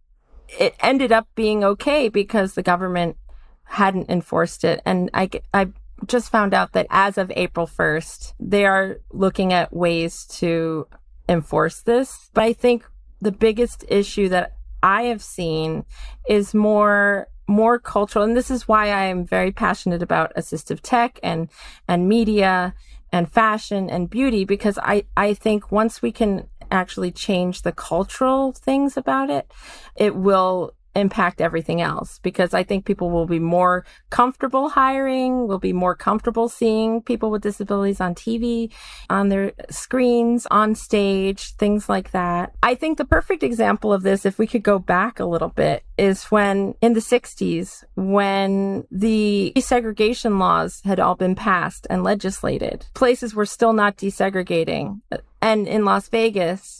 it 0.57 0.75
ended 0.79 1.11
up 1.11 1.27
being 1.35 1.63
okay 1.63 2.09
because 2.09 2.53
the 2.53 2.63
government 2.63 3.17
hadn't 3.65 4.09
enforced 4.09 4.63
it. 4.63 4.81
And 4.85 5.09
I, 5.13 5.29
I 5.53 5.69
just 6.07 6.31
found 6.31 6.53
out 6.53 6.73
that 6.73 6.87
as 6.89 7.17
of 7.17 7.31
April 7.35 7.67
1st, 7.67 8.33
they 8.39 8.65
are 8.65 8.99
looking 9.11 9.53
at 9.53 9.73
ways 9.73 10.25
to 10.37 10.87
enforce 11.27 11.81
this. 11.81 12.29
But 12.33 12.45
I 12.45 12.53
think 12.53 12.83
the 13.21 13.31
biggest 13.31 13.85
issue 13.87 14.29
that 14.29 14.53
I 14.83 15.03
have 15.03 15.21
seen 15.21 15.85
is 16.27 16.53
more 16.53 17.27
more 17.47 17.79
cultural 17.79 18.23
and 18.23 18.37
this 18.37 18.51
is 18.51 18.67
why 18.67 18.89
I 18.89 19.05
am 19.05 19.25
very 19.25 19.51
passionate 19.51 20.03
about 20.03 20.35
assistive 20.35 20.79
tech 20.81 21.19
and 21.23 21.49
and 21.87 22.07
media 22.07 22.75
and 23.11 23.31
fashion 23.31 23.89
and 23.89 24.09
beauty 24.09 24.45
because 24.45 24.77
I 24.81 25.05
I 25.17 25.33
think 25.33 25.71
once 25.71 26.01
we 26.01 26.11
can 26.11 26.47
actually 26.71 27.11
change 27.11 27.63
the 27.63 27.71
cultural 27.71 28.51
things 28.51 28.95
about 28.95 29.29
it 29.31 29.51
it 29.95 30.15
will 30.15 30.73
impact 30.95 31.41
everything 31.41 31.81
else 31.81 32.19
because 32.19 32.53
I 32.53 32.63
think 32.63 32.85
people 32.85 33.09
will 33.09 33.25
be 33.25 33.39
more 33.39 33.85
comfortable 34.09 34.69
hiring, 34.69 35.47
will 35.47 35.59
be 35.59 35.73
more 35.73 35.95
comfortable 35.95 36.49
seeing 36.49 37.01
people 37.01 37.31
with 37.31 37.41
disabilities 37.41 38.01
on 38.01 38.15
TV, 38.15 38.71
on 39.09 39.29
their 39.29 39.53
screens, 39.69 40.47
on 40.51 40.75
stage, 40.75 41.53
things 41.55 41.89
like 41.89 42.11
that. 42.11 42.53
I 42.63 42.75
think 42.75 42.97
the 42.97 43.05
perfect 43.05 43.43
example 43.43 43.93
of 43.93 44.03
this, 44.03 44.25
if 44.25 44.39
we 44.39 44.47
could 44.47 44.63
go 44.63 44.79
back 44.79 45.19
a 45.19 45.25
little 45.25 45.49
bit, 45.49 45.83
is 45.97 46.25
when 46.25 46.75
in 46.81 46.93
the 46.93 46.99
60s, 46.99 47.83
when 47.95 48.85
the 48.89 49.53
desegregation 49.55 50.39
laws 50.39 50.81
had 50.85 50.99
all 50.99 51.15
been 51.15 51.35
passed 51.35 51.85
and 51.89 52.03
legislated, 52.03 52.85
places 52.93 53.35
were 53.35 53.45
still 53.45 53.73
not 53.73 53.97
desegregating. 53.97 55.01
And 55.41 55.67
in 55.67 55.85
Las 55.85 56.09
Vegas, 56.09 56.78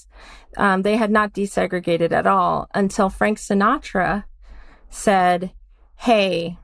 um, 0.58 0.82
they 0.82 0.98
had 0.98 1.12
not 1.12 1.34
desegregated 1.34 2.12
at 2.12 2.28
all 2.28 2.68
until 2.74 3.10
Frank 3.10 3.38
Sinatra 3.38 4.26
said, 4.90 5.52
Hey, 5.96 6.58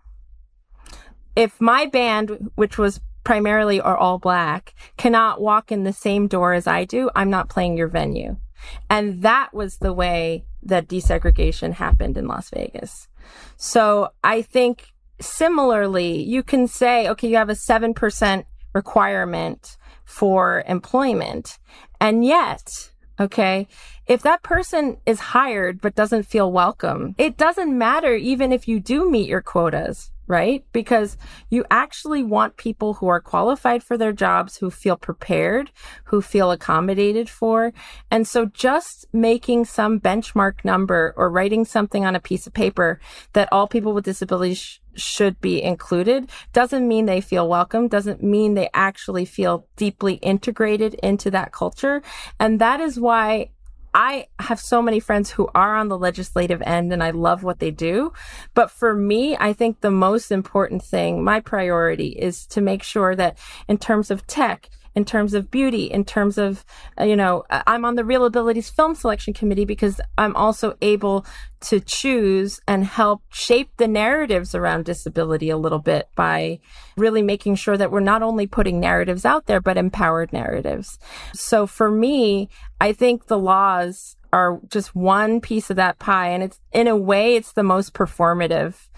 if 1.36 1.60
my 1.60 1.86
band, 1.86 2.52
which 2.56 2.78
was 2.78 3.02
primarily 3.24 3.82
or 3.82 3.98
all 3.98 4.18
black, 4.18 4.74
cannot 4.98 5.42
walk 5.42 5.72
in 5.72 5.84
the 5.84 5.94
same 5.94 6.28
door 6.28 6.54
as 6.54 6.68
I 6.68 6.86
do, 6.86 7.10
I'm 7.16 7.30
not 7.30 7.50
playing 7.50 7.78
your 7.78 7.88
venue. 7.88 8.38
And 8.90 9.22
that 9.24 9.54
was 9.54 9.78
the 9.78 9.94
way 9.94 10.46
that 10.64 10.88
desegregation 10.88 11.74
happened 11.74 12.18
in 12.18 12.28
Las 12.28 12.50
Vegas. 12.50 13.08
So 13.58 14.10
I 14.24 14.42
think 14.42 14.94
similarly, 15.20 16.22
you 16.22 16.44
can 16.44 16.68
say, 16.68 17.08
okay, 17.10 17.28
you 17.28 17.36
have 17.38 17.50
a 17.50 17.54
7% 17.54 18.46
requirement 18.74 19.78
for 20.06 20.64
employment. 20.68 21.58
And 22.00 22.26
yet 22.26 22.92
Okay. 23.20 23.68
If 24.08 24.22
that 24.24 24.44
person 24.44 24.98
is 25.06 25.20
hired 25.20 25.82
but 25.82 25.96
doesn't 25.96 26.24
feel 26.24 26.52
welcome, 26.52 27.16
it 27.18 27.38
doesn't 27.38 27.78
matter 27.78 28.14
even 28.14 28.52
if 28.52 28.68
you 28.68 28.80
do 28.80 29.10
meet 29.10 29.30
your 29.30 29.42
quotas, 29.42 30.12
right? 30.28 30.66
Because 30.72 31.18
you 31.50 31.66
actually 31.70 32.24
want 32.24 32.58
people 32.58 32.96
who 32.96 33.08
are 33.08 33.20
qualified 33.20 33.84
for 33.84 33.98
their 33.98 34.14
jobs, 34.14 34.58
who 34.58 34.72
feel 34.72 34.98
prepared, 34.98 35.72
who 36.06 36.22
feel 36.22 36.52
accommodated 36.52 37.30
for. 37.30 37.74
And 38.10 38.28
so 38.28 38.46
just 38.48 39.06
making 39.14 39.66
some 39.66 40.00
benchmark 40.00 40.66
number 40.66 41.14
or 41.16 41.30
writing 41.30 41.66
something 41.66 42.06
on 42.06 42.16
a 42.16 42.20
piece 42.20 42.48
of 42.48 42.54
paper 42.54 43.00
that 43.34 43.50
all 43.52 43.68
people 43.68 43.94
with 43.94 44.06
disabilities 44.06 44.58
sh- 44.58 44.80
should 44.96 45.40
be 45.42 45.62
included 45.62 46.30
doesn't 46.54 46.88
mean 46.88 47.06
they 47.06 47.22
feel 47.22 47.48
welcome, 47.48 47.88
doesn't 47.88 48.24
mean 48.24 48.54
they 48.54 48.70
actually 48.74 49.26
feel 49.26 49.68
deeply 49.76 50.16
integrated 50.16 50.94
into 50.96 51.30
that 51.32 51.52
culture. 51.52 52.02
And 52.40 52.60
that 52.62 52.80
is 52.80 53.00
why 53.00 53.50
I 53.96 54.28
have 54.40 54.60
so 54.60 54.82
many 54.82 55.00
friends 55.00 55.32
who 55.32 55.50
are 55.56 55.78
on 55.78 55.88
the 55.88 55.98
legislative 55.98 56.62
end 56.64 56.92
and 56.92 57.02
I 57.02 57.12
love 57.12 57.44
what 57.44 57.60
they 57.60 57.72
do. 57.72 58.12
But 58.54 58.70
for 58.70 58.94
me, 58.94 59.38
I 59.40 59.54
think 59.54 59.80
the 59.80 59.90
most 59.90 60.34
important 60.34 60.84
thing, 60.84 61.24
my 61.24 61.40
priority 61.40 62.10
is 62.10 62.46
to 62.48 62.60
make 62.60 62.84
sure 62.84 63.16
that 63.16 63.38
in 63.70 63.78
terms 63.78 64.12
of 64.12 64.28
tech, 64.28 64.70
in 64.96 65.06
terms 65.06 65.34
of 65.34 65.52
beauty, 65.52 65.86
in 65.86 66.06
terms 66.06 66.38
of, 66.38 66.64
uh, 67.00 67.04
you 67.04 67.16
know, 67.16 67.44
I'm 67.50 67.84
on 67.84 67.96
the 67.96 68.06
Real 68.06 68.26
Abilities 68.26 68.70
Film 68.70 68.96
Selection 68.96 69.34
Committee 69.34 69.66
because 69.66 70.00
I'm 70.18 70.36
also 70.36 70.78
able 70.82 71.26
to 71.62 71.80
choose 71.80 72.62
and 72.68 72.86
help 72.86 73.22
shape 73.30 73.70
the 73.78 73.88
narratives 73.88 74.56
around 74.56 74.86
disability 74.86 75.50
a 75.50 75.58
little 75.58 75.80
bit 75.80 76.08
by 76.16 76.60
really 76.96 77.22
making 77.22 77.56
sure 77.56 77.76
that 77.76 77.92
we're 77.92 78.00
not 78.00 78.24
only 78.24 78.48
putting 78.48 78.80
narratives 78.80 79.26
out 79.26 79.48
there, 79.48 79.60
but 79.60 79.78
empowered 79.78 80.32
narratives. 80.32 80.98
So 81.34 81.68
for 81.68 81.92
me, 81.92 82.50
I 82.80 82.94
think 82.94 83.28
the 83.28 83.40
laws 83.40 84.16
are 84.32 84.60
just 84.70 84.96
one 84.96 85.40
piece 85.42 85.70
of 85.70 85.78
that 85.78 85.98
pie. 85.98 86.30
And 86.30 86.44
it's 86.44 86.60
in 86.72 86.88
a 86.88 86.96
way, 86.96 87.36
it's 87.36 87.54
the 87.54 87.64
most 87.64 87.94
performative 87.94 88.90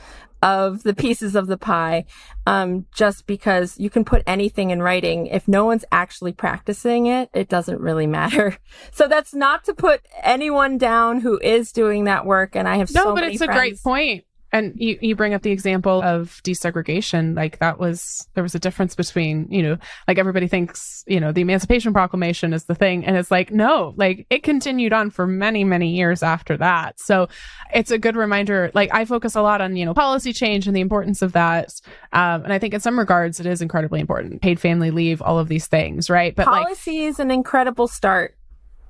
of 0.41 0.83
the 0.83 0.93
pieces 0.93 1.35
of 1.35 1.47
the 1.47 1.57
pie 1.57 2.05
um, 2.45 2.85
just 2.93 3.25
because 3.25 3.77
you 3.79 3.89
can 3.89 4.05
put 4.05 4.23
anything 4.27 4.69
in 4.69 4.81
writing. 4.81 5.27
If 5.27 5.47
no 5.47 5.65
one's 5.65 5.85
actually 5.91 6.33
practicing 6.33 7.07
it, 7.07 7.29
it 7.33 7.49
doesn't 7.49 7.79
really 7.79 8.07
matter. 8.07 8.57
So 8.91 9.07
that's 9.07 9.33
not 9.33 9.63
to 9.65 9.73
put 9.73 10.01
anyone 10.23 10.77
down 10.77 11.21
who 11.21 11.39
is 11.39 11.71
doing 11.71 12.05
that 12.05 12.25
work. 12.25 12.55
And 12.55 12.67
I 12.67 12.77
have 12.77 12.91
no, 12.93 13.03
so 13.03 13.15
but 13.15 13.23
it's 13.23 13.37
friends. 13.37 13.51
a 13.51 13.53
great 13.53 13.83
point. 13.83 14.23
And 14.53 14.73
you, 14.77 14.97
you 15.01 15.15
bring 15.15 15.33
up 15.33 15.41
the 15.41 15.51
example 15.51 16.01
of 16.01 16.41
desegregation. 16.43 17.35
Like 17.35 17.59
that 17.59 17.79
was, 17.79 18.27
there 18.33 18.43
was 18.43 18.55
a 18.55 18.59
difference 18.59 18.95
between, 18.95 19.47
you 19.51 19.61
know, 19.61 19.77
like 20.07 20.17
everybody 20.17 20.47
thinks, 20.47 21.03
you 21.05 21.19
know, 21.19 21.33
the 21.33 21.41
Emancipation 21.41 21.91
Proclamation 21.91 22.53
is 22.53 22.63
the 22.63 22.73
thing. 22.73 23.05
And 23.05 23.17
it's 23.17 23.29
like, 23.29 23.51
no, 23.51 23.93
like 23.97 24.25
it 24.29 24.43
continued 24.43 24.93
on 24.93 25.09
for 25.09 25.27
many, 25.27 25.65
many 25.65 25.89
years 25.89 26.23
after 26.23 26.55
that. 26.57 26.97
So 26.97 27.27
it's 27.73 27.91
a 27.91 27.97
good 27.97 28.15
reminder. 28.15 28.71
Like 28.73 28.89
I 28.93 29.03
focus 29.03 29.35
a 29.35 29.41
lot 29.41 29.59
on, 29.59 29.75
you 29.75 29.85
know, 29.85 29.93
policy 29.93 30.31
change 30.31 30.65
and 30.65 30.75
the 30.75 30.81
importance 30.81 31.21
of 31.21 31.33
that. 31.33 31.73
Um, 32.13 32.45
and 32.45 32.53
I 32.53 32.59
think 32.59 32.73
in 32.73 32.79
some 32.79 32.97
regards, 32.97 33.41
it 33.41 33.45
is 33.45 33.61
incredibly 33.61 33.99
important. 33.99 34.41
Paid 34.41 34.61
family 34.61 34.91
leave, 34.91 35.21
all 35.21 35.39
of 35.39 35.49
these 35.49 35.67
things, 35.67 36.09
right? 36.09 36.33
But 36.33 36.45
policy 36.45 37.01
like, 37.01 37.09
is 37.09 37.19
an 37.19 37.31
incredible 37.31 37.87
start 37.89 38.37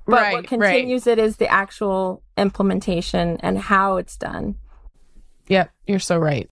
But 0.06 0.22
right, 0.22 0.32
what 0.32 0.46
continues 0.46 1.06
right. 1.06 1.18
it 1.18 1.22
is 1.22 1.36
the 1.36 1.48
actual 1.48 2.22
implementation 2.36 3.38
and 3.40 3.58
how 3.58 3.96
it's 3.96 4.16
done. 4.16 4.56
Yep, 5.48 5.70
you're 5.86 5.98
so 5.98 6.18
right. 6.18 6.48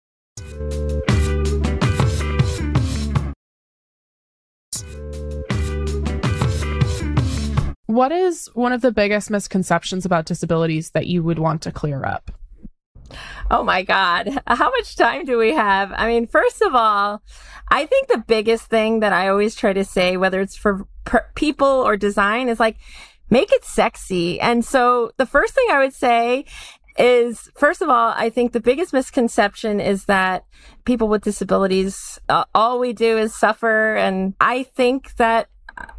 What 7.87 8.13
is 8.13 8.51
one 8.53 8.73
of 8.73 8.83
the 8.83 8.93
biggest 8.93 9.31
misconceptions 9.31 10.05
about 10.05 10.27
disabilities 10.27 10.91
that 10.91 11.07
you 11.07 11.23
would 11.23 11.39
want 11.39 11.63
to 11.63 11.73
clear 11.73 12.05
up? 12.05 12.31
Oh 13.51 13.63
my 13.63 13.83
God. 13.83 14.29
How 14.47 14.71
much 14.71 14.97
time 14.97 15.25
do 15.25 15.39
we 15.39 15.55
have? 15.55 15.93
I 15.95 16.07
mean, 16.09 16.27
first 16.27 16.63
of 16.63 16.75
all, 16.75 17.23
I 17.71 17.87
think 17.87 18.09
the 18.09 18.25
biggest 18.27 18.67
thing 18.67 19.01
that 19.01 19.13
I 19.13 19.29
always 19.29 19.55
try 19.55 19.73
to 19.73 19.85
say, 19.85 20.17
whether 20.17 20.41
it's 20.41 20.57
for 20.57 20.87
per- 21.05 21.27
people 21.35 21.67
or 21.67 21.97
design, 21.97 22.49
is 22.49 22.61
like, 22.61 22.77
make 23.31 23.53
it 23.53 23.65
sexy. 23.65 24.41
And 24.41 24.65
so 24.65 25.13
the 25.17 25.27
first 25.27 25.55
thing 25.55 25.67
I 25.71 25.79
would 25.79 25.95
say 25.95 26.45
is 26.99 27.51
first 27.57 27.83
of 27.83 27.89
all, 27.89 28.13
I 28.17 28.31
think 28.31 28.53
the 28.53 28.61
biggest 28.61 28.93
misconception 28.93 29.81
is 29.81 30.07
that 30.07 30.45
people 30.85 31.09
with 31.09 31.23
disabilities, 31.23 32.19
uh, 32.29 32.45
all 32.55 32.79
we 32.79 32.93
do 32.93 33.19
is 33.19 33.35
suffer. 33.35 33.97
And 33.97 34.35
I 34.41 34.63
think 34.63 35.15
that 35.17 35.49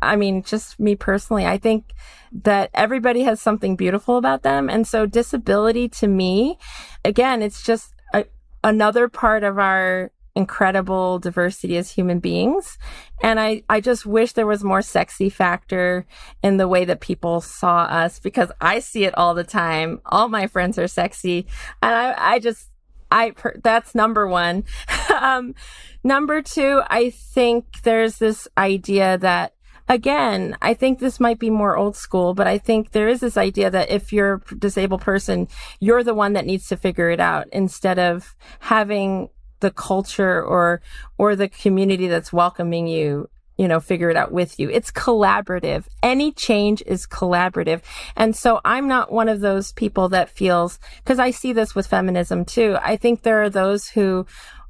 I 0.01 0.15
mean, 0.15 0.43
just 0.43 0.79
me 0.79 0.95
personally, 0.95 1.45
I 1.45 1.57
think 1.57 1.93
that 2.31 2.69
everybody 2.73 3.23
has 3.23 3.41
something 3.41 3.75
beautiful 3.75 4.17
about 4.17 4.43
them. 4.43 4.69
And 4.69 4.87
so 4.87 5.05
disability 5.05 5.87
to 5.89 6.07
me, 6.07 6.57
again, 7.05 7.41
it's 7.41 7.63
just 7.63 7.93
a, 8.13 8.25
another 8.63 9.07
part 9.07 9.43
of 9.43 9.59
our 9.59 10.11
incredible 10.38 11.17
diversity 11.17 11.77
as 11.77 11.91
human 11.91 12.19
beings. 12.19 12.77
And 13.23 13.39
I, 13.39 13.63
I 13.67 13.81
just 13.81 14.05
wish 14.05 14.33
there 14.33 14.45
was 14.45 14.63
more 14.63 14.83
sexy 14.83 15.29
factor 15.29 16.05
in 16.43 16.57
the 16.57 16.67
way 16.67 16.85
that 16.85 17.01
people 17.01 17.41
saw 17.41 17.79
us 17.79 18.19
because 18.19 18.51
I 18.61 18.79
see 18.79 19.03
it 19.03 19.17
all 19.17 19.33
the 19.33 19.43
time. 19.43 19.99
All 20.05 20.29
my 20.29 20.45
friends 20.45 20.77
are 20.77 20.88
sexy. 20.88 21.47
And 21.81 21.93
I, 21.93 22.35
I 22.35 22.39
just, 22.39 22.69
I, 23.09 23.33
that's 23.63 23.95
number 23.95 24.27
one. 24.27 24.63
um, 25.19 25.55
number 26.03 26.43
two, 26.43 26.83
I 26.88 27.09
think 27.09 27.81
there's 27.81 28.17
this 28.19 28.47
idea 28.57 29.17
that 29.17 29.53
again, 29.89 30.55
I 30.61 30.73
think 30.73 30.99
this 30.99 31.19
might 31.19 31.39
be 31.39 31.49
more 31.49 31.77
old 31.77 31.95
school, 31.95 32.33
but 32.33 32.45
I 32.45 32.57
think 32.57 32.91
there 32.91 33.07
is 33.07 33.21
this 33.21 33.38
idea 33.38 33.71
that 33.71 33.89
if 33.89 34.11
you're 34.11 34.43
a 34.51 34.55
disabled 34.55 35.01
person, 35.01 35.47
you're 35.79 36.03
the 36.03 36.13
one 36.13 36.33
that 36.33 36.45
needs 36.45 36.67
to 36.67 36.77
figure 36.77 37.09
it 37.09 37.21
out 37.21 37.47
instead 37.51 37.97
of 37.97 38.35
having 38.59 39.29
the 39.60 39.72
culture 39.72 40.41
or 40.41 40.82
or 41.18 41.36
the 41.36 41.49
community 41.49 42.08
that's 42.08 42.34
welcoming 42.34 42.88
you 42.88 43.30
you 43.58 43.68
know 43.68 43.80
figure 43.80 44.10
it 44.10 44.16
out 44.16 44.32
with 44.32 44.60
you. 44.60 44.70
It's 44.70 44.91
collaborative. 44.91 45.86
Any 46.03 46.32
change 46.32 46.84
is 46.86 47.08
collaborative. 47.08 47.82
And 48.16 48.36
so 48.36 48.62
i'm 48.64 48.88
not 48.88 49.12
one 49.12 49.30
of 49.30 49.41
those 49.41 49.72
people 49.74 50.10
that 50.10 50.30
feels 50.30 50.80
because 50.97 51.20
i 51.20 51.32
see 51.32 51.53
this 51.53 51.76
with 51.76 51.88
feminism 51.88 52.45
too. 52.45 52.78
I 52.82 52.97
think 52.97 53.22
there 53.24 53.41
are 53.43 53.49
those 53.49 53.89
who 53.89 54.26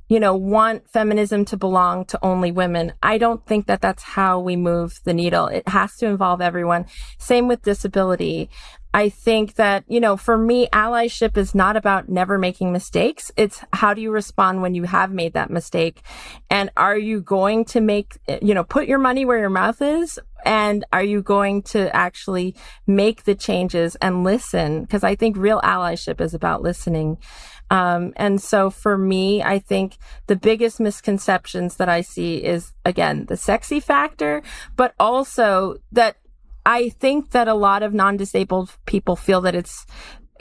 you 0.10 0.20
know, 0.20 0.36
want 0.36 0.90
feminism 0.90 1.46
to 1.46 1.58
belong 1.58 2.06
to 2.06 2.20
only 2.22 2.52
women. 2.52 2.94
I 3.04 3.18
don't 3.18 3.46
think 3.46 3.68
that 3.68 3.82
that's 3.82 4.04
how 4.04 4.40
we 4.40 4.56
move 4.56 5.00
the 5.04 5.14
needle. 5.14 5.48
It 5.48 5.68
has 5.68 5.96
to 5.98 6.08
involve 6.08 6.42
everyone. 6.42 6.86
Same 7.18 7.48
with 7.48 7.62
disability. 7.62 8.50
I 8.94 9.10
think 9.10 9.56
that, 9.56 9.84
you 9.88 10.00
know, 10.00 10.18
for 10.18 10.38
me, 10.38 10.68
allyship 10.74 11.38
is 11.38 11.54
not 11.54 11.76
about 11.76 12.10
never 12.10 12.40
making 12.40 12.72
mistakes. 12.72 13.32
It's 13.36 13.62
how 13.74 13.94
do 13.94 14.02
you 14.02 14.12
respond 14.12 14.62
when 14.62 14.74
you 14.74 14.84
have 14.84 15.12
made 15.12 15.34
that 15.34 15.52
mistake? 15.52 16.02
And 16.50 16.72
are 16.78 16.98
you 16.98 17.22
going 17.22 17.66
to 17.66 17.82
make, 17.82 18.18
you 18.42 18.54
know, 18.54 18.64
put 18.64 18.88
your 18.88 18.98
money 18.98 19.26
where 19.26 19.38
your 19.38 19.50
mouth 19.50 19.82
is? 19.82 20.18
And 20.46 20.86
are 20.94 21.04
you 21.04 21.22
going 21.22 21.64
to 21.64 21.94
actually 21.96 22.56
make 22.88 23.26
the 23.26 23.36
changes 23.36 23.98
and 23.98 24.24
listen? 24.24 24.82
Because 24.82 25.04
I 25.04 25.16
think 25.16 25.36
real 25.36 25.60
allyship 25.62 26.22
is 26.22 26.34
about 26.34 26.62
listening. 26.62 27.18
Um, 27.70 28.14
and 28.16 28.42
so 28.42 28.70
for 28.70 28.98
me, 28.98 29.44
I 29.44 29.60
think 29.60 29.98
the 30.28 30.36
biggest 30.36 30.80
misconceptions 30.80 31.76
that 31.78 31.90
I 31.90 32.02
see 32.02 32.44
is 32.44 32.74
again, 32.86 33.26
the 33.26 33.38
sexy 33.38 33.80
factor, 33.80 34.42
but 34.76 34.94
also 35.00 35.78
that 35.92 36.18
I 36.66 36.90
think 36.90 37.32
that 37.32 37.48
a 37.48 37.54
lot 37.54 37.84
of 37.84 37.94
non-disabled 37.94 38.76
people 38.86 39.16
feel 39.16 39.42
that 39.42 39.56
it's 39.56 39.86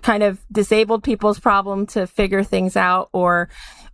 kind 0.03 0.23
of 0.23 0.45
disabled 0.53 1.03
people's 1.03 1.41
problem 1.41 1.87
to 1.87 2.07
figure 2.07 2.45
things 2.45 2.77
out 2.77 3.09
or 3.13 3.49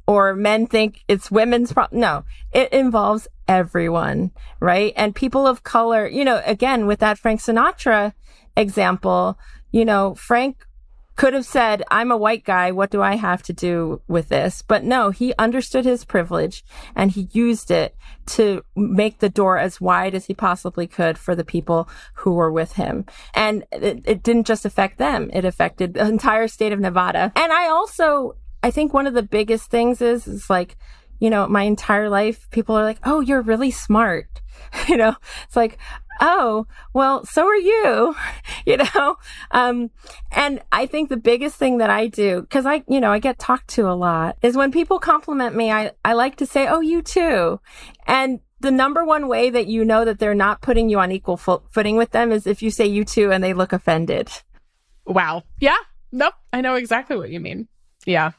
or 0.06 0.34
men 0.34 0.66
think 0.66 1.04
it's 1.08 1.30
women's 1.30 1.72
problem. 1.72 2.00
No, 2.00 2.24
it 2.52 2.72
involves 2.72 3.28
everyone, 3.46 4.32
right? 4.60 4.92
And 4.96 5.14
people 5.14 5.46
of 5.46 5.62
color, 5.62 6.08
you 6.08 6.24
know, 6.24 6.42
again, 6.44 6.86
with 6.86 6.98
that 7.00 7.18
Frank 7.18 7.40
Sinatra 7.40 8.12
example, 8.56 9.38
you 9.70 9.84
know, 9.84 10.14
Frank 10.14 10.66
could 11.16 11.34
have 11.34 11.44
said, 11.44 11.82
I'm 11.90 12.10
a 12.10 12.16
white 12.16 12.44
guy. 12.44 12.72
What 12.72 12.90
do 12.90 13.02
I 13.02 13.16
have 13.16 13.42
to 13.44 13.52
do 13.52 14.00
with 14.08 14.28
this? 14.28 14.62
But 14.62 14.84
no, 14.84 15.10
he 15.10 15.34
understood 15.38 15.84
his 15.84 16.04
privilege 16.04 16.64
and 16.94 17.10
he 17.10 17.28
used 17.32 17.70
it 17.70 17.94
to 18.26 18.64
make 18.74 19.18
the 19.18 19.28
door 19.28 19.58
as 19.58 19.80
wide 19.80 20.14
as 20.14 20.26
he 20.26 20.34
possibly 20.34 20.86
could 20.86 21.18
for 21.18 21.34
the 21.34 21.44
people 21.44 21.88
who 22.14 22.32
were 22.32 22.50
with 22.50 22.74
him. 22.74 23.04
And 23.34 23.64
it, 23.72 24.02
it 24.04 24.22
didn't 24.22 24.46
just 24.46 24.64
affect 24.64 24.98
them. 24.98 25.30
It 25.32 25.44
affected 25.44 25.94
the 25.94 26.06
entire 26.06 26.48
state 26.48 26.72
of 26.72 26.80
Nevada. 26.80 27.32
And 27.36 27.52
I 27.52 27.68
also, 27.68 28.36
I 28.62 28.70
think 28.70 28.94
one 28.94 29.06
of 29.06 29.14
the 29.14 29.22
biggest 29.22 29.70
things 29.70 30.00
is, 30.00 30.26
is 30.26 30.48
like, 30.48 30.76
you 31.18 31.30
know, 31.30 31.46
my 31.46 31.62
entire 31.62 32.08
life, 32.08 32.48
people 32.50 32.76
are 32.76 32.84
like, 32.84 32.98
Oh, 33.04 33.20
you're 33.20 33.42
really 33.42 33.70
smart. 33.70 34.28
You 34.88 34.96
know, 34.96 35.14
it's 35.44 35.56
like, 35.56 35.76
oh, 36.20 36.66
well, 36.92 37.24
so 37.24 37.46
are 37.46 37.56
you, 37.56 38.14
you 38.66 38.76
know? 38.76 39.16
Um, 39.50 39.90
and 40.30 40.60
I 40.70 40.86
think 40.86 41.08
the 41.08 41.16
biggest 41.16 41.56
thing 41.56 41.78
that 41.78 41.90
I 41.90 42.06
do, 42.06 42.46
cause 42.50 42.66
I, 42.66 42.84
you 42.88 43.00
know, 43.00 43.12
I 43.12 43.18
get 43.18 43.38
talked 43.38 43.68
to 43.70 43.88
a 43.88 43.94
lot 43.94 44.36
is 44.42 44.56
when 44.56 44.72
people 44.72 44.98
compliment 44.98 45.54
me, 45.54 45.70
I, 45.70 45.92
I 46.04 46.12
like 46.14 46.36
to 46.36 46.46
say, 46.46 46.66
oh, 46.68 46.80
you 46.80 47.02
too. 47.02 47.60
And 48.06 48.40
the 48.60 48.70
number 48.70 49.04
one 49.04 49.26
way 49.26 49.50
that 49.50 49.66
you 49.66 49.84
know 49.84 50.04
that 50.04 50.18
they're 50.18 50.34
not 50.34 50.62
putting 50.62 50.88
you 50.88 51.00
on 51.00 51.10
equal 51.10 51.36
fo- 51.36 51.64
footing 51.70 51.96
with 51.96 52.12
them 52.12 52.30
is 52.30 52.46
if 52.46 52.62
you 52.62 52.70
say 52.70 52.86
you 52.86 53.04
too 53.04 53.32
and 53.32 53.42
they 53.42 53.54
look 53.54 53.72
offended. 53.72 54.30
Wow. 55.04 55.42
Yeah. 55.58 55.78
Nope. 56.12 56.34
I 56.52 56.60
know 56.60 56.76
exactly 56.76 57.16
what 57.16 57.30
you 57.30 57.40
mean. 57.40 57.68
Yeah. 58.06 58.32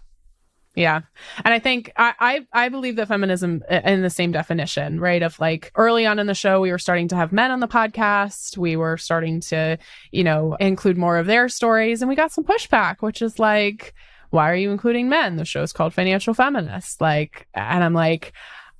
Yeah. 0.76 1.01
And 1.45 1.53
I 1.53 1.59
think 1.59 1.91
I, 1.97 2.13
I, 2.19 2.65
I 2.65 2.69
believe 2.69 2.95
that 2.95 3.07
feminism 3.07 3.63
in 3.69 4.01
the 4.01 4.09
same 4.09 4.32
definition, 4.32 4.99
right? 4.99 5.21
Of 5.21 5.39
like 5.39 5.71
early 5.76 6.05
on 6.05 6.17
in 6.17 6.26
the 6.26 6.34
show, 6.34 6.61
we 6.61 6.71
were 6.71 6.80
starting 6.80 7.07
to 7.09 7.15
have 7.15 7.32
men 7.32 7.51
on 7.51 7.59
the 7.59 7.67
podcast. 7.67 8.57
We 8.57 8.76
were 8.76 8.97
starting 8.97 9.39
to, 9.41 9.78
you 10.11 10.24
know, 10.24 10.55
include 10.59 10.97
more 10.97 11.17
of 11.17 11.28
their 11.28 11.47
stories 11.47 12.01
and 12.01 12.09
we 12.09 12.15
got 12.15 12.32
some 12.32 12.43
pushback, 12.43 12.97
which 13.01 13.21
is 13.21 13.38
like, 13.38 13.93
why 14.32 14.49
are 14.49 14.55
you 14.55 14.71
including 14.71 15.09
men? 15.09 15.36
The 15.36 15.45
show's 15.45 15.71
called 15.71 15.93
Financial 15.93 16.34
Feminist. 16.34 16.99
Like, 16.99 17.47
and 17.53 17.84
I'm 17.84 17.93
like, 17.93 18.34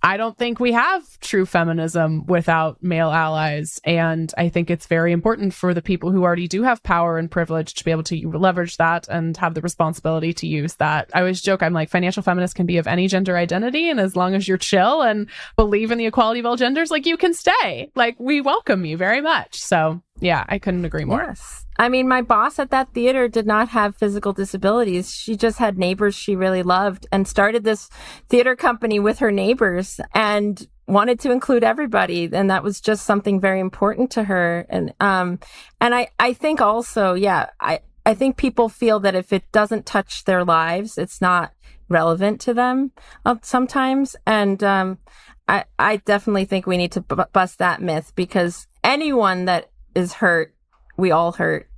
I 0.06 0.18
don't 0.18 0.38
think 0.38 0.60
we 0.60 0.74
have 0.74 1.18
true 1.22 1.45
feminism 1.45 2.26
without 2.26 2.84
male 2.84 3.10
allies. 3.10 3.80
And 3.86 4.34
I 4.38 4.49
think 4.49 4.70
it's 4.70 4.86
very 4.86 5.14
important 5.14 5.54
for 5.54 5.74
the 5.74 5.82
people 5.82 6.12
who 6.12 6.24
already 6.24 6.49
do 6.49 6.64
have 6.64 6.84
power 6.84 7.18
and 7.18 7.32
privilege 7.32 7.74
to 7.76 7.86
be 7.86 7.91
able 7.91 8.04
to 8.04 8.30
leverage 8.30 8.76
that 8.78 9.08
and 9.08 9.38
have 9.38 9.54
the 9.54 9.62
responsibility 9.62 10.34
to 10.34 10.47
use 10.47 10.74
that. 10.76 11.10
I 11.14 11.20
always 11.20 11.41
joke, 11.41 11.64
I'm 11.64 11.72
like, 11.72 11.89
financial 11.89 12.22
feminist 12.22 12.56
can 12.56 12.66
be 12.66 12.78
of 12.78 12.86
any 12.86 13.08
gender 13.08 13.38
identity. 13.38 13.89
And 13.89 13.99
as 13.99 14.18
long 14.18 14.36
as 14.36 14.45
you're 14.45 14.58
chill 14.58 15.01
and 15.01 15.30
believe 15.56 15.89
in 15.89 15.97
the 15.97 16.06
equality 16.06 16.41
of 16.41 16.45
all 16.45 16.58
genders, 16.58 16.91
like 16.91 17.06
you 17.06 17.16
can 17.16 17.34
stay. 17.34 17.89
Like 17.95 18.20
we 18.20 18.41
welcome 18.41 18.84
you 18.84 18.97
very 18.97 19.22
much. 19.22 19.58
So 19.62 20.01
yeah, 20.24 20.45
I 20.47 20.57
couldn't 20.57 20.86
agree 20.86 21.05
more. 21.05 21.26
Yes. 21.28 21.65
I 21.78 21.89
mean, 21.89 22.07
my 22.07 22.21
boss 22.21 22.59
at 22.59 22.69
that 22.71 22.93
theater 22.93 23.28
did 23.28 23.45
not 23.45 23.69
have 23.69 23.95
physical 23.95 24.32
disabilities. 24.32 25.11
She 25.11 25.36
just 25.36 25.57
had 25.57 25.78
neighbors 25.78 26.15
she 26.15 26.36
really 26.36 26.63
loved 26.63 27.07
and 27.11 27.28
started 27.28 27.63
this 27.63 27.89
theater 28.30 28.55
company 28.55 28.99
with 28.99 29.19
her 29.19 29.32
neighbors 29.32 29.99
and 30.13 30.67
wanted 30.88 31.19
to 31.21 31.32
include 31.32 31.63
everybody. 31.63 32.30
And 32.32 32.49
that 32.49 32.63
was 32.63 32.80
just 32.80 33.05
something 33.05 33.39
very 33.39 33.59
important 33.59 34.11
to 34.11 34.24
her. 34.24 34.65
And, 34.69 34.93
um, 34.99 35.39
and 35.82 35.95
I, 35.95 36.09
I 36.19 36.34
think 36.34 36.61
also, 36.61 37.15
yeah, 37.15 37.47
I, 37.59 37.82
I 38.05 38.13
think 38.13 38.38
people 38.38 38.69
feel 38.69 38.99
that 39.01 39.15
if 39.15 39.34
it 39.34 39.51
doesn't 39.51 39.86
touch 39.86 40.26
their 40.26 40.43
lives, 40.43 40.97
it's 40.97 41.21
not 41.21 41.53
relevant 41.89 42.39
to 42.41 42.53
them 42.53 42.91
uh, 43.26 43.36
sometimes. 43.41 44.15
And, 44.26 44.63
um, 44.63 44.99
I, 45.47 45.65
I 45.78 45.97
definitely 45.97 46.45
think 46.45 46.65
we 46.65 46.78
need 46.78 46.93
to 46.93 47.01
b- 47.01 47.15
bust 47.34 47.59
that 47.59 47.82
myth 47.82 48.13
because 48.15 48.67
anyone 48.84 49.45
that 49.45 49.69
is 49.96 50.14
hurt, 50.14 50.56
we 50.98 51.12
all 51.12 51.34
hurt. 51.34 51.70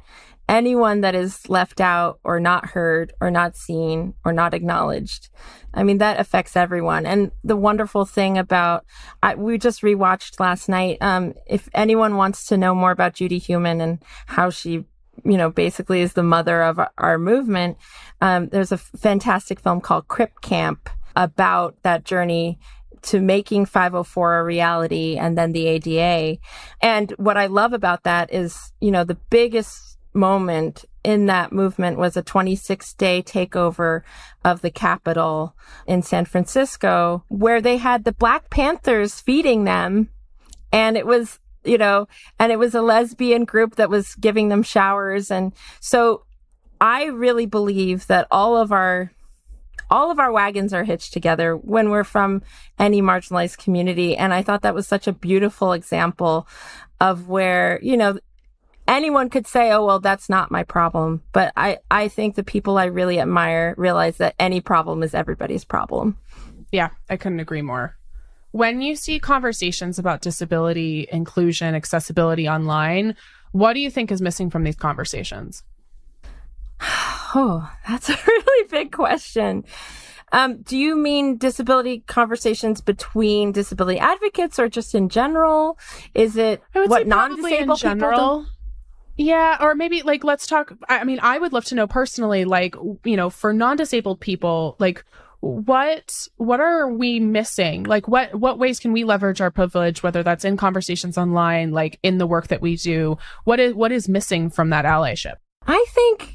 Anyone 0.48 1.02
that 1.02 1.16
is 1.16 1.50
left 1.50 1.82
out 1.82 2.20
or 2.24 2.40
not 2.40 2.68
heard 2.68 3.14
or 3.20 3.32
not 3.32 3.56
seen 3.56 4.14
or 4.24 4.32
not 4.32 4.54
acknowledged. 4.54 5.30
I 5.74 5.84
mean, 5.84 5.98
that 5.98 6.20
affects 6.20 6.56
everyone. 6.56 7.08
And 7.08 7.32
the 7.44 7.56
wonderful 7.56 8.06
thing 8.06 8.38
about, 8.38 8.86
I, 9.24 9.34
we 9.36 9.58
just 9.58 9.82
rewatched 9.82 10.40
last 10.40 10.70
night. 10.70 11.00
Um, 11.02 11.34
if 11.48 11.68
anyone 11.74 12.16
wants 12.16 12.46
to 12.48 12.58
know 12.58 12.76
more 12.76 12.92
about 12.92 13.16
Judy 13.16 13.40
Heumann 13.40 13.82
and 13.82 14.04
how 14.28 14.52
she 14.52 14.86
you 15.24 15.38
know, 15.38 15.50
basically 15.50 16.02
is 16.02 16.14
the 16.14 16.24
mother 16.24 16.62
of 16.62 16.80
our 16.98 17.18
movement. 17.18 17.78
Um, 18.22 18.50
there's 18.50 18.72
a 18.72 18.78
fantastic 18.78 19.60
film 19.60 19.82
called 19.82 20.08
Crip 20.08 20.42
Camp 20.42 20.90
about 21.16 21.82
that 21.84 22.04
journey 22.04 22.60
to 23.06 23.22
making 23.22 23.66
504 23.66 24.40
a 24.40 24.44
reality 24.44 25.18
and 25.18 25.38
then 25.38 25.52
the 25.52 25.68
ADA. 25.68 26.40
And 26.82 27.12
what 27.18 27.38
I 27.38 27.48
love 27.48 27.74
about 27.74 28.04
that 28.04 28.34
is, 28.34 28.74
you 28.80 28.92
know, 28.92 29.04
the 29.04 29.18
biggest 29.30 29.98
moment 30.14 30.86
in 31.04 31.28
that 31.28 31.52
movement 31.52 31.98
was 31.98 32.18
a 32.18 32.24
26 32.24 32.94
day 32.96 33.22
takeover 33.22 34.02
of 34.44 34.62
the 34.62 34.72
Capitol 34.72 35.56
in 35.86 36.02
San 36.02 36.26
Francisco, 36.26 37.24
where 37.28 37.62
they 37.62 37.78
had 37.78 38.04
the 38.04 38.12
Black 38.12 38.50
Panthers 38.50 39.20
feeding 39.20 39.66
them. 39.66 40.10
And 40.72 40.98
it 40.98 41.06
was, 41.06 41.40
you 41.64 41.78
know, 41.78 42.08
and 42.40 42.52
it 42.52 42.60
was 42.60 42.74
a 42.74 42.82
lesbian 42.82 43.46
group 43.46 43.76
that 43.76 43.90
was 43.90 44.16
giving 44.16 44.50
them 44.50 44.64
showers. 44.64 45.30
And 45.30 45.54
so 45.80 46.26
I 46.82 47.06
really 47.06 47.46
believe 47.46 48.08
that 48.08 48.28
all 48.32 48.58
of 48.58 48.72
our 48.72 49.12
all 49.90 50.12
of 50.12 50.20
our 50.20 50.32
wagons 50.32 50.74
are 50.74 50.84
hitched 50.84 51.14
together 51.14 51.56
when 51.56 51.90
we're 51.90 52.04
from 52.04 52.42
any 52.80 53.02
marginalized 53.02 53.58
community. 53.58 54.18
And 54.18 54.34
I 54.34 54.42
thought 54.42 54.62
that 54.64 54.76
was 54.76 54.88
such 54.88 55.08
a 55.08 55.14
beautiful 55.14 55.74
example 55.74 56.48
of 57.00 57.28
where, 57.28 57.80
you 57.82 57.98
know, 57.98 58.20
anyone 58.88 59.30
could 59.30 59.48
say, 59.48 59.72
oh, 59.72 59.86
well, 59.86 60.00
that's 60.00 60.30
not 60.30 60.52
my 60.52 60.64
problem. 60.64 61.22
But 61.32 61.54
I, 61.56 61.80
I 61.90 62.08
think 62.08 62.36
the 62.36 62.44
people 62.44 62.78
I 62.78 62.86
really 62.86 63.20
admire 63.20 63.76
realize 63.78 64.18
that 64.18 64.36
any 64.40 64.62
problem 64.62 65.04
is 65.04 65.14
everybody's 65.14 65.66
problem. 65.66 66.18
Yeah, 66.72 66.90
I 67.10 67.18
couldn't 67.18 67.40
agree 67.40 67.62
more. 67.62 67.98
When 68.52 68.82
you 68.82 68.96
see 68.96 69.20
conversations 69.20 70.00
about 70.00 70.22
disability, 70.22 71.08
inclusion, 71.12 71.76
accessibility 71.76 72.48
online, 72.48 73.16
what 73.52 73.74
do 73.74 73.80
you 73.80 73.90
think 73.90 74.12
is 74.12 74.22
missing 74.22 74.50
from 74.50 74.64
these 74.64 74.78
conversations? 74.78 75.64
Oh, 77.38 77.70
that's 77.86 78.10
a 78.10 78.18
really 78.26 78.68
big 78.70 78.94
question. 78.94 79.66
Um, 80.32 80.62
do 80.62 80.78
you 80.78 80.96
mean 80.96 81.38
disability 81.38 82.00
conversations 82.08 82.80
between 82.80 83.52
disability 83.52 84.00
advocates 84.00 84.58
or 84.58 84.70
just 84.70 84.96
in 84.96 85.10
general? 85.10 85.78
Is 86.14 86.38
it 86.38 86.64
what 86.74 87.08
non-disabled 87.08 87.82
people? 87.82 88.46
Yeah, 89.18 89.58
or 89.60 89.76
maybe 89.76 90.02
like 90.02 90.24
let's 90.24 90.48
talk. 90.48 90.74
I 90.88 91.04
mean, 91.04 91.20
I 91.22 91.38
would 91.40 91.54
love 91.54 91.66
to 91.66 91.76
know 91.76 91.88
personally, 91.88 92.46
like 92.46 92.76
you 93.04 93.16
know, 93.16 93.30
for 93.30 93.54
non-disabled 93.54 94.20
people, 94.20 94.76
like 94.80 95.04
what 95.40 96.28
what 96.38 96.60
are 96.60 96.92
we 96.92 97.20
missing? 97.20 97.84
Like 97.84 98.08
what 98.08 98.36
what 98.36 98.60
ways 98.60 98.80
can 98.80 98.92
we 98.92 99.04
leverage 99.04 99.42
our 99.42 99.52
privilege, 99.52 100.04
whether 100.04 100.24
that's 100.24 100.44
in 100.44 100.58
conversations 100.58 101.18
online, 101.18 101.72
like 101.72 102.00
in 102.04 102.18
the 102.18 102.28
work 102.28 102.48
that 102.48 102.62
we 102.62 102.76
do? 102.78 103.18
What 103.44 103.60
is 103.60 103.74
what 103.74 103.92
is 103.92 104.10
missing 104.10 104.50
from 104.50 104.72
that 104.72 104.86
allyship? 104.86 105.36
I 105.68 105.86
think 105.90 106.35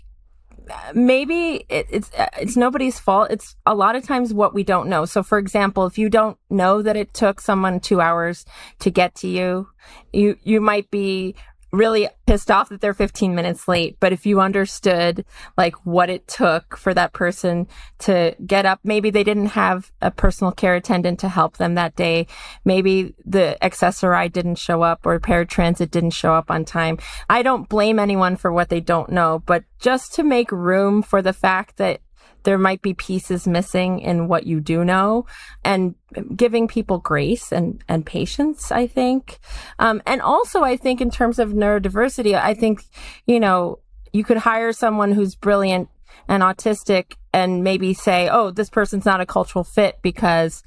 maybe 0.95 1.65
it, 1.69 1.87
it's 1.91 2.11
uh, 2.15 2.29
it's 2.39 2.57
nobody's 2.57 2.99
fault. 2.99 3.31
It's 3.31 3.57
a 3.67 3.75
lot 3.75 3.97
of 3.97 4.05
times 4.05 4.33
what 4.33 4.55
we 4.55 4.63
don't 4.63 4.89
know. 4.89 5.05
So, 5.05 5.23
for 5.23 5.39
example, 5.39 5.87
if 5.87 5.99
you 5.99 6.09
don't 6.09 6.39
know 6.49 6.83
that 6.83 6.97
it 6.97 7.15
took 7.15 7.41
someone 7.41 7.81
two 7.81 8.01
hours 8.01 8.45
to 8.81 8.91
get 8.91 9.15
to 9.17 9.29
you, 9.29 9.69
you 10.13 10.37
you 10.43 10.61
might 10.61 10.91
be 10.91 11.35
really 11.73 12.09
pissed 12.27 12.51
off 12.51 12.69
that 12.69 12.81
they're 12.81 12.95
15 12.95 13.35
minutes 13.35 13.69
late. 13.69 13.97
But 14.01 14.13
if 14.13 14.27
you 14.27 14.41
understood 14.41 15.25
like 15.57 15.75
what 15.87 16.11
it 16.11 16.27
took 16.27 16.77
for 16.77 16.93
that 16.95 17.13
person 17.13 17.67
to 18.01 18.35
get 18.47 18.67
up, 18.67 18.81
maybe 18.85 19.11
they 19.11 19.25
didn't 19.25 19.47
have 19.47 19.93
a 20.01 20.11
personal 20.11 20.53
care 20.53 20.75
attendant 20.75 21.21
to 21.21 21.29
help 21.29 21.57
them 21.57 21.75
that 21.75 21.97
day. 21.97 22.27
Maybe 22.65 23.15
the 23.25 23.63
Access-a-Ride 23.63 24.33
didn't 24.33 24.57
show 24.57 24.83
up 24.83 25.07
or 25.07 25.19
paratransit 25.21 25.91
didn't 25.91 26.11
show 26.11 26.35
up 26.35 26.51
on 26.51 26.65
time. 26.65 26.99
I 27.29 27.43
don't 27.43 27.69
blame 27.69 27.99
anyone 27.99 28.37
for 28.37 28.53
what 28.53 28.69
they 28.69 28.81
don't 28.81 29.11
know, 29.11 29.43
but 29.47 29.65
just 29.79 30.15
to 30.15 30.23
make 30.23 30.51
room 30.53 31.03
for 31.03 31.23
the 31.23 31.33
fact 31.33 31.77
that 31.77 32.01
there 32.45 32.59
might 32.59 32.83
be 32.83 32.95
pieces 32.95 33.47
missing 33.47 34.01
in 34.01 34.29
what 34.29 34.47
you 34.47 34.61
do 34.61 34.85
know 34.85 35.27
and 35.65 35.95
giving 36.35 36.67
people 36.69 36.99
grace 36.99 37.53
and, 37.53 37.83
and 37.89 38.05
patience, 38.05 38.73
I 38.73 38.87
think. 38.87 39.39
Um, 39.79 40.03
and 40.07 40.21
also, 40.21 40.63
I 40.63 40.77
think 40.77 41.01
in 41.01 41.11
terms 41.11 41.39
of 41.39 41.51
neurodiversity, 41.51 42.35
I 42.35 42.55
think, 42.55 42.83
you 43.27 43.41
know, 43.41 43.79
you 44.13 44.25
could 44.25 44.39
hire 44.39 44.73
someone 44.73 45.13
who's 45.13 45.35
brilliant 45.35 45.89
and 46.29 46.43
autistic 46.43 47.15
and 47.33 47.63
maybe 47.63 47.95
say, 47.95 48.29
oh, 48.29 48.51
this 48.51 48.71
person's 48.71 49.05
not 49.05 49.21
a 49.21 49.27
cultural 49.27 49.65
fit 49.65 49.99
because 50.03 50.63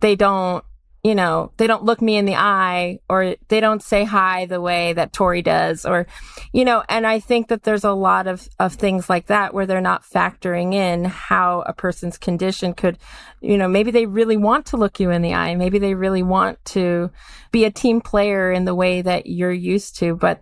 they 0.00 0.14
don't 0.14 0.64
you 1.04 1.14
know, 1.14 1.52
they 1.58 1.66
don't 1.66 1.84
look 1.84 2.00
me 2.00 2.16
in 2.16 2.24
the 2.24 2.34
eye 2.34 2.98
or 3.10 3.36
they 3.48 3.60
don't 3.60 3.82
say 3.82 4.04
hi 4.04 4.46
the 4.46 4.60
way 4.60 4.94
that 4.94 5.12
Tori 5.12 5.42
does 5.42 5.84
or, 5.84 6.06
you 6.54 6.64
know, 6.64 6.82
and 6.88 7.06
I 7.06 7.20
think 7.20 7.48
that 7.48 7.62
there's 7.62 7.84
a 7.84 7.92
lot 7.92 8.26
of, 8.26 8.48
of 8.58 8.72
things 8.72 9.10
like 9.10 9.26
that 9.26 9.52
where 9.52 9.66
they're 9.66 9.82
not 9.82 10.02
factoring 10.02 10.72
in 10.72 11.04
how 11.04 11.60
a 11.66 11.74
person's 11.74 12.16
condition 12.16 12.72
could, 12.72 12.96
you 13.42 13.58
know, 13.58 13.68
maybe 13.68 13.90
they 13.90 14.06
really 14.06 14.38
want 14.38 14.64
to 14.66 14.78
look 14.78 14.98
you 14.98 15.10
in 15.10 15.20
the 15.20 15.34
eye. 15.34 15.54
Maybe 15.56 15.78
they 15.78 15.92
really 15.92 16.22
want 16.22 16.64
to 16.66 17.10
be 17.52 17.66
a 17.66 17.70
team 17.70 18.00
player 18.00 18.50
in 18.50 18.64
the 18.64 18.74
way 18.74 19.02
that 19.02 19.26
you're 19.26 19.52
used 19.52 19.98
to. 19.98 20.16
But, 20.16 20.40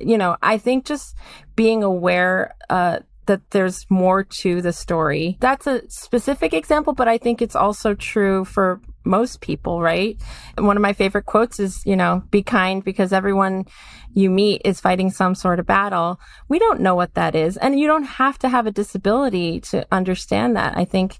you 0.00 0.16
know, 0.16 0.38
I 0.42 0.56
think 0.56 0.86
just 0.86 1.14
being 1.56 1.82
aware, 1.82 2.54
uh, 2.70 3.00
that 3.26 3.50
there's 3.50 3.86
more 3.90 4.24
to 4.24 4.60
the 4.60 4.72
story. 4.72 5.36
That's 5.38 5.66
a 5.68 5.88
specific 5.88 6.52
example, 6.52 6.94
but 6.94 7.06
I 7.06 7.16
think 7.16 7.40
it's 7.40 7.54
also 7.54 7.94
true 7.94 8.44
for 8.44 8.80
most 9.04 9.40
people, 9.40 9.80
right? 9.80 10.20
And 10.56 10.66
one 10.66 10.76
of 10.76 10.82
my 10.82 10.92
favorite 10.92 11.26
quotes 11.26 11.58
is, 11.58 11.84
you 11.86 11.96
know, 11.96 12.22
be 12.30 12.42
kind 12.42 12.84
because 12.84 13.12
everyone 13.12 13.66
you 14.14 14.30
meet 14.30 14.62
is 14.64 14.80
fighting 14.80 15.10
some 15.10 15.34
sort 15.34 15.60
of 15.60 15.66
battle. 15.66 16.20
We 16.48 16.58
don't 16.58 16.80
know 16.80 16.94
what 16.94 17.14
that 17.14 17.34
is. 17.34 17.56
And 17.56 17.78
you 17.78 17.86
don't 17.86 18.04
have 18.04 18.38
to 18.40 18.48
have 18.48 18.66
a 18.66 18.72
disability 18.72 19.60
to 19.60 19.86
understand 19.92 20.56
that. 20.56 20.76
I 20.76 20.84
think, 20.84 21.18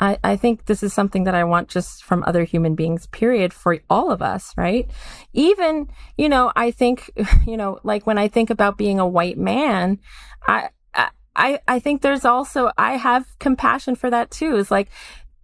I, 0.00 0.18
I 0.24 0.36
think 0.36 0.66
this 0.66 0.82
is 0.82 0.92
something 0.92 1.24
that 1.24 1.34
I 1.34 1.44
want 1.44 1.68
just 1.68 2.04
from 2.04 2.24
other 2.26 2.44
human 2.44 2.74
beings, 2.74 3.06
period, 3.06 3.52
for 3.52 3.78
all 3.88 4.10
of 4.10 4.20
us, 4.22 4.52
right? 4.56 4.90
Even, 5.32 5.88
you 6.18 6.28
know, 6.28 6.52
I 6.56 6.72
think, 6.72 7.10
you 7.46 7.56
know, 7.56 7.78
like 7.84 8.06
when 8.06 8.18
I 8.18 8.28
think 8.28 8.50
about 8.50 8.76
being 8.76 8.98
a 8.98 9.06
white 9.06 9.38
man, 9.38 10.00
I, 10.46 10.70
I, 11.36 11.58
I 11.66 11.78
think 11.80 12.02
there's 12.02 12.24
also, 12.24 12.70
I 12.78 12.96
have 12.96 13.26
compassion 13.38 13.96
for 13.96 14.10
that 14.10 14.30
too. 14.30 14.56
It's 14.56 14.70
like, 14.70 14.88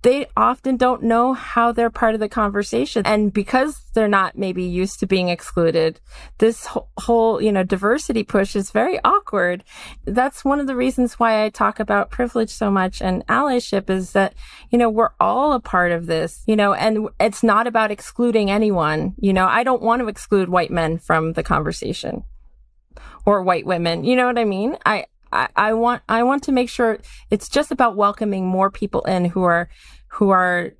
they 0.02 0.26
often 0.36 0.76
don't 0.76 1.02
know 1.02 1.34
how 1.34 1.72
they're 1.72 1.90
part 1.90 2.14
of 2.14 2.20
the 2.20 2.28
conversation. 2.28 3.02
And 3.04 3.32
because 3.32 3.80
they're 3.94 4.08
not 4.08 4.38
maybe 4.38 4.62
used 4.62 5.00
to 5.00 5.06
being 5.06 5.28
excluded, 5.28 6.00
this 6.38 6.66
whole, 6.98 7.40
you 7.42 7.52
know, 7.52 7.62
diversity 7.62 8.22
push 8.22 8.56
is 8.56 8.70
very 8.70 8.98
awkward. 9.04 9.62
That's 10.04 10.44
one 10.44 10.60
of 10.60 10.66
the 10.66 10.76
reasons 10.76 11.18
why 11.18 11.44
I 11.44 11.50
talk 11.50 11.80
about 11.80 12.10
privilege 12.10 12.50
so 12.50 12.70
much 12.70 13.02
and 13.02 13.26
allyship 13.26 13.90
is 13.90 14.12
that, 14.12 14.34
you 14.70 14.78
know, 14.78 14.88
we're 14.88 15.10
all 15.20 15.52
a 15.52 15.60
part 15.60 15.92
of 15.92 16.06
this, 16.06 16.42
you 16.46 16.56
know, 16.56 16.72
and 16.72 17.08
it's 17.18 17.42
not 17.42 17.66
about 17.66 17.90
excluding 17.90 18.50
anyone. 18.50 19.14
You 19.18 19.32
know, 19.32 19.46
I 19.46 19.64
don't 19.64 19.82
want 19.82 20.00
to 20.00 20.08
exclude 20.08 20.48
white 20.48 20.70
men 20.70 20.98
from 20.98 21.34
the 21.34 21.42
conversation 21.42 22.24
or 23.26 23.42
white 23.42 23.66
women. 23.66 24.04
You 24.04 24.16
know 24.16 24.26
what 24.26 24.38
I 24.38 24.44
mean? 24.44 24.76
I, 24.86 25.06
I, 25.32 25.72
want 25.74 26.02
I 26.08 26.22
want 26.22 26.42
to 26.44 26.52
make 26.52 26.68
sure 26.68 26.98
it's 27.30 27.48
just 27.48 27.70
about 27.70 27.96
welcoming 27.96 28.46
more 28.46 28.70
people 28.70 29.02
in 29.02 29.26
who 29.26 29.44
are 29.44 29.68
who 30.08 30.30
are 30.30 30.72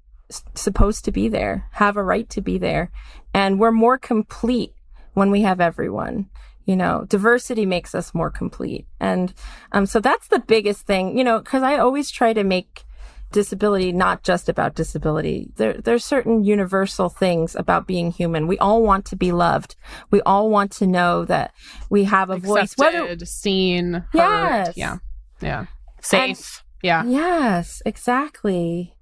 supposed 0.55 1.05
to 1.05 1.13
be 1.13 1.29
there, 1.29 1.69
have 1.73 1.97
a 1.97 2.03
right 2.03 2.29
to 2.31 2.41
be 2.41 2.59
there, 2.59 2.91
and 3.35 3.59
we're 3.59 3.73
more 3.73 3.99
complete 3.99 4.75
when 5.15 5.31
we 5.31 5.43
have 5.43 5.61
everyone. 5.61 6.29
You 6.67 6.77
know, 6.77 7.05
diversity 7.09 7.67
makes 7.67 7.95
us 7.95 8.15
more 8.15 8.31
complete, 8.31 8.87
and 9.01 9.33
um, 9.73 9.87
so 9.87 10.01
that's 10.01 10.29
the 10.29 10.39
biggest 10.41 10.87
thing. 10.87 11.17
You 11.17 11.25
know, 11.25 11.39
because 11.39 11.63
I 11.63 11.79
always 11.79 12.11
try 12.11 12.33
to 12.33 12.45
make 12.45 12.85
disability 13.33 13.93
not 13.93 14.23
just 14.23 14.49
about 14.49 14.75
disability. 14.75 15.51
There, 15.57 15.75
there's 15.75 16.05
certain 16.05 16.45
universal 16.45 17.09
things 17.09 17.55
about 17.55 17.87
being 17.87 18.11
human. 18.11 18.47
We 18.47 18.59
all 18.59 18.83
want 18.83 19.05
to 19.07 19.17
be 19.17 19.33
loved. 19.33 19.77
We 20.11 20.21
all 20.23 20.51
want 20.51 20.73
to 20.73 20.87
know 20.87 21.25
that 21.27 21.53
we 21.89 22.05
have 22.05 22.31
a 22.31 22.35
Accepted, 22.35 22.49
voice. 22.49 22.77
Whether 22.77 23.27
seen, 23.27 23.93
heard. 23.93 24.07
Yes. 24.15 24.77
Yeah. 24.77 24.99
Yeah. 25.41 25.67
Safe. 26.01 26.21
And, 26.23 26.63
yeah. 26.83 27.05
Yes, 27.05 27.83
exactly. 27.85 28.97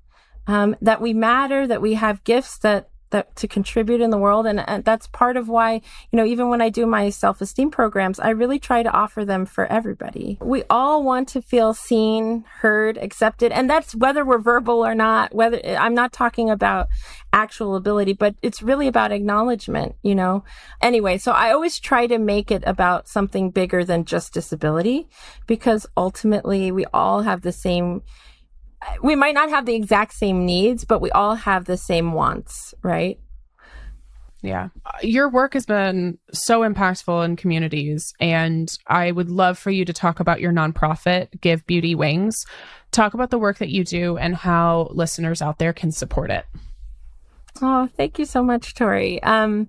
Um, 0.46 0.76
that 0.80 1.00
we 1.00 1.12
matter, 1.12 1.66
that 1.66 1.82
we 1.82 1.94
have 1.94 2.24
gifts 2.24 2.58
that 2.58 2.88
that 3.10 3.34
to 3.36 3.48
contribute 3.48 4.00
in 4.00 4.10
the 4.10 4.18
world. 4.18 4.46
And, 4.46 4.66
and, 4.68 4.84
that's 4.84 5.06
part 5.08 5.36
of 5.36 5.48
why 5.48 5.74
you 5.74 6.16
know 6.16 6.24
even 6.24 6.48
when 6.48 6.62
i 6.62 6.70
do 6.70 6.86
my 6.86 7.10
self-esteem 7.10 7.70
programs 7.70 8.18
i 8.20 8.30
really 8.30 8.58
try 8.58 8.82
to 8.82 8.90
offer 8.90 9.24
them 9.24 9.44
for 9.44 9.66
everybody. 9.66 10.38
We 10.40 10.62
all 10.70 11.02
want 11.02 11.28
to 11.30 11.42
feel 11.42 11.74
seen 11.74 12.44
heard 12.60 12.96
accepted. 12.96 13.52
And 13.52 13.68
that's 13.68 13.94
whether 13.94 14.24
we're 14.24 14.38
verbal 14.38 14.86
or 14.86 14.94
not 14.94 15.34
whether 15.34 15.60
i'm 15.78 15.94
not 15.94 16.12
talking 16.12 16.48
about 16.48 16.88
actual 17.32 17.76
ability 17.76 18.14
but 18.14 18.34
it's 18.40 18.62
really 18.62 18.86
about 18.86 19.12
acknowledgement 19.12 19.94
you 20.02 20.14
know? 20.14 20.44
Anyway 20.80 21.18
so 21.18 21.32
i 21.32 21.50
always 21.50 21.78
try 21.78 22.06
to 22.06 22.18
make 22.18 22.50
it 22.50 22.62
about 22.66 23.08
something 23.08 23.50
bigger 23.50 23.84
than 23.84 24.04
just 24.04 24.32
disability 24.32 25.08
because 25.46 25.86
ultimately 25.96 26.70
we 26.70 26.84
all 26.94 27.22
have 27.22 27.42
the 27.42 27.52
same 27.52 28.02
we 29.02 29.16
might 29.16 29.34
not 29.34 29.50
have 29.50 29.66
the 29.66 29.74
exact 29.74 30.14
same 30.14 30.46
needs, 30.46 30.84
but 30.84 31.00
we 31.00 31.10
all 31.10 31.34
have 31.34 31.64
the 31.64 31.76
same 31.76 32.12
wants, 32.12 32.74
right? 32.82 33.18
Yeah. 34.42 34.68
Your 35.02 35.28
work 35.28 35.54
has 35.54 35.66
been 35.66 36.18
so 36.32 36.60
impactful 36.60 37.24
in 37.24 37.36
communities, 37.36 38.14
and 38.20 38.68
I 38.86 39.10
would 39.10 39.30
love 39.30 39.58
for 39.58 39.70
you 39.70 39.84
to 39.84 39.92
talk 39.92 40.20
about 40.20 40.40
your 40.40 40.52
nonprofit, 40.52 41.40
Give 41.40 41.66
Beauty 41.66 41.94
Wings. 41.94 42.46
Talk 42.92 43.14
about 43.14 43.30
the 43.30 43.38
work 43.38 43.58
that 43.58 43.70
you 43.70 43.84
do 43.84 44.16
and 44.16 44.36
how 44.36 44.88
listeners 44.92 45.42
out 45.42 45.58
there 45.58 45.72
can 45.72 45.90
support 45.90 46.30
it. 46.30 46.46
Oh, 47.60 47.88
thank 47.96 48.18
you 48.18 48.24
so 48.24 48.42
much, 48.42 48.74
Tori. 48.74 49.20
Um, 49.24 49.68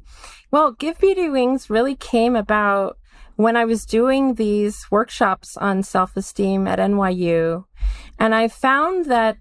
well, 0.51 0.71
Give 0.73 0.97
Beauty 0.99 1.29
Wings 1.29 1.69
really 1.69 1.95
came 1.95 2.35
about 2.35 2.97
when 3.35 3.55
I 3.55 3.65
was 3.65 3.85
doing 3.85 4.35
these 4.35 4.85
workshops 4.91 5.57
on 5.57 5.81
self 5.81 6.15
esteem 6.15 6.67
at 6.67 6.77
NYU. 6.77 7.65
And 8.19 8.35
I 8.35 8.47
found 8.47 9.05
that 9.05 9.37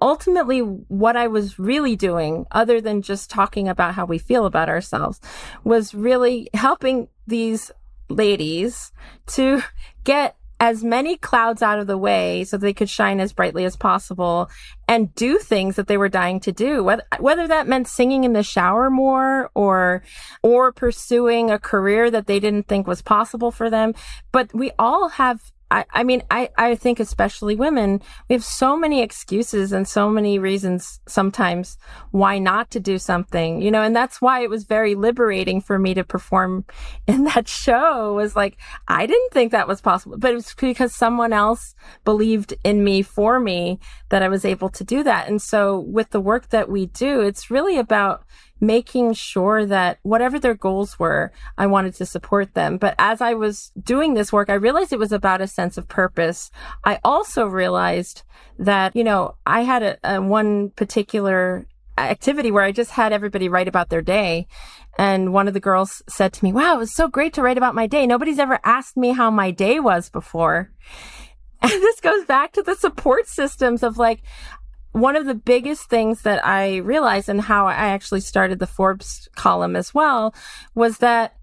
ultimately 0.00 0.60
what 0.60 1.16
I 1.16 1.26
was 1.26 1.58
really 1.58 1.96
doing, 1.96 2.46
other 2.50 2.80
than 2.80 3.02
just 3.02 3.30
talking 3.30 3.68
about 3.68 3.94
how 3.94 4.04
we 4.04 4.18
feel 4.18 4.46
about 4.46 4.68
ourselves, 4.68 5.20
was 5.64 5.94
really 5.94 6.48
helping 6.54 7.08
these 7.26 7.70
ladies 8.08 8.92
to 9.26 9.62
get 10.04 10.36
as 10.60 10.84
many 10.84 11.16
clouds 11.16 11.62
out 11.62 11.78
of 11.78 11.86
the 11.86 11.98
way 11.98 12.44
so 12.44 12.56
they 12.56 12.72
could 12.72 12.88
shine 12.88 13.18
as 13.20 13.32
brightly 13.32 13.64
as 13.64 13.76
possible 13.76 14.48
and 14.86 15.14
do 15.14 15.36
things 15.36 15.76
that 15.76 15.88
they 15.88 15.96
were 15.96 16.08
dying 16.08 16.38
to 16.38 16.52
do 16.52 16.82
whether, 17.18 17.48
that 17.48 17.66
meant 17.66 17.88
singing 17.88 18.24
in 18.24 18.32
the 18.32 18.42
shower 18.42 18.88
more 18.88 19.50
or 19.54 20.02
or 20.42 20.72
pursuing 20.72 21.50
a 21.50 21.58
career 21.58 22.10
that 22.10 22.26
they 22.26 22.38
didn't 22.38 22.68
think 22.68 22.86
was 22.86 23.02
possible 23.02 23.50
for 23.50 23.68
them. 23.68 23.94
But 24.32 24.54
we 24.54 24.70
all 24.78 25.08
have 25.10 25.40
I, 25.70 25.84
I 25.92 26.04
mean, 26.04 26.22
I, 26.30 26.50
I 26.56 26.74
think 26.74 27.00
especially 27.00 27.56
women, 27.56 28.02
we 28.28 28.34
have 28.34 28.44
so 28.44 28.76
many 28.76 29.02
excuses 29.02 29.72
and 29.72 29.88
so 29.88 30.10
many 30.10 30.38
reasons 30.38 31.00
sometimes 31.08 31.78
why 32.10 32.38
not 32.38 32.70
to 32.72 32.80
do 32.80 32.98
something, 32.98 33.62
you 33.62 33.70
know, 33.70 33.82
and 33.82 33.96
that's 33.96 34.20
why 34.20 34.42
it 34.42 34.50
was 34.50 34.64
very 34.64 34.94
liberating 34.94 35.60
for 35.60 35.78
me 35.78 35.94
to 35.94 36.04
perform 36.04 36.64
in 37.06 37.24
that 37.24 37.48
show 37.48 38.14
was 38.14 38.36
like, 38.36 38.56
I 38.88 39.06
didn't 39.06 39.32
think 39.32 39.52
that 39.52 39.68
was 39.68 39.80
possible, 39.80 40.18
but 40.18 40.32
it 40.32 40.34
was 40.34 40.54
because 40.54 40.94
someone 40.94 41.32
else 41.32 41.74
believed 42.04 42.54
in 42.62 42.84
me 42.84 43.02
for 43.02 43.40
me 43.40 43.78
that 44.10 44.22
I 44.22 44.28
was 44.28 44.44
able 44.44 44.68
to 44.70 44.84
do 44.84 45.02
that. 45.02 45.28
And 45.28 45.40
so 45.40 45.80
with 45.80 46.10
the 46.10 46.20
work 46.20 46.50
that 46.50 46.68
we 46.68 46.86
do, 46.86 47.20
it's 47.20 47.50
really 47.50 47.78
about 47.78 48.24
making 48.66 49.14
sure 49.14 49.66
that 49.66 49.98
whatever 50.02 50.38
their 50.38 50.54
goals 50.54 50.98
were, 50.98 51.32
I 51.58 51.66
wanted 51.66 51.94
to 51.96 52.06
support 52.06 52.54
them. 52.54 52.78
But 52.78 52.94
as 52.98 53.20
I 53.20 53.34
was 53.34 53.72
doing 53.80 54.14
this 54.14 54.32
work, 54.32 54.50
I 54.50 54.54
realized 54.54 54.92
it 54.92 54.98
was 54.98 55.12
about 55.12 55.40
a 55.40 55.46
sense 55.46 55.76
of 55.76 55.88
purpose. 55.88 56.50
I 56.84 57.00
also 57.04 57.46
realized 57.46 58.22
that, 58.58 58.94
you 58.94 59.04
know, 59.04 59.36
I 59.46 59.62
had 59.62 59.82
a, 59.82 59.98
a 60.04 60.22
one 60.22 60.70
particular 60.70 61.66
activity 61.96 62.50
where 62.50 62.64
I 62.64 62.72
just 62.72 62.90
had 62.90 63.12
everybody 63.12 63.48
write 63.48 63.68
about 63.68 63.88
their 63.88 64.02
day. 64.02 64.46
And 64.98 65.32
one 65.32 65.48
of 65.48 65.54
the 65.54 65.60
girls 65.60 66.02
said 66.08 66.32
to 66.34 66.44
me, 66.44 66.52
wow, 66.52 66.76
it 66.76 66.78
was 66.78 66.94
so 66.94 67.08
great 67.08 67.34
to 67.34 67.42
write 67.42 67.58
about 67.58 67.74
my 67.74 67.86
day. 67.86 68.06
Nobody's 68.06 68.38
ever 68.38 68.60
asked 68.64 68.96
me 68.96 69.12
how 69.12 69.30
my 69.30 69.50
day 69.50 69.80
was 69.80 70.08
before. 70.08 70.70
And 71.62 71.72
this 71.72 71.98
goes 72.00 72.26
back 72.26 72.52
to 72.52 72.62
the 72.62 72.74
support 72.74 73.26
systems 73.26 73.82
of 73.82 73.96
like, 73.96 74.20
one 74.94 75.16
of 75.16 75.26
the 75.26 75.34
biggest 75.34 75.90
things 75.90 76.22
that 76.22 76.46
I 76.46 76.76
realized 76.76 77.28
and 77.28 77.40
how 77.40 77.66
I 77.66 77.74
actually 77.74 78.20
started 78.20 78.60
the 78.60 78.66
Forbes 78.66 79.28
column 79.34 79.74
as 79.74 79.92
well 79.92 80.32
was 80.76 80.98
that 80.98 81.34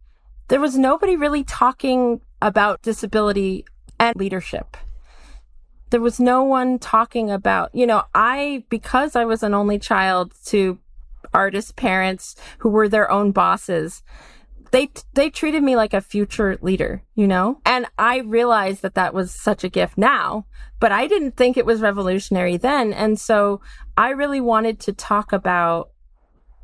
there 0.48 0.62
was 0.62 0.78
nobody 0.78 1.18
really 1.18 1.44
talking 1.44 2.22
about 2.42 2.82
disability 2.82 3.66
and 4.00 4.16
leadership. 4.16 4.78
There 5.90 6.00
was 6.00 6.18
no 6.18 6.44
one 6.44 6.80
talking 6.80 7.30
about, 7.30 7.76
you 7.76 7.86
know, 7.86 8.04
I, 8.16 8.64
because 8.70 9.18
I 9.18 9.26
was 9.26 9.44
an 9.44 9.54
only 9.54 9.80
child 9.80 10.32
to 10.46 10.80
artist 11.34 11.76
parents 11.76 12.38
who 12.60 12.70
were 12.70 12.88
their 12.88 13.12
own 13.12 13.34
bosses, 13.34 14.02
they 14.72 14.90
they 15.14 15.30
treated 15.30 15.64
me 15.64 15.76
like 15.76 15.94
a 15.94 16.02
future 16.02 16.58
leader, 16.62 17.04
you 17.16 17.28
know? 17.28 17.60
And 17.66 17.86
I 17.98 18.20
realized 18.20 18.82
that 18.82 18.96
that 18.96 19.14
was 19.14 19.34
such 19.34 19.64
a 19.64 19.70
gift 19.70 19.98
now, 19.98 20.46
but 20.80 20.92
I 20.92 21.08
didn't 21.08 21.36
think 21.36 21.58
it 21.58 21.66
was 21.66 21.82
revolutionary 21.82 22.58
then. 22.58 22.94
And 22.94 23.20
so 23.20 23.62
I 23.98 24.10
really 24.10 24.42
wanted 24.42 24.80
to 24.82 24.94
talk 24.94 25.34
about 25.34 25.92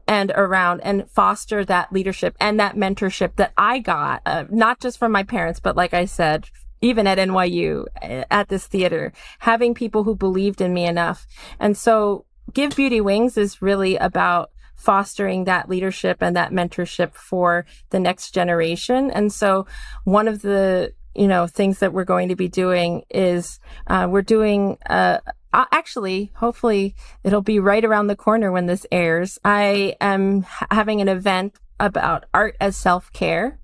and 0.08 0.32
around 0.36 0.80
and 0.82 1.10
foster 1.12 1.66
that 1.66 1.92
leadership 1.92 2.36
and 2.40 2.60
that 2.60 2.78
mentorship 2.78 3.36
that 3.36 3.52
I 3.58 3.80
got, 3.80 4.22
uh, 4.26 4.46
not 4.50 4.80
just 4.80 4.98
from 4.98 5.12
my 5.12 5.24
parents, 5.24 5.60
but 5.60 5.76
like 5.76 5.94
I 5.94 6.06
said, 6.06 6.46
even 6.82 7.08
at 7.08 7.18
NYU, 7.18 7.86
uh, 8.02 8.24
at 8.32 8.48
this 8.48 8.68
theater, 8.68 9.12
having 9.40 9.74
people 9.74 10.06
who 10.06 10.16
believed 10.16 10.62
in 10.62 10.74
me 10.74 10.86
enough. 10.86 11.28
And 11.60 11.76
so 11.76 12.26
Give 12.54 12.74
Beauty 12.74 13.02
Wings 13.02 13.38
is 13.38 13.62
really 13.62 13.98
about 13.98 14.52
fostering 14.78 15.44
that 15.44 15.68
leadership 15.68 16.18
and 16.22 16.36
that 16.36 16.52
mentorship 16.52 17.14
for 17.14 17.66
the 17.90 18.00
next 18.00 18.34
generation. 18.34 19.12
And 19.12 19.34
so 19.34 19.66
one 20.06 20.28
of 20.28 20.42
the 20.42 20.94
you 21.16 21.28
know 21.28 21.48
things 21.48 21.80
that 21.80 21.94
we're 21.94 22.06
going 22.06 22.30
to 22.30 22.36
be 22.36 22.48
doing 22.48 23.04
is 23.10 23.60
uh, 23.88 24.08
we're 24.10 24.22
doing 24.22 24.78
uh, 24.88 25.18
uh, 25.52 25.66
actually 25.72 26.32
hopefully 26.36 26.96
it'll 27.24 27.42
be 27.42 27.60
right 27.60 27.84
around 27.84 28.08
the 28.08 28.16
corner 28.16 28.52
when 28.52 28.68
this 28.68 28.86
airs. 28.92 29.40
I 29.44 29.96
am 30.00 30.46
having 30.72 31.02
an 31.02 31.10
event 31.10 31.56
about 31.80 32.26
art 32.34 32.56
as 32.62 32.78
self-care. 32.78 33.60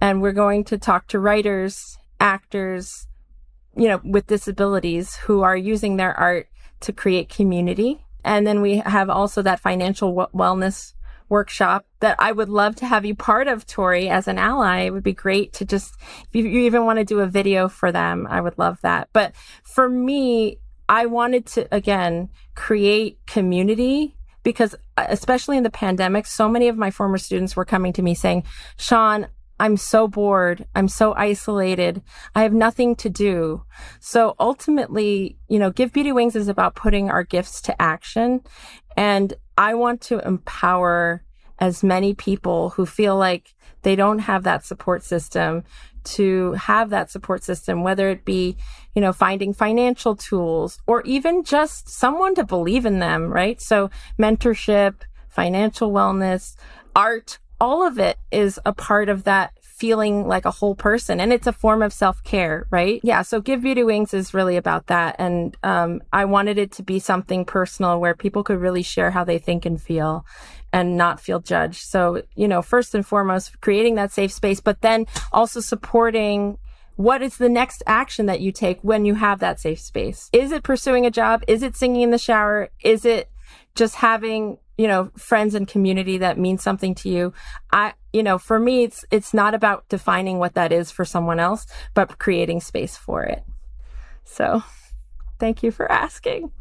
And 0.00 0.22
we're 0.22 0.32
going 0.32 0.62
to 0.64 0.78
talk 0.78 1.08
to 1.08 1.18
writers 1.18 1.98
actors 2.20 3.06
you 3.76 3.88
know 3.88 4.00
with 4.04 4.26
disabilities 4.26 5.16
who 5.16 5.42
are 5.42 5.56
using 5.56 5.96
their 5.96 6.14
art 6.14 6.48
to 6.80 6.92
create 6.92 7.28
community 7.28 8.04
and 8.28 8.46
then 8.46 8.60
we 8.60 8.76
have 8.76 9.08
also 9.08 9.40
that 9.42 9.58
financial 9.58 10.14
w- 10.14 10.28
wellness 10.34 10.92
workshop 11.30 11.86
that 12.00 12.16
I 12.18 12.30
would 12.30 12.50
love 12.50 12.76
to 12.76 12.86
have 12.86 13.04
you 13.04 13.14
part 13.14 13.48
of, 13.48 13.66
Tori, 13.66 14.08
as 14.08 14.28
an 14.28 14.38
ally. 14.38 14.80
It 14.80 14.92
would 14.92 15.02
be 15.02 15.14
great 15.14 15.54
to 15.54 15.64
just, 15.64 15.94
if 16.00 16.28
you, 16.32 16.44
you 16.44 16.60
even 16.60 16.84
want 16.84 16.98
to 16.98 17.04
do 17.04 17.20
a 17.20 17.26
video 17.26 17.68
for 17.68 17.90
them, 17.90 18.26
I 18.28 18.40
would 18.40 18.58
love 18.58 18.78
that. 18.82 19.08
But 19.12 19.34
for 19.62 19.88
me, 19.88 20.58
I 20.88 21.06
wanted 21.06 21.46
to, 21.46 21.74
again, 21.74 22.28
create 22.54 23.18
community 23.26 24.16
because 24.42 24.74
uh, 24.96 25.06
especially 25.08 25.56
in 25.56 25.62
the 25.62 25.70
pandemic, 25.70 26.26
so 26.26 26.48
many 26.48 26.68
of 26.68 26.76
my 26.76 26.90
former 26.90 27.18
students 27.18 27.56
were 27.56 27.64
coming 27.64 27.92
to 27.94 28.02
me 28.02 28.14
saying, 28.14 28.44
Xian, 28.78 29.28
I'm 29.60 29.76
so 29.76 30.08
bored. 30.08 30.66
I'm 30.74 30.88
so 30.88 31.14
isolated. 31.14 32.02
I 32.34 32.42
have 32.42 32.52
nothing 32.52 32.96
to 32.96 33.08
do. 33.08 33.64
So 34.00 34.34
ultimately, 34.38 35.38
you 35.48 35.58
know, 35.58 35.70
Give 35.70 35.92
Beauty 35.92 36.12
Wings 36.12 36.36
is 36.36 36.48
about 36.48 36.76
putting 36.76 37.10
our 37.10 37.24
gifts 37.24 37.60
to 37.62 37.82
action. 37.82 38.40
And 38.96 39.34
I 39.56 39.74
want 39.74 40.00
to 40.02 40.18
empower 40.26 41.24
as 41.58 41.82
many 41.82 42.14
people 42.14 42.70
who 42.70 42.86
feel 42.86 43.16
like 43.16 43.54
they 43.82 43.96
don't 43.96 44.20
have 44.20 44.44
that 44.44 44.64
support 44.64 45.02
system 45.02 45.64
to 46.04 46.52
have 46.52 46.90
that 46.90 47.10
support 47.10 47.44
system, 47.44 47.82
whether 47.82 48.08
it 48.08 48.24
be, 48.24 48.56
you 48.94 49.02
know, 49.02 49.12
finding 49.12 49.52
financial 49.52 50.16
tools 50.16 50.78
or 50.86 51.02
even 51.02 51.44
just 51.44 51.88
someone 51.88 52.34
to 52.34 52.44
believe 52.44 52.86
in 52.86 52.98
them, 52.98 53.30
right? 53.30 53.60
So 53.60 53.90
mentorship, 54.18 55.02
financial 55.28 55.92
wellness, 55.92 56.56
art, 56.96 57.38
all 57.60 57.86
of 57.86 57.98
it 57.98 58.18
is 58.30 58.60
a 58.64 58.72
part 58.72 59.08
of 59.08 59.24
that 59.24 59.52
feeling 59.62 60.26
like 60.26 60.44
a 60.44 60.50
whole 60.50 60.74
person 60.74 61.20
and 61.20 61.32
it's 61.32 61.46
a 61.46 61.52
form 61.52 61.82
of 61.82 61.92
self-care 61.92 62.66
right? 62.70 63.00
Yeah 63.04 63.22
so 63.22 63.40
give 63.40 63.62
beauty 63.62 63.84
wings 63.84 64.12
is 64.12 64.34
really 64.34 64.56
about 64.56 64.88
that 64.88 65.16
and 65.18 65.56
um, 65.62 66.02
i 66.12 66.24
wanted 66.24 66.58
it 66.58 66.72
to 66.72 66.82
be 66.82 66.98
something 66.98 67.44
personal 67.44 68.00
where 68.00 68.14
people 68.14 68.42
could 68.42 68.58
really 68.58 68.82
share 68.82 69.10
how 69.12 69.24
they 69.24 69.38
think 69.38 69.64
and 69.64 69.80
feel 69.80 70.26
and 70.72 70.96
not 70.96 71.20
feel 71.20 71.40
judged. 71.40 71.82
So 71.82 72.22
you 72.34 72.48
know 72.48 72.62
first 72.62 72.94
and 72.94 73.06
foremost 73.06 73.60
creating 73.60 73.94
that 73.96 74.12
safe 74.12 74.32
space 74.32 74.60
but 74.60 74.80
then 74.80 75.06
also 75.32 75.60
supporting 75.60 76.58
what 76.96 77.22
is 77.22 77.36
the 77.36 77.48
next 77.48 77.84
action 77.86 78.26
that 78.26 78.40
you 78.40 78.50
take 78.50 78.80
when 78.82 79.04
you 79.04 79.14
have 79.14 79.38
that 79.38 79.60
safe 79.60 79.78
space. 79.78 80.28
Is 80.32 80.50
it 80.50 80.64
pursuing 80.64 81.06
a 81.06 81.12
job? 81.12 81.44
Is 81.46 81.62
it 81.62 81.76
singing 81.76 82.02
in 82.02 82.10
the 82.10 82.18
shower? 82.18 82.70
Is 82.82 83.04
it 83.04 83.30
just 83.76 83.94
having 83.94 84.58
you 84.78 84.86
know, 84.86 85.10
friends 85.16 85.54
and 85.54 85.68
community 85.68 86.18
that 86.18 86.38
means 86.38 86.62
something 86.62 86.94
to 86.94 87.08
you. 87.08 87.34
I, 87.72 87.94
you 88.12 88.22
know, 88.22 88.38
for 88.38 88.58
me, 88.58 88.84
it's, 88.84 89.04
it's 89.10 89.34
not 89.34 89.52
about 89.52 89.86
defining 89.88 90.38
what 90.38 90.54
that 90.54 90.72
is 90.72 90.90
for 90.90 91.04
someone 91.04 91.40
else, 91.40 91.66
but 91.94 92.18
creating 92.18 92.60
space 92.60 92.96
for 92.96 93.24
it. 93.24 93.42
So 94.24 94.62
thank 95.40 95.62
you 95.62 95.72
for 95.72 95.90
asking. 95.90 96.52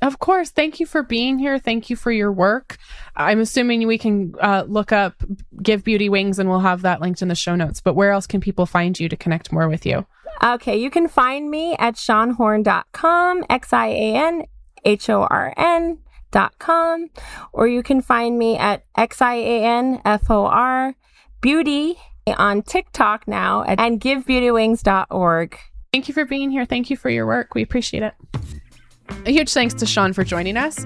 Of 0.00 0.20
course. 0.20 0.50
Thank 0.50 0.78
you 0.78 0.86
for 0.86 1.02
being 1.02 1.40
here. 1.40 1.58
Thank 1.58 1.90
you 1.90 1.96
for 1.96 2.12
your 2.12 2.30
work. 2.30 2.78
I'm 3.16 3.40
assuming 3.40 3.84
we 3.86 3.98
can 3.98 4.32
uh, 4.40 4.64
look 4.68 4.92
up 4.92 5.14
Give 5.60 5.82
Beauty 5.82 6.08
Wings 6.08 6.38
and 6.38 6.48
we'll 6.48 6.60
have 6.60 6.82
that 6.82 7.00
linked 7.00 7.20
in 7.20 7.26
the 7.26 7.34
show 7.34 7.56
notes. 7.56 7.80
But 7.80 7.94
where 7.94 8.12
else 8.12 8.26
can 8.26 8.40
people 8.40 8.64
find 8.64 8.98
you 8.98 9.08
to 9.08 9.16
connect 9.16 9.50
more 9.50 9.68
with 9.68 9.84
you? 9.84 10.06
Okay. 10.44 10.76
You 10.76 10.90
can 10.90 11.08
find 11.08 11.50
me 11.50 11.74
at 11.80 11.96
xianhorn.com, 11.96 13.44
X 13.50 13.72
I 13.72 13.86
A 13.86 14.14
N 14.14 14.44
H 14.84 15.10
O 15.10 15.22
R 15.22 15.52
N 15.56 15.98
com, 16.58 17.10
or 17.52 17.66
you 17.68 17.82
can 17.82 18.00
find 18.00 18.38
me 18.38 18.56
at 18.56 18.84
X-I-A-N-F-O-R 18.96 19.34
beauty 21.40 21.98
on 22.36 22.62
TikTok 22.62 23.26
now 23.26 23.62
and 23.62 24.00
givebeautywings.org. 24.00 25.58
Thank 25.92 26.08
you 26.08 26.14
for 26.14 26.24
being 26.24 26.50
here. 26.50 26.64
Thank 26.66 26.90
you 26.90 26.96
for 26.96 27.10
your 27.10 27.26
work. 27.26 27.54
We 27.54 27.62
appreciate 27.62 28.02
it. 28.02 28.14
A 29.26 29.30
huge 29.30 29.52
thanks 29.52 29.74
to 29.74 29.84
Xian 29.84 30.14
for 30.14 30.24
joining 30.24 30.56
us. 30.56 30.84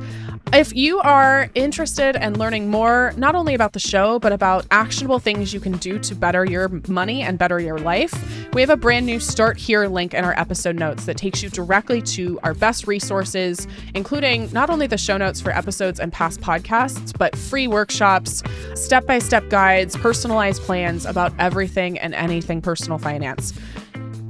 If 0.53 0.75
you 0.75 0.99
are 1.01 1.49
interested 1.55 2.15
in 2.17 2.39
learning 2.39 2.71
more, 2.71 3.15
not 3.17 3.35
only 3.35 3.55
about 3.55 3.73
the 3.73 3.79
show, 3.79 4.19
but 4.19 4.33
about 4.33 4.67
actionable 4.71 5.19
things 5.19 5.55
you 5.55 5.61
can 5.61 5.79
do 5.79 5.99
to 6.01 6.15
better 6.15 6.45
your 6.45 6.69
money 6.89 7.23
and 7.23 7.39
better 7.39 7.59
your 7.59 7.79
life, 7.79 8.13
we 8.53 8.61
have 8.61 8.69
a 8.69 8.77
brand 8.77 9.07
new 9.07 9.19
Start 9.19 9.57
Here 9.57 9.87
link 9.87 10.13
in 10.13 10.27
our 10.27 10.39
episode 10.39 10.77
notes 10.77 11.07
that 11.07 11.17
takes 11.17 11.43
you 11.43 11.49
directly 11.49 12.03
to 12.03 12.39
our 12.43 12.53
best 12.53 12.87
resources, 12.87 13.67
including 13.95 14.53
not 14.53 14.69
only 14.69 14.87
the 14.87 14.99
show 14.99 15.17
notes 15.17 15.41
for 15.41 15.53
episodes 15.53 15.99
and 15.99 16.13
past 16.13 16.43
podcasts, 16.43 17.17
but 17.17 17.35
free 17.35 17.67
workshops, 17.67 18.43
step 18.75 19.07
by 19.07 19.21
step 19.21 19.49
guides, 19.49 19.97
personalized 19.97 20.61
plans 20.63 21.07
about 21.07 21.33
everything 21.39 21.99
and 21.99 22.15
anything 22.15 22.61
personal 22.61 22.99
finance. 22.99 23.55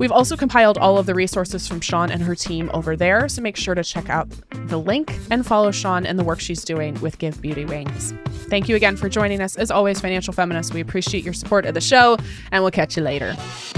We've 0.03 0.11
also 0.11 0.37
compiled 0.37 0.79
all 0.79 0.99
of 0.99 1.07
the 1.07 1.15
resources 1.15 1.69
from 1.69 1.79
Xian 1.79 2.11
and 2.11 2.25
her 2.25 2.35
team 2.35 2.73
over 2.75 2.97
there, 2.97 3.29
so 3.29 3.41
make 3.41 3.57
sure 3.57 3.77
to 3.77 3.85
check 3.85 4.11
out 4.11 4.29
the 4.67 4.77
link 4.77 5.17
and 5.31 5.47
follow 5.47 5.71
Xian 5.71 6.07
and 6.07 6.19
the 6.19 6.25
work 6.25 6.41
she's 6.41 6.65
doing 6.65 7.01
with 7.01 7.19
Give 7.19 7.41
Beauty 7.41 7.65
Wings. 7.65 8.13
Thank 8.49 8.69
you 8.69 8.75
again 8.75 8.97
for 8.97 9.09
joining 9.09 9.41
us. 9.41 9.57
As 9.57 9.71
always, 9.71 10.01
Financial 10.01 10.33
Feminist, 10.33 10.75
we 10.75 10.81
appreciate 10.81 11.23
your 11.23 11.33
support 11.33 11.67
of 11.67 11.75
the 11.75 11.81
show, 11.81 12.17
and 12.51 12.65
we'll 12.65 12.73
catch 12.73 12.97
you 12.97 13.05
later. 13.05 13.35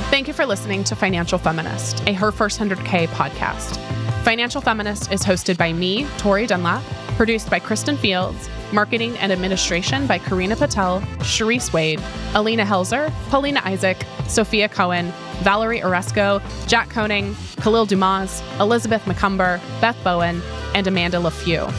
Thank 0.08 0.26
you 0.26 0.32
for 0.32 0.46
listening 0.46 0.82
to 0.84 0.96
Financial 0.96 1.36
Feminist, 1.36 2.02
a 2.08 2.14
Her 2.14 2.32
First 2.32 2.58
100K 2.58 3.08
podcast. 3.08 3.76
Financial 4.24 4.62
Feminist 4.62 5.12
is 5.12 5.22
hosted 5.22 5.58
by 5.58 5.74
me, 5.74 6.06
Tori 6.16 6.46
Dunlap, 6.46 6.82
produced 7.18 7.50
by 7.50 7.58
Kristen 7.58 7.98
Fields, 7.98 8.48
marketing 8.74 9.16
and 9.18 9.32
administration 9.32 10.06
by 10.06 10.18
Karina 10.18 10.56
Patel, 10.56 11.00
Sharice 11.20 11.72
Wade, 11.72 12.02
Alina 12.34 12.64
Helzer, 12.64 13.10
Paulina 13.30 13.62
Isaac, 13.64 14.04
Sophia 14.26 14.68
Cohen, 14.68 15.12
Valerie 15.42 15.80
Oresco, 15.80 16.42
Jack 16.66 16.90
Koning, 16.90 17.34
Khalil 17.60 17.86
Dumas, 17.86 18.42
Elizabeth 18.60 19.02
McCumber, 19.04 19.60
Beth 19.80 19.96
Bowen, 20.04 20.42
and 20.74 20.86
Amanda 20.86 21.18
LaFew. 21.18 21.70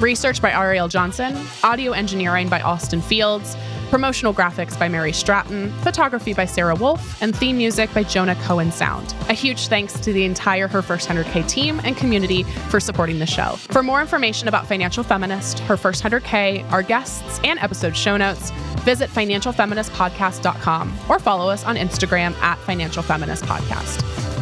Research 0.00 0.42
by 0.42 0.52
Ariel 0.52 0.88
Johnson, 0.88 1.36
audio 1.62 1.92
engineering 1.92 2.48
by 2.48 2.60
Austin 2.60 3.00
Fields, 3.00 3.56
promotional 3.94 4.34
graphics 4.34 4.76
by 4.76 4.88
Mary 4.88 5.12
Stratton, 5.12 5.70
photography 5.82 6.34
by 6.34 6.44
Sarah 6.44 6.74
Wolf, 6.74 7.22
and 7.22 7.32
theme 7.36 7.56
music 7.56 7.94
by 7.94 8.02
Jonah 8.02 8.34
Cohen 8.42 8.72
Sound. 8.72 9.14
A 9.28 9.34
huge 9.34 9.68
thanks 9.68 10.00
to 10.00 10.12
the 10.12 10.24
entire 10.24 10.66
Her 10.66 10.82
First 10.82 11.08
100K 11.08 11.48
team 11.48 11.80
and 11.84 11.96
community 11.96 12.42
for 12.42 12.80
supporting 12.80 13.20
the 13.20 13.26
show. 13.26 13.54
For 13.70 13.84
more 13.84 14.00
information 14.00 14.48
about 14.48 14.66
Financial 14.66 15.04
Feminist, 15.04 15.60
Her 15.60 15.76
First 15.76 16.02
100K, 16.02 16.68
our 16.72 16.82
guests, 16.82 17.38
and 17.44 17.56
episode 17.60 17.96
show 17.96 18.16
notes, 18.16 18.50
visit 18.80 19.08
financialfeministpodcast.com 19.10 20.98
or 21.08 21.20
follow 21.20 21.48
us 21.48 21.64
on 21.64 21.76
Instagram 21.76 22.34
at 22.42 22.58
Financial 22.58 23.00
Feminist 23.04 23.44
Podcast. 23.44 24.33